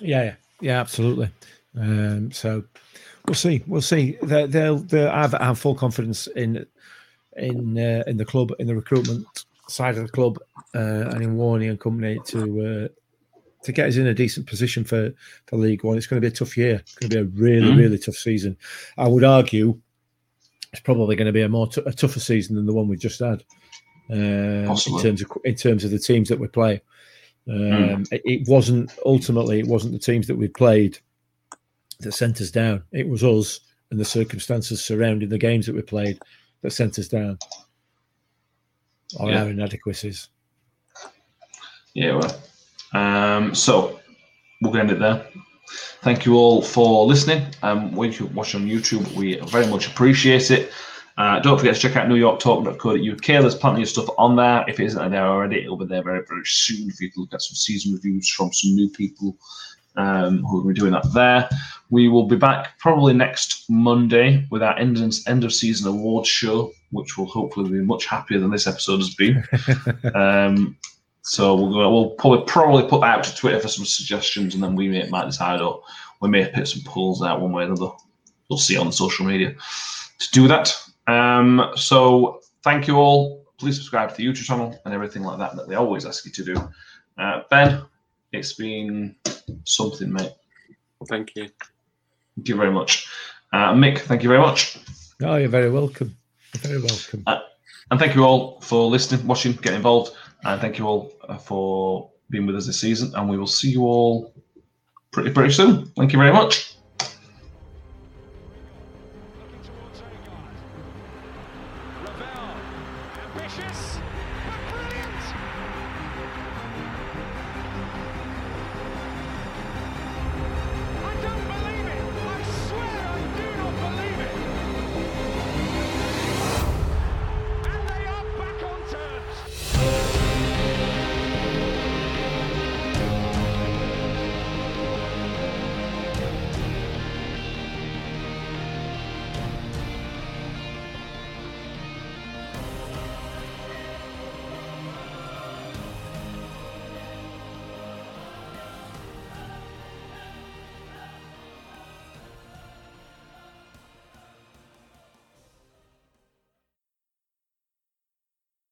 Yeah, 0.02 0.22
yeah, 0.24 0.34
yeah, 0.60 0.80
absolutely. 0.80 1.30
Um, 1.78 2.30
so 2.32 2.62
we'll 3.26 3.34
see. 3.34 3.62
We'll 3.66 3.80
see. 3.82 4.16
They, 4.22 4.46
they'll, 4.46 4.76
they'll 4.78 5.10
have, 5.10 5.32
have 5.32 5.58
full 5.58 5.74
confidence 5.74 6.26
in 6.28 6.66
in 7.36 7.78
uh, 7.78 8.02
in 8.06 8.16
the 8.18 8.24
club, 8.24 8.52
in 8.58 8.66
the 8.66 8.74
recruitment 8.76 9.26
side 9.68 9.96
of 9.96 10.06
the 10.06 10.12
club, 10.12 10.38
uh, 10.74 11.10
and 11.10 11.22
in 11.22 11.36
Warney 11.36 11.68
and 11.70 11.80
company 11.80 12.18
to 12.26 12.88
uh, 12.88 12.88
to 13.64 13.72
get 13.72 13.88
us 13.88 13.96
in 13.96 14.06
a 14.06 14.14
decent 14.14 14.46
position 14.46 14.84
for 14.84 15.12
for 15.46 15.56
League 15.56 15.82
One. 15.84 15.96
It's 15.96 16.06
going 16.06 16.20
to 16.20 16.26
be 16.28 16.32
a 16.32 16.36
tough 16.36 16.56
year. 16.56 16.76
It's 16.76 16.94
going 16.94 17.10
to 17.10 17.16
be 17.16 17.20
a 17.22 17.42
really, 17.42 17.72
Mhm. 17.72 17.78
really 17.78 17.98
tough 17.98 18.16
season. 18.16 18.56
I 18.96 19.08
would 19.08 19.24
argue 19.24 19.80
it's 20.72 20.80
probably 20.82 21.16
going 21.16 21.26
to 21.26 21.32
be 21.32 21.42
a 21.42 21.48
more 21.48 21.66
t- 21.68 21.82
a 21.86 21.92
tougher 21.92 22.20
season 22.20 22.56
than 22.56 22.66
the 22.66 22.74
one 22.74 22.86
we 22.88 22.96
just 22.96 23.18
had. 23.20 23.42
Um, 24.08 24.18
in 24.18 25.00
terms 25.02 25.22
of 25.22 25.30
in 25.44 25.54
terms 25.56 25.84
of 25.84 25.90
the 25.90 25.98
teams 25.98 26.28
that 26.28 26.38
we 26.38 26.46
play, 26.48 26.80
um, 27.48 28.04
it, 28.10 28.22
it 28.24 28.48
wasn't 28.48 28.92
ultimately 29.04 29.60
it 29.60 29.66
wasn't 29.66 29.92
the 29.92 29.98
teams 29.98 30.26
that 30.26 30.36
we 30.36 30.48
played 30.48 30.98
that 32.00 32.12
sent 32.12 32.40
us 32.40 32.50
down. 32.50 32.82
It 32.92 33.08
was 33.08 33.22
us 33.22 33.60
and 33.90 34.00
the 34.00 34.04
circumstances 34.04 34.84
surrounding 34.84 35.28
the 35.28 35.38
games 35.38 35.66
that 35.66 35.74
we 35.74 35.82
played 35.82 36.18
that 36.62 36.72
sent 36.72 36.98
us 36.98 37.08
down. 37.08 37.38
Or 39.18 39.30
Yeah. 39.30 39.44
our 39.44 39.50
inadequacies. 39.50 40.28
Yeah, 41.94 42.16
well. 42.16 42.40
Um, 42.92 43.54
so 43.54 44.00
we're 44.60 44.72
going 44.72 44.88
to 44.88 44.92
end 44.94 44.96
it 44.96 44.98
there. 45.00 45.26
Thank 46.02 46.26
you 46.26 46.34
all 46.34 46.62
for 46.62 47.06
listening. 47.06 47.46
Um, 47.62 47.92
when 47.92 48.12
you 48.12 48.26
watch 48.26 48.54
on 48.54 48.66
YouTube, 48.66 49.10
we 49.14 49.36
very 49.48 49.66
much 49.66 49.86
appreciate 49.88 50.50
it. 50.50 50.70
Uh, 51.18 51.40
don't 51.40 51.58
forget 51.58 51.74
to 51.74 51.80
check 51.80 51.96
out 51.96 52.08
newyorktalk.co.uk. 52.08 53.26
There's 53.26 53.54
plenty 53.54 53.82
of 53.82 53.88
stuff 53.88 54.08
on 54.18 54.36
there. 54.36 54.64
If 54.68 54.78
it 54.80 54.84
isn't 54.84 55.10
there 55.10 55.24
already, 55.24 55.62
it'll 55.62 55.76
be 55.76 55.86
there 55.86 56.02
very, 56.02 56.22
very 56.28 56.44
soon 56.44 56.90
for 56.90 57.04
you 57.04 57.10
to 57.12 57.20
look 57.20 57.32
at 57.32 57.40
some 57.42 57.54
season 57.54 57.94
reviews 57.94 58.28
from 58.28 58.52
some 58.52 58.74
new 58.74 58.90
people 58.90 59.36
um, 59.96 60.42
who 60.44 60.58
will 60.58 60.68
be 60.68 60.74
doing 60.74 60.92
that 60.92 61.10
there. 61.14 61.48
We 61.88 62.08
will 62.08 62.26
be 62.26 62.36
back 62.36 62.78
probably 62.78 63.14
next 63.14 63.64
Monday 63.70 64.46
with 64.50 64.62
our 64.62 64.76
end, 64.78 64.98
end 65.26 65.44
of 65.44 65.54
season 65.54 65.88
awards 65.88 66.28
show, 66.28 66.72
which 66.90 67.16
will 67.16 67.26
hopefully 67.26 67.70
be 67.70 67.84
much 67.84 68.06
happier 68.06 68.38
than 68.38 68.50
this 68.50 68.66
episode 68.66 68.98
has 68.98 69.14
been. 69.14 69.42
um, 70.14 70.76
so 71.22 71.54
we'll, 71.54 71.72
go, 71.72 71.90
we'll 71.90 72.10
probably 72.10 72.44
probably 72.46 72.88
put 72.88 73.00
that 73.00 73.18
out 73.18 73.24
to 73.24 73.34
Twitter 73.34 73.58
for 73.58 73.68
some 73.68 73.84
suggestions, 73.84 74.54
and 74.54 74.62
then 74.62 74.76
we 74.76 74.88
may, 74.88 75.08
might 75.08 75.24
decide, 75.24 75.60
or 75.60 75.82
we 76.20 76.28
may 76.28 76.46
put 76.48 76.68
some 76.68 76.82
polls 76.84 77.22
out 77.22 77.40
one 77.40 77.52
way 77.52 77.62
or 77.62 77.66
another. 77.66 77.88
You'll 78.48 78.58
see 78.58 78.76
on 78.76 78.92
social 78.92 79.26
media 79.26 79.54
to 80.18 80.30
do 80.30 80.46
that. 80.48 80.76
Um, 81.06 81.70
so 81.76 82.40
thank 82.62 82.86
you 82.86 82.96
all. 82.96 83.44
Please 83.58 83.76
subscribe 83.76 84.10
to 84.10 84.16
the 84.16 84.26
YouTube 84.26 84.44
channel 84.44 84.78
and 84.84 84.92
everything 84.92 85.22
like 85.22 85.38
that 85.38 85.56
that 85.56 85.68
they 85.68 85.74
always 85.74 86.04
ask 86.04 86.24
you 86.26 86.32
to 86.32 86.44
do. 86.44 86.68
Uh, 87.18 87.42
ben, 87.50 87.82
it's 88.32 88.52
been 88.52 89.14
something, 89.64 90.12
mate. 90.12 90.32
Thank 91.08 91.34
you. 91.36 91.48
Thank 92.36 92.48
you 92.48 92.56
very 92.56 92.70
much. 92.70 93.08
Uh, 93.52 93.72
Mick, 93.72 94.00
thank 94.00 94.22
you 94.22 94.28
very 94.28 94.40
much. 94.40 94.78
Oh, 95.22 95.36
you're 95.36 95.48
very 95.48 95.70
welcome. 95.70 96.16
You're 96.54 96.78
very 96.78 96.82
welcome. 96.82 97.24
And 97.90 98.00
thank 98.00 98.14
you 98.14 98.24
all 98.24 98.60
for 98.60 98.88
listening, 98.88 99.26
watching, 99.26 99.52
getting 99.52 99.76
involved. 99.76 100.12
And 100.44 100.60
thank 100.60 100.78
you 100.78 100.86
all 100.86 101.12
uh, 101.28 101.38
for 101.38 102.10
being 102.30 102.46
with 102.46 102.56
us 102.56 102.66
this 102.66 102.80
season. 102.80 103.12
And 103.14 103.28
we 103.28 103.38
will 103.38 103.46
see 103.46 103.70
you 103.70 103.84
all 103.84 104.34
pretty, 105.12 105.30
pretty 105.30 105.54
soon. 105.54 105.86
Thank 105.96 106.12
you 106.12 106.18
very 106.18 106.32
much. 106.32 106.75